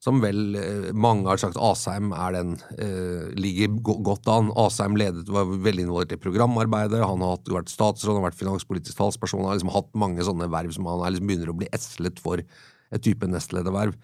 som 0.00 0.22
vel 0.22 0.54
eh, 0.56 0.86
mange 0.96 1.28
har 1.28 1.40
sagt 1.40 1.58
Asheim 1.60 2.14
er 2.16 2.32
den 2.38 2.54
eh, 2.80 3.26
ligger 3.36 3.74
godt 4.00 4.30
an. 4.32 4.48
Asheim 4.56 4.96
ledet, 4.96 5.26
var 5.28 5.50
veldig 5.50 5.84
involvert 5.84 6.14
i 6.16 6.20
programarbeidet, 6.22 7.02
han 7.04 7.20
har 7.20 7.34
hatt, 7.34 7.50
vært 7.52 7.72
statsråd, 7.72 8.14
han 8.14 8.22
har 8.22 8.30
vært 8.30 8.40
finanspolitisk 8.40 8.96
talsperson, 8.96 9.42
han 9.44 9.52
har 9.52 9.60
liksom 9.60 9.74
hatt 9.74 9.90
mange 10.00 10.24
sånne 10.24 10.48
verv 10.52 10.72
som 10.76 10.88
han 10.88 11.04
liksom 11.04 11.28
begynner 11.28 11.52
å 11.52 11.58
bli 11.60 11.68
eslet 11.76 12.22
for 12.22 12.40
et 12.40 13.04
type 13.04 13.28
nestlederverv. 13.28 13.98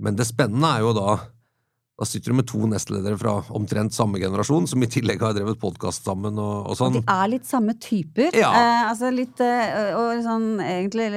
Men 0.00 0.16
det 0.16 0.28
spennende 0.30 0.70
er 0.70 0.86
jo 0.86 0.94
da 0.96 1.18
da 2.00 2.06
sitter 2.08 2.32
du 2.32 2.38
med 2.38 2.46
to 2.48 2.64
nestledere 2.64 3.18
fra 3.20 3.34
omtrent 3.56 3.92
samme 3.92 4.16
generasjon, 4.22 4.64
som 4.70 4.80
i 4.80 4.88
tillegg 4.88 5.20
har 5.20 5.34
drevet 5.36 5.60
podkast 5.60 6.06
sammen 6.08 6.38
og, 6.40 6.54
og 6.64 6.70
Og 6.72 6.78
sånn. 6.78 6.96
de 6.96 7.02
er 7.12 7.28
litt 7.34 7.48
samme 7.48 7.74
typer. 7.76 8.32
Ja. 8.40 8.50
Eh, 8.56 8.84
altså 8.88 9.10
litt 9.12 9.40
eh, 9.44 9.90
Og 9.98 10.22
sånn 10.24 10.46
egentlig 10.64 11.10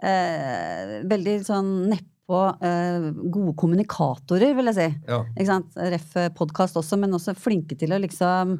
eh, 0.00 0.96
veldig 1.12 1.36
sånn 1.44 1.70
nedpå 1.92 2.40
eh, 2.64 3.10
gode 3.28 3.54
kommunikatorer, 3.60 4.56
vil 4.56 4.72
jeg 4.72 4.78
si. 4.80 4.88
Ja. 5.12 5.20
Ikke 5.36 5.50
sant? 5.52 5.76
Ref 5.96 6.16
podkast 6.40 6.80
også, 6.80 6.96
men 7.00 7.12
også 7.16 7.36
flinke 7.36 7.76
til 7.78 7.92
å 7.92 8.00
liksom 8.00 8.58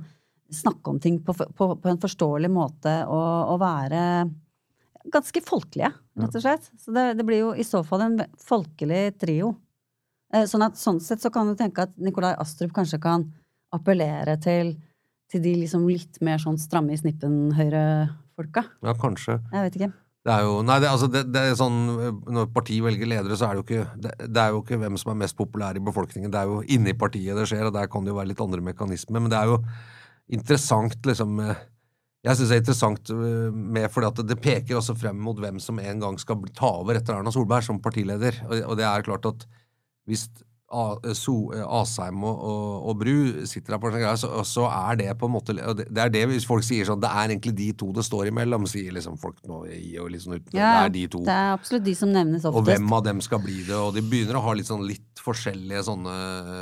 snakke 0.52 0.92
om 0.92 1.00
ting 1.02 1.22
på, 1.26 1.34
på, 1.34 1.72
på 1.80 1.88
en 1.90 1.98
forståelig 2.04 2.52
måte 2.52 3.00
og, 3.10 3.54
og 3.56 3.62
være 3.64 4.02
ganske 5.10 5.40
folkelige, 5.46 5.88
rett 6.20 6.36
og 6.36 6.42
slett. 6.44 6.68
Så 6.82 6.92
det, 6.94 7.14
det 7.18 7.24
blir 7.26 7.40
jo 7.46 7.54
i 7.56 7.64
så 7.66 7.80
fall 7.86 8.04
en 8.04 8.20
folkelig 8.44 9.16
trio. 9.22 9.54
Eh, 10.36 10.44
Sånn 10.50 10.64
at 10.66 10.76
sånn 10.80 11.00
sett 11.00 11.24
så 11.24 11.32
kan 11.32 11.48
du 11.48 11.56
tenke 11.58 11.86
at 11.86 11.94
Nikolai 11.96 12.34
Astrup 12.42 12.74
kanskje 12.76 13.00
kan 13.02 13.24
appellere 13.74 14.36
til, 14.42 14.74
til 15.32 15.42
de 15.44 15.54
liksom 15.64 15.86
litt 15.88 16.20
mer 16.24 16.40
sånn 16.42 16.58
stramme 16.60 16.94
i 16.94 17.00
snippen-høyre-folka. 17.00 18.66
ja, 18.84 18.94
kanskje. 19.00 19.40
Jeg 19.52 19.68
vet 19.68 19.78
ikke. 19.80 19.92
Det 20.26 20.34
er 20.34 20.42
jo, 20.42 20.54
nei, 20.66 20.80
det, 20.82 20.88
altså 20.90 21.06
det, 21.06 21.20
det 21.30 21.38
er 21.38 21.52
sånn, 21.54 21.76
Når 22.34 22.48
partiet 22.50 22.82
velger 22.82 23.06
ledere, 23.06 23.36
så 23.38 23.46
er 23.46 23.54
det 23.54 23.60
jo 23.60 23.66
ikke 23.66 24.00
det, 24.02 24.14
det 24.34 24.40
er 24.42 24.50
jo 24.50 24.62
ikke 24.64 24.78
hvem 24.82 24.96
som 24.98 25.12
er 25.12 25.20
mest 25.20 25.36
populær 25.38 25.78
i 25.78 25.82
befolkningen. 25.86 26.32
Det 26.34 26.40
er 26.40 26.50
jo 26.50 26.64
inni 26.74 26.96
partiet 26.98 27.38
det 27.38 27.46
skjer, 27.46 27.68
og 27.68 27.76
der 27.76 27.86
kan 27.92 28.02
det 28.02 28.10
jo 28.10 28.18
være 28.18 28.32
litt 28.32 28.42
andre 28.42 28.64
mekanismer. 28.66 29.22
Men 29.22 29.30
det 29.30 29.38
er 29.38 29.52
jo 29.52 29.60
interessant, 30.34 30.98
liksom 31.06 31.38
eh, 31.44 31.60
Jeg 32.26 32.40
syns 32.40 32.50
det 32.50 32.56
er 32.56 32.62
interessant 32.64 33.12
eh, 33.14 33.54
med 33.76 33.86
fordi 33.94 34.08
at 34.10 34.24
det 34.26 34.38
peker 34.42 34.80
også 34.80 34.96
frem 34.98 35.20
mot 35.22 35.38
hvem 35.38 35.60
som 35.62 35.78
en 35.78 36.02
gang 36.02 36.18
skal 36.18 36.42
ta 36.58 36.72
over 36.80 36.98
etter 36.98 37.14
Erna 37.14 37.30
Solberg 37.30 37.62
som 37.68 37.78
partileder. 37.84 38.42
Og, 38.48 38.56
og 38.72 38.74
det 38.80 38.88
er 38.88 39.06
klart 39.06 39.30
at 39.30 39.46
hvis 40.06 40.28
A- 40.66 40.98
so, 41.14 41.52
Asheim 41.54 42.24
og, 42.26 42.40
og, 42.42 42.70
og 42.90 42.96
Bru 42.98 43.44
sitter 43.46 43.76
der 43.76 43.78
på 43.78 43.86
en 43.86 43.92
sånn 43.94 44.02
greie, 44.02 44.18
så, 44.18 44.30
så 44.42 44.64
er 44.66 44.96
det 44.98 45.12
på 45.20 45.28
en 45.28 45.34
måte 45.36 45.54
det, 45.54 45.84
det 45.94 46.00
er 46.02 46.10
det 46.10 46.22
hvis 46.32 46.46
folk 46.48 46.64
sier 46.66 46.88
sånn 46.88 46.98
Det 47.04 47.06
er 47.06 47.30
egentlig 47.30 47.52
de 47.60 47.68
to 47.78 47.92
det 47.94 48.02
står 48.02 48.32
imellom, 48.32 48.66
sier 48.66 48.90
liksom 48.96 49.14
folk 49.22 49.38
nå 49.46 49.60
i 49.70 49.92
og 50.02 50.10
liksom 50.10 50.34
uten, 50.34 50.50
Det 50.50 50.64
er 50.66 50.90
de 50.96 51.04
to. 51.14 51.20
det 51.22 51.36
er 51.36 51.52
absolutt 51.54 51.84
de 51.86 51.94
som 51.94 52.10
nevnes 52.10 52.48
Og 52.50 52.58
hvem 52.66 52.90
av 52.98 53.04
dem 53.06 53.22
skal 53.22 53.44
bli 53.44 53.60
det? 53.68 53.76
Og 53.78 53.94
de 53.94 54.02
begynner 54.10 54.40
å 54.40 54.42
ha 54.48 54.56
litt 54.58 54.66
sånn 54.66 54.82
litt 54.88 55.22
forskjellige 55.22 55.84
sånne 55.86 56.16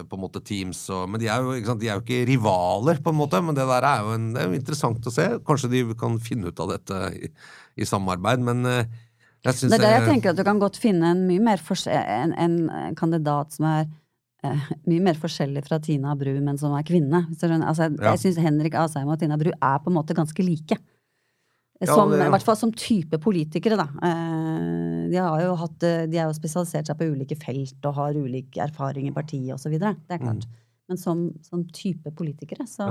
på 0.08 0.16
en 0.18 0.22
måte 0.22 0.44
teams. 0.44 0.84
Og, 0.92 1.08
men 1.08 1.20
de 1.24 1.32
er, 1.32 1.40
jo, 1.40 1.56
ikke 1.56 1.72
sant, 1.72 1.80
de 1.82 1.88
er 1.88 1.96
jo 1.98 2.04
ikke 2.04 2.20
rivaler, 2.28 3.00
på 3.04 3.12
en 3.12 3.18
måte. 3.18 3.40
Men 3.44 3.56
det 3.56 3.66
der 3.72 3.88
er 3.88 4.04
jo, 4.04 4.14
en, 4.18 4.28
det 4.36 4.40
er 4.44 4.52
jo 4.52 4.60
interessant 4.60 5.08
å 5.08 5.12
se. 5.16 5.26
Kanskje 5.48 5.72
de 5.72 5.82
kan 6.00 6.16
finne 6.22 6.52
ut 6.52 6.62
av 6.64 6.72
dette 6.76 7.00
i, 7.24 7.32
i 7.80 7.88
samarbeid, 7.88 8.40
men 8.44 8.64
eh, 8.68 8.94
Det 9.44 9.76
er 9.76 9.82
der 9.82 9.92
jeg 9.98 10.06
tenker 10.08 10.32
at 10.32 10.38
du 10.40 10.44
kan 10.46 10.60
godt 10.62 10.78
finne 10.80 11.10
en 11.12 11.26
mye 11.28 11.42
mer 11.44 11.60
en, 11.92 12.32
en 12.32 12.96
kandidat 12.96 13.52
som 13.52 13.66
er 13.68 13.84
eh, 14.44 14.70
mye 14.88 15.02
mer 15.04 15.20
forskjellig 15.20 15.64
fra 15.66 15.78
Tina 15.84 16.14
Bru, 16.16 16.32
men 16.40 16.58
som 16.60 16.72
er 16.76 16.86
kvinne. 16.86 17.26
Altså, 17.28 17.90
Ja. 17.92 18.14
Jeg 18.14 18.22
syns 18.22 18.40
Henrik 18.40 18.74
Asheim 18.74 19.08
og 19.12 19.20
Tina 19.20 19.36
Bru 19.40 19.52
er 19.52 19.78
på 19.84 19.92
en 19.92 19.98
måte 19.98 20.16
ganske 20.16 20.46
like. 20.46 20.78
Ja, 21.82 21.90
Som, 21.90 22.12
ja. 22.14 22.28
I 22.28 22.30
hvert 22.32 22.46
fall 22.46 22.56
som 22.56 22.72
type 22.72 23.18
politikere, 23.20 23.76
da. 23.76 23.88
Eh, 24.08 25.10
De, 25.10 25.18
har 25.20 25.40
jo 25.42 25.54
hatt, 25.60 25.82
eh, 25.82 26.06
de 26.08 26.16
har 26.16 26.30
jo 26.30 26.36
spesialisert 26.38 26.88
seg 26.88 26.96
på 26.96 27.10
ulike 27.12 27.36
felt 27.36 27.84
og 27.84 27.94
har 27.98 28.16
ulik 28.16 28.56
erfaring 28.56 29.08
i 29.10 29.12
partiet 29.12 29.52
osv. 29.54 29.76
Det 29.76 29.92
er 30.08 30.22
klart. 30.22 30.46
Men 30.88 31.00
som, 31.00 31.26
som 31.44 31.64
type 31.74 32.10
politikere 32.16 32.66
så 32.68 32.88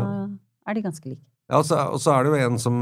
er 0.67 0.73
de 0.77 0.81
ganske 0.85 1.09
like. 1.09 1.25
Ja, 1.49 1.59
og 1.59 1.65
så, 1.65 1.77
og 1.93 1.99
så 2.01 2.13
er 2.15 2.23
det 2.23 2.33
jo 2.33 2.47
en 2.47 2.59
som 2.61 2.77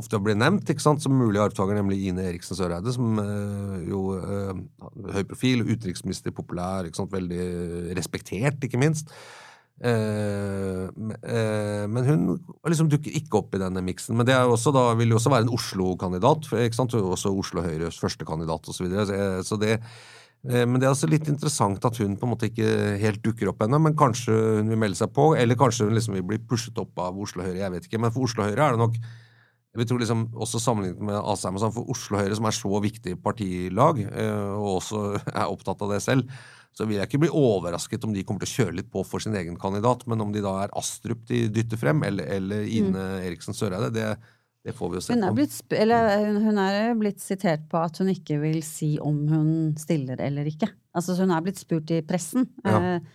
ofte 0.00 0.20
blir 0.24 0.38
nevnt 0.38 0.70
ikke 0.72 0.84
sant, 0.84 1.02
som 1.04 1.14
mulig 1.16 1.40
arvtaker, 1.42 1.76
nemlig 1.76 2.00
Ine 2.08 2.24
Eriksen 2.30 2.56
Søreide, 2.56 2.94
som 2.94 3.18
eh, 3.20 3.78
jo 3.90 4.16
eh, 4.16 4.52
høy 5.16 5.22
profil, 5.28 5.66
utenriksminister, 5.68 6.32
populær, 6.36 6.88
ikke 6.88 7.02
sant, 7.02 7.12
veldig 7.12 7.94
respektert, 7.98 8.62
ikke 8.64 8.80
minst. 8.80 9.12
Eh, 9.82 10.84
eh, 10.86 11.84
men 11.90 12.06
hun 12.06 12.26
liksom 12.68 12.90
dukker 12.92 13.14
ikke 13.18 13.40
opp 13.40 13.56
i 13.56 13.62
denne 13.62 13.82
miksen. 13.84 14.14
Men 14.18 14.28
det 14.28 14.36
er 14.36 14.46
også 14.46 14.72
da, 14.74 14.90
vil 14.98 15.10
jo 15.10 15.18
også 15.18 15.32
være 15.32 15.48
en 15.48 15.54
Oslo-kandidat. 15.56 16.50
ikke 16.62 16.78
sant, 16.78 16.94
Også 16.94 17.32
Oslo 17.34 17.64
Høyres 17.64 17.98
førstekandidat 17.98 18.68
osv. 18.68 18.76
Så, 18.76 18.84
videre. 18.84 19.06
så, 19.06 19.16
så 19.48 19.58
det 19.60 19.72
eh, 19.78 20.64
men 20.66 20.78
det 20.78 20.86
er 20.86 20.94
også 20.94 21.10
litt 21.10 21.28
interessant 21.28 21.84
at 21.84 21.98
hun 21.98 22.16
på 22.16 22.28
en 22.28 22.34
måte 22.34 22.48
ikke 22.50 22.96
helt 23.02 23.24
dukker 23.24 23.50
opp 23.50 23.64
ennå. 23.66 23.82
Men 23.82 23.98
kanskje 23.98 24.36
hun 24.60 24.70
vil 24.70 24.80
melde 24.80 25.00
seg 25.00 25.10
på, 25.14 25.32
eller 25.34 25.58
kanskje 25.58 25.88
hun 25.88 25.98
liksom 25.98 26.16
vil 26.20 26.28
bli 26.30 26.40
pushet 26.46 26.78
opp 26.78 27.02
av 27.02 27.18
Oslo 27.18 27.42
Høyre. 27.42 27.64
Jeg 27.64 27.74
vet 27.76 27.90
ikke, 27.90 28.02
Men 28.06 28.14
for 28.14 28.28
Oslo 28.28 28.46
Høyre 28.46 28.68
er 28.68 28.76
det 28.76 28.84
nok 28.86 29.02
jeg 29.72 29.80
vil 29.80 29.88
tro 29.88 29.96
liksom, 30.02 30.26
også 30.44 30.60
sammenlignet 30.60 31.04
med 31.08 31.16
Asheim 31.16 31.56
og 31.56 31.62
sånn, 31.62 31.72
for 31.72 31.92
Oslo 31.94 32.18
Høyre, 32.20 32.36
som 32.36 32.48
er 32.48 32.56
så 32.56 32.80
viktig 32.84 33.14
partilag, 33.24 34.02
eh, 34.04 34.50
og 34.52 34.82
også 34.82 35.00
er 35.32 35.46
opptatt 35.46 35.80
av 35.86 35.94
det 35.94 36.02
selv, 36.04 36.28
så 36.76 36.84
vil 36.88 36.98
jeg 36.98 37.08
ikke 37.08 37.22
bli 37.24 37.32
overrasket 37.36 38.04
om 38.04 38.12
de 38.12 38.24
kommer 38.24 38.44
til 38.44 38.50
å 38.50 38.58
kjøre 38.58 38.76
litt 38.78 38.90
på 38.92 39.04
for 39.04 39.24
sin 39.24 39.36
egen 39.36 39.56
kandidat. 39.60 40.04
Men 40.08 40.24
om 40.24 40.30
de 40.32 40.44
da 40.44 40.54
er 40.62 40.76
Astrup 40.76 41.24
de 41.28 41.46
dytter 41.52 41.80
frem, 41.80 42.04
eller, 42.04 42.28
eller 42.36 42.68
Ine 42.68 43.02
Eriksen 43.24 43.56
Søreide, 43.56 43.90
det, 43.92 44.06
det 44.64 44.76
får 44.76 44.92
vi 44.92 44.98
jo 44.98 45.02
se 45.04 45.16
Hun 45.16 45.24
er, 45.24 45.32
på. 45.32 45.38
blitt, 45.40 45.74
eller, 45.76 46.28
hun, 46.44 46.60
er 46.60 46.94
blitt 47.00 47.24
sitert 47.24 47.64
på 47.72 47.80
at 47.80 48.00
hun 48.00 48.12
ikke 48.12 48.40
vil 48.44 48.60
si 48.64 48.94
om 49.04 49.24
hun 49.28 49.50
stiller 49.80 50.20
eller 50.24 50.48
ikke. 50.48 50.68
Altså, 50.96 51.16
så 51.16 51.26
hun 51.26 51.32
er 51.36 51.44
blitt 51.44 51.60
spurt 51.60 51.92
i 51.92 52.00
pressen. 52.04 52.48
Ja. 52.64 52.76
Eh, 52.76 52.94
eh, 52.96 53.10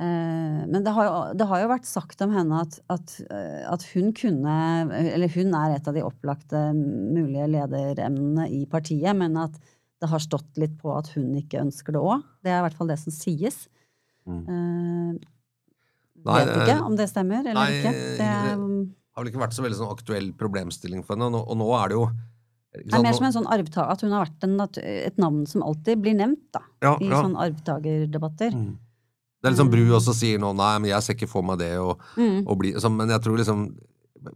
men 0.00 0.84
det 0.84 0.92
har, 0.96 1.04
jo, 1.04 1.16
det 1.36 1.46
har 1.50 1.60
jo 1.60 1.72
vært 1.74 1.88
sagt 1.88 2.22
om 2.24 2.30
henne 2.32 2.62
at, 2.62 2.78
at, 2.88 3.16
eh, 3.28 3.66
at 3.68 3.82
hun 3.92 4.14
kunne 4.16 4.54
Eller 4.96 5.28
hun 5.34 5.52
er 5.58 5.74
et 5.74 5.90
av 5.90 5.96
de 5.96 6.04
opplagte 6.06 6.62
mulige 6.76 7.50
lederemnene 7.52 8.46
i 8.48 8.62
partiet, 8.70 9.12
men 9.18 9.36
at 9.36 9.58
det 10.00 10.08
har 10.08 10.22
stått 10.24 10.56
litt 10.56 10.78
på 10.80 10.94
at 10.96 11.10
hun 11.12 11.34
ikke 11.36 11.60
ønsker 11.60 11.92
det 11.92 12.00
òg. 12.00 12.24
Det 12.40 12.48
er 12.48 12.62
i 12.62 12.64
hvert 12.64 12.78
fall 12.78 12.88
det 12.88 12.96
som 13.02 13.12
sies. 13.12 13.66
Mm. 14.24 14.40
Eh, 14.40 15.28
Nei, 16.24 16.40
vet 16.40 16.48
det- 16.48 16.64
ikke 16.64 16.80
om 16.86 16.96
det 16.96 17.10
stemmer 17.10 17.44
eller 17.44 17.60
Nei, 17.60 17.78
ikke. 17.80 17.92
Det 17.92 18.32
er, 18.32 18.56
har 18.56 19.24
vel 19.24 19.32
ikke 19.32 19.44
vært 19.44 19.56
så 19.56 19.64
veldig 19.64 19.80
sånn 19.82 19.92
aktuell 19.92 20.32
problemstilling 20.32 21.04
for 21.04 21.16
henne, 21.16 21.28
og 21.28 21.36
nå, 21.36 21.44
og 21.44 21.60
nå 21.60 21.70
er 21.76 21.92
det 21.92 21.98
jo 22.00 22.10
Det 22.72 22.94
er 22.94 23.02
mer 23.02 23.16
som 23.18 23.26
en 23.26 23.34
sånn 23.34 23.48
arvta 23.50 23.90
at 23.90 24.00
hun 24.00 24.12
har 24.14 24.24
vært 24.24 24.44
en, 24.46 24.60
et 24.80 25.16
navn 25.18 25.44
som 25.50 25.64
alltid 25.66 26.00
blir 26.00 26.14
nevnt, 26.16 26.46
da. 26.54 26.60
Ja, 26.80 26.96
I 26.96 27.08
ja. 27.10 27.20
sånne 27.20 27.44
arvtakerdebatter. 27.50 28.54
Det 29.40 29.48
er 29.48 29.54
liksom 29.54 29.70
Bru 29.72 29.84
også 29.96 30.12
sier 30.14 30.38
nå 30.38 30.50
Nei, 30.54 30.78
men 30.78 30.90
jeg 30.90 31.02
ser 31.02 31.14
ikke 31.14 31.28
for 31.28 31.42
meg 31.42 31.58
det 31.58 31.78
og, 31.80 31.98
Mm. 32.16 32.42
og 32.46 32.58
bli, 32.58 32.72
så, 32.76 32.90
Men 32.92 33.08
jeg 33.08 33.20
tror 33.24 33.38
liksom 33.40 33.74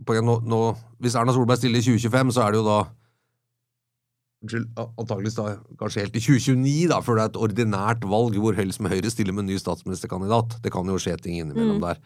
på, 0.06 0.14
nå, 0.24 0.38
nå, 0.48 0.60
Hvis 1.00 1.14
Erna 1.14 1.32
Solberg 1.32 1.58
stiller 1.60 1.78
i 1.78 1.82
2025, 1.84 2.32
så 2.32 2.46
er 2.46 2.52
det 2.52 2.58
jo 2.62 2.64
da 2.64 2.78
antakeligvis 4.44 5.36
da 5.38 5.54
kanskje 5.80 6.02
helt 6.04 6.16
i 6.18 6.20
2029, 6.20 6.88
da, 6.90 6.98
før 7.00 7.16
det 7.16 7.22
er 7.24 7.30
et 7.32 7.38
ordinært 7.46 8.02
valg 8.04 8.36
hvor 8.36 8.56
Høyre 8.58 8.74
med 8.84 8.92
Høyre 8.92 9.10
stiller 9.12 9.32
med 9.32 9.46
en 9.46 9.52
ny 9.54 9.56
statsministerkandidat. 9.60 10.58
Det 10.64 10.72
kan 10.74 10.84
jo 10.90 10.98
skje 11.00 11.16
ting 11.22 11.38
innimellom 11.40 11.78
Mm. 11.80 11.86
der. 11.86 11.98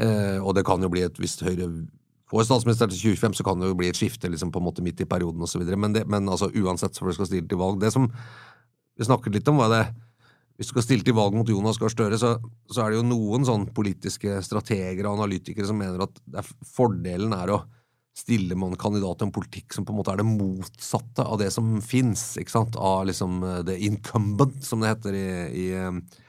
Eh, 0.00 0.38
og 0.42 0.54
det 0.54 0.64
kan 0.66 0.80
jo 0.82 0.88
bli 0.88 1.02
et 1.02 1.14
Hvis 1.14 1.38
Høyre 1.40 1.86
får 2.30 2.44
statsminister 2.46 2.88
til 2.90 2.98
2025, 3.14 3.34
så 3.38 3.44
kan 3.44 3.58
det 3.60 3.68
jo 3.68 3.74
bli 3.74 3.88
et 3.88 3.94
skifte 3.96 4.28
liksom 4.30 4.50
på 4.52 4.58
en 4.58 4.66
måte 4.66 4.82
midt 4.82 5.00
i 5.00 5.04
perioden 5.04 5.40
osv. 5.42 5.62
Men, 5.76 5.92
det- 5.92 6.08
men 6.08 6.26
altså, 6.28 6.50
uansett 6.54 6.94
så 6.94 7.12
skal 7.14 7.26
stille 7.26 7.48
til 7.48 7.58
valg. 7.58 7.78
Det 7.80 7.92
som 7.92 8.10
vi 8.98 9.04
snakket 9.04 9.32
litt 9.34 9.48
om, 9.48 9.56
var 9.56 9.68
det 9.68 9.94
hvis 10.60 10.68
du 10.68 10.74
skal 10.74 10.84
stille 10.84 11.04
til 11.06 11.16
valg 11.16 11.32
mot 11.32 11.48
Jonas 11.48 11.78
Gahr 11.80 11.88
Støre, 11.88 12.18
så, 12.20 12.34
så 12.68 12.82
er 12.84 12.92
det 12.92 12.98
jo 12.98 13.04
noen 13.08 13.46
sånn 13.48 13.62
politiske 13.72 14.42
strateger 14.44 15.06
og 15.08 15.14
analytikere 15.16 15.64
som 15.64 15.78
mener 15.80 16.02
at 16.04 16.18
er, 16.36 16.50
fordelen 16.68 17.32
er 17.32 17.54
å 17.54 17.62
stille 18.20 18.58
med 18.58 18.74
en 18.74 18.82
kandidat 18.82 19.22
til 19.22 19.30
en 19.30 19.32
politikk 19.32 19.72
som 19.72 19.86
på 19.88 19.94
en 19.94 20.02
måte 20.02 20.12
er 20.12 20.20
det 20.20 20.26
motsatte 20.28 21.24
av 21.24 21.38
det 21.40 21.48
som 21.54 21.78
fins, 21.80 22.34
av 22.76 23.06
liksom 23.08 23.40
eh, 23.40 23.62
the 23.70 23.78
incumbent, 23.88 24.60
som 24.66 24.84
det 24.84 24.92
heter 24.92 25.16
i, 25.16 25.26
i, 25.62 25.66
eh, 25.80 26.20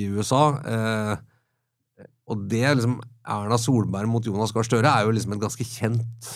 i 0.00 0.06
USA. 0.16 0.42
Eh, 0.64 2.08
og 2.32 2.48
det 2.48 2.64
liksom 2.64 2.96
Erna 3.28 3.60
Solberg 3.60 4.08
mot 4.08 4.24
Jonas 4.24 4.56
Gahr 4.56 4.64
Støre 4.64 4.94
er 4.96 5.04
jo 5.04 5.12
liksom 5.12 5.36
et 5.36 5.44
ganske 5.44 5.68
kjent 5.68 6.32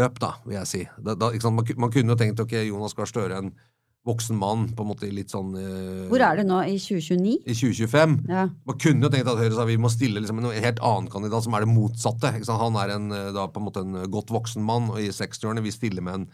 løp, 0.00 0.16
da, 0.22 0.38
vil 0.46 0.62
jeg 0.62 0.72
si. 0.72 0.82
Da, 0.96 1.12
da? 1.12 1.28
Man, 1.44 1.66
man 1.84 1.92
kunne 1.92 2.16
jo 2.16 2.22
tenkt 2.24 2.40
ok, 2.40 2.56
Jonas 2.70 2.96
Gahr 2.96 3.12
Støre 3.12 3.44
en 3.44 3.52
voksen 4.08 4.38
mann, 4.40 4.62
på 4.72 4.80
en 4.84 4.88
måte 4.88 5.08
litt 5.12 5.28
sånn 5.32 5.50
eh, 5.60 6.06
Hvor 6.08 6.22
er 6.24 6.38
du 6.40 6.46
nå? 6.48 6.62
I 6.64 6.78
2029? 6.80 7.34
i 7.44 7.56
2025. 7.56 8.14
Ja. 8.32 8.46
Man 8.64 8.78
kunne 8.80 9.04
jo 9.04 9.10
tenkt 9.12 9.28
at 9.28 9.36
Høyre 9.42 9.52
sa 9.58 9.66
vi 9.68 9.76
må 9.76 9.90
stille 9.92 10.22
liksom 10.22 10.40
en 10.40 10.48
helt 10.56 10.80
annen 10.80 11.10
kandidat 11.12 11.44
som 11.44 11.52
er 11.58 11.66
det 11.66 11.74
motsatte. 11.74 12.32
Han 12.48 12.78
er 12.80 12.94
en, 12.96 13.10
eh, 13.12 13.28
da, 13.36 13.44
på 13.52 13.60
en 13.60 13.66
måte 13.68 13.82
en 13.84 13.98
godt 14.10 14.32
voksen 14.32 14.64
mann 14.64 14.88
og 14.94 15.02
i 15.04 15.10
60-årene. 15.12 15.60
Vi 15.66 15.74
stiller 15.76 16.00
med 16.06 16.14
en 16.22 16.26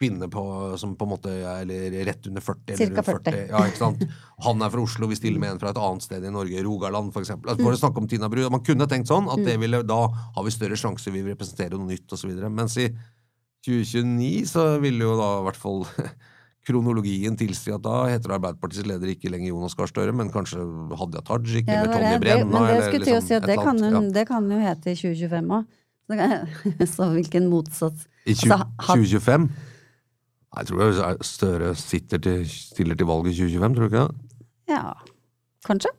kvinne 0.00 0.30
på, 0.32 0.42
som 0.80 0.94
på 0.96 1.04
en 1.04 1.10
måte 1.12 1.28
er 1.44 1.68
rett 2.08 2.24
under 2.30 2.40
40. 2.40 2.72
Cirka 2.80 3.02
eller 3.02 3.04
rundt 3.12 3.28
40. 3.28 3.42
Ja, 3.52 3.58
ikke 3.68 3.82
sant? 3.82 4.04
Han 4.46 4.64
er 4.64 4.72
fra 4.72 4.80
Oslo, 4.86 5.10
vi 5.12 5.18
stiller 5.20 5.42
med 5.42 5.50
en 5.52 5.60
fra 5.60 5.74
et 5.74 5.80
annet 5.84 6.06
sted 6.06 6.24
i 6.24 6.32
Norge, 6.32 6.62
Rogaland 6.64 7.12
f.eks. 7.12 7.34
Altså, 7.36 7.58
Mm. 7.58 7.64
for 7.66 7.76
å 7.76 7.80
snakke 7.82 8.00
om 8.00 8.08
Tina 8.08 8.30
Bru. 8.32 8.46
Man 8.48 8.64
kunne 8.64 8.88
tenkt 8.88 9.12
sånn 9.12 9.28
at 9.28 9.44
det 9.44 9.58
ville, 9.60 9.82
da 9.84 10.00
har 10.08 10.42
vi 10.48 10.56
større 10.56 10.80
sjanse, 10.80 11.12
vi 11.12 11.20
representerer 11.28 11.76
noe 11.76 11.92
nytt 11.92 12.08
osv. 12.16 12.32
Mens 12.48 12.78
i 12.80 12.88
2029 13.68 14.46
så 14.48 14.64
ville 14.80 15.04
jo 15.04 15.18
da 15.20 15.28
i 15.36 15.44
hvert 15.50 15.60
fall 15.60 15.84
kronologien 16.66 17.36
tilsier 17.40 17.78
at 17.78 17.82
da 17.86 17.94
heter 18.10 18.34
Arbeiderpartiets 18.36 18.86
leder 18.88 19.08
ikke 19.14 19.30
lenger 19.32 19.48
Jonas 19.54 19.74
Gahr 19.78 19.88
Støre, 19.88 20.12
men 20.16 20.28
kanskje 20.34 20.60
Hadia 21.00 21.22
Tajik 21.24 21.68
Ja, 21.70 21.80
eller 21.84 21.94
Tonje. 21.94 22.18
Brenna. 22.20 22.44
Men 22.52 22.66
det 22.66 22.74
eller 22.74 22.86
skulle 22.90 23.04
til 23.06 23.14
å 23.14 23.20
liksom 23.20 23.28
si 23.30 23.38
at 23.38 23.46
det 23.48 23.56
kan, 23.60 23.80
hun, 23.80 23.96
ja. 23.96 24.02
det 24.18 24.24
kan 24.28 24.50
jo 24.52 24.58
hete 24.60 24.92
i 24.92 24.98
2025 25.00 25.54
òg. 25.58 25.76
Så 26.90 27.06
hvilken 27.14 27.44
motsats 27.46 28.06
I 28.26 28.34
20, 28.34 28.50
Altså, 28.50 28.56
han- 28.88 29.04
2025? 29.06 29.48
Jeg 30.58 30.66
tror 30.66 30.80
jeg 30.82 31.16
Støre 31.22 31.68
sitter 31.78 32.18
til, 32.18 32.40
stiller 32.50 32.98
til 32.98 33.06
valget 33.06 33.36
i 33.36 33.36
2025, 33.46 33.74
tror 33.76 33.86
du 33.86 33.90
ikke 33.94 34.02
det? 34.02 34.38
Ja, 34.74 34.82
kanskje? 35.66 35.92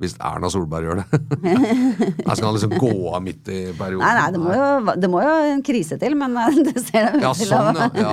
Hvis 0.00 0.14
Erna 0.24 0.48
Solberg 0.52 0.84
gjør 0.86 1.00
det. 1.02 1.20
Jeg 2.24 2.36
skal 2.36 2.46
han 2.46 2.54
liksom 2.56 2.72
gå 2.80 2.92
av 3.12 3.20
midt 3.24 3.48
i 3.52 3.58
perioden? 3.76 4.00
Nei, 4.00 4.12
nei, 4.16 4.28
det 4.32 4.40
må, 4.40 4.52
jo, 4.56 4.94
det 5.02 5.10
må 5.12 5.20
jo 5.24 5.32
en 5.56 5.64
krise 5.66 5.98
til, 6.00 6.14
men 6.16 6.36
eh, 6.40 6.60
det 6.70 6.76
ser 6.86 7.10
det 7.18 7.20
Ja, 7.24 7.32
ut 7.32 7.40
til. 7.40 7.50
sånn, 7.50 7.76
å- 7.76 7.88
ja. 7.96 8.12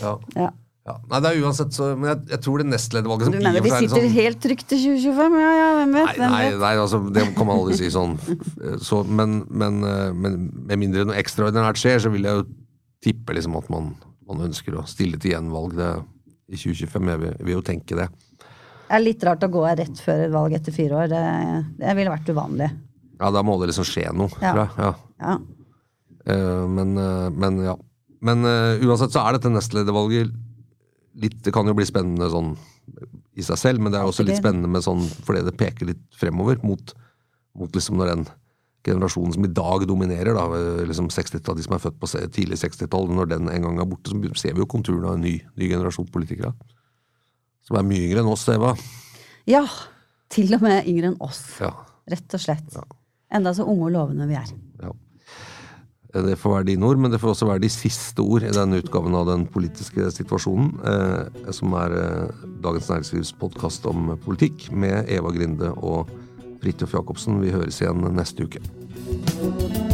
ja. 0.00 0.12
Ja. 0.44 0.50
Ja. 0.84 0.94
Nei, 1.08 1.18
det 1.24 1.30
er 1.30 1.38
uansett 1.46 1.72
så 1.72 1.86
Men 1.96 2.10
jeg, 2.10 2.18
jeg 2.34 2.40
tror 2.44 2.60
det 2.60 2.66
nestledervalget 2.68 3.28
som 3.30 3.32
Du 3.32 3.38
mener 3.38 3.64
de 3.64 3.70
er 3.70 3.84
sitter 3.86 4.02
sånn 4.02 4.16
helt 4.18 4.40
trygt 4.44 4.66
til 4.68 4.82
2025? 4.82 5.36
Ja, 5.40 5.52
ja, 5.56 5.68
hvem 5.78 5.94
vet? 5.96 6.18
Nei, 6.20 6.26
nei, 6.34 6.42
nei 6.60 6.72
altså, 6.82 7.00
det 7.14 7.24
kan 7.38 7.48
man 7.48 7.62
aldri 7.62 7.78
si 7.78 7.88
sånn. 7.94 8.18
Så, 8.84 9.00
men, 9.08 9.38
men, 9.48 9.80
eh, 9.88 10.10
men 10.12 10.36
med 10.68 10.82
mindre 10.82 11.06
noe 11.08 11.16
ekstraordinært 11.22 11.80
skjer, 11.80 12.02
så 12.04 12.12
vil 12.12 12.28
jeg 12.28 12.42
jo 12.42 12.44
tippe 13.04 13.36
liksom 13.36 13.56
at 13.56 13.72
man, 13.72 13.94
man 14.28 14.44
ønsker 14.50 14.76
å 14.76 14.84
stille 14.88 15.20
til 15.20 15.32
gjenvalg 15.32 15.72
det, 15.80 15.90
i 16.52 16.60
2025. 16.60 17.10
Jeg 17.14 17.22
vil, 17.24 17.34
vil 17.48 17.56
jo 17.56 17.64
tenke 17.64 18.00
det. 18.02 18.10
Det 18.44 18.98
er 18.98 19.06
litt 19.06 19.24
rart 19.24 19.48
å 19.48 19.52
gå 19.56 19.64
av 19.64 19.80
rett 19.80 20.04
før 20.04 20.26
et 20.26 20.36
valg 20.36 20.60
etter 20.60 20.76
fire 20.76 21.00
år. 21.00 21.10
Det, 21.14 21.24
det 21.80 21.96
ville 21.96 22.12
vært 22.12 22.28
uvanlig. 22.28 22.68
Ja, 23.22 23.32
da 23.32 23.40
må 23.46 23.56
det 23.60 23.72
liksom 23.72 23.88
skje 23.88 24.10
noe, 24.12 24.28
Ja. 24.42 24.52
tror 24.52 24.66
jeg. 24.66 24.72
Ja. 24.84 24.94
Ja. 25.24 25.40
Uh, 26.24 26.64
men, 26.68 26.96
uh, 27.00 27.28
men 27.32 27.60
ja. 27.64 27.78
Men 28.24 28.44
uh, 28.44 28.80
uansett 28.84 29.12
så 29.12 29.24
er 29.24 29.36
dette 29.36 29.52
nestledervalget 29.52 30.32
litt 31.14 31.36
Det 31.44 31.52
kan 31.54 31.66
jo 31.68 31.74
bli 31.76 31.86
spennende 31.86 32.26
sånn 32.32 32.54
i 33.38 33.42
seg 33.42 33.58
selv, 33.58 33.82
men 33.82 33.92
det 33.92 34.00
er 34.00 34.08
også 34.08 34.24
litt 34.26 34.40
spennende 34.40 34.68
med 34.70 34.84
sånn 34.84 35.02
fordi 35.26 35.44
det 35.46 35.56
peker 35.58 35.88
litt 35.88 36.02
fremover 36.18 36.58
mot, 36.66 36.92
mot 37.58 37.74
liksom 37.74 37.96
når 37.98 38.10
den 38.12 38.24
generasjonen 38.84 39.32
som 39.32 39.46
i 39.46 39.52
dag 39.56 39.86
dominerer, 39.88 40.36
da, 40.36 40.44
liksom 40.84 41.08
60-tallet, 41.08 41.62
de 41.62 41.64
som 41.64 41.76
er 41.76 41.80
født 41.80 41.96
på 42.02 42.10
tidlig 42.34 42.58
60-tall, 42.60 43.08
når 43.16 43.30
den 43.30 43.48
en 43.48 43.64
gang 43.64 43.80
er 43.80 43.88
borte, 43.88 44.12
så 44.12 44.32
ser 44.36 44.52
vi 44.52 44.60
jo 44.60 44.68
konturene 44.68 45.08
av 45.08 45.16
en 45.16 45.24
ny, 45.24 45.38
ny 45.56 45.70
generasjon 45.70 46.10
politikere. 46.12 46.52
Som 47.64 47.78
er 47.80 47.86
mye 47.88 48.04
yngre 48.10 48.20
enn 48.20 48.28
oss, 48.34 48.44
Eva. 48.52 48.74
ja. 49.48 49.64
Til 50.34 50.56
og 50.56 50.64
med 50.64 50.88
yngre 50.90 51.12
enn 51.12 51.18
oss. 51.22 51.40
Ja, 51.62 51.70
Rett 52.10 52.34
og 52.36 52.40
slett. 52.42 52.76
Enda 53.32 53.52
så 53.56 53.64
unge 53.70 53.86
og 53.86 53.94
lovende 53.94 54.26
vi 54.28 54.36
er. 54.36 54.48
ja. 54.82 54.90
Det 56.14 56.36
får 56.38 56.52
være 56.52 56.66
dine 56.68 56.86
ord, 56.86 57.00
men 57.02 57.10
det 57.10 57.18
får 57.18 57.32
også 57.32 57.48
være 57.48 57.64
de 57.64 57.70
siste 57.74 58.22
ord 58.22 58.44
i 58.46 58.52
denne 58.54 58.78
utgaven 58.78 59.16
av 59.18 59.26
Den 59.26 59.48
politiske 59.50 60.06
situasjonen, 60.14 60.68
eh, 60.86 61.50
som 61.50 61.74
er 61.80 61.96
eh, 61.98 62.44
Dagens 62.62 62.90
Næringslivs 62.92 63.34
podkast 63.40 63.88
om 63.90 64.12
politikk, 64.22 64.68
med 64.70 65.10
Eva 65.10 65.34
Grinde 65.34 65.72
og 65.74 66.12
Fridtjof 66.62 66.94
Jacobsen. 66.94 67.42
Vi 67.42 67.50
høres 67.56 67.82
igjen 67.82 68.06
neste 68.14 68.46
uke. 68.46 69.93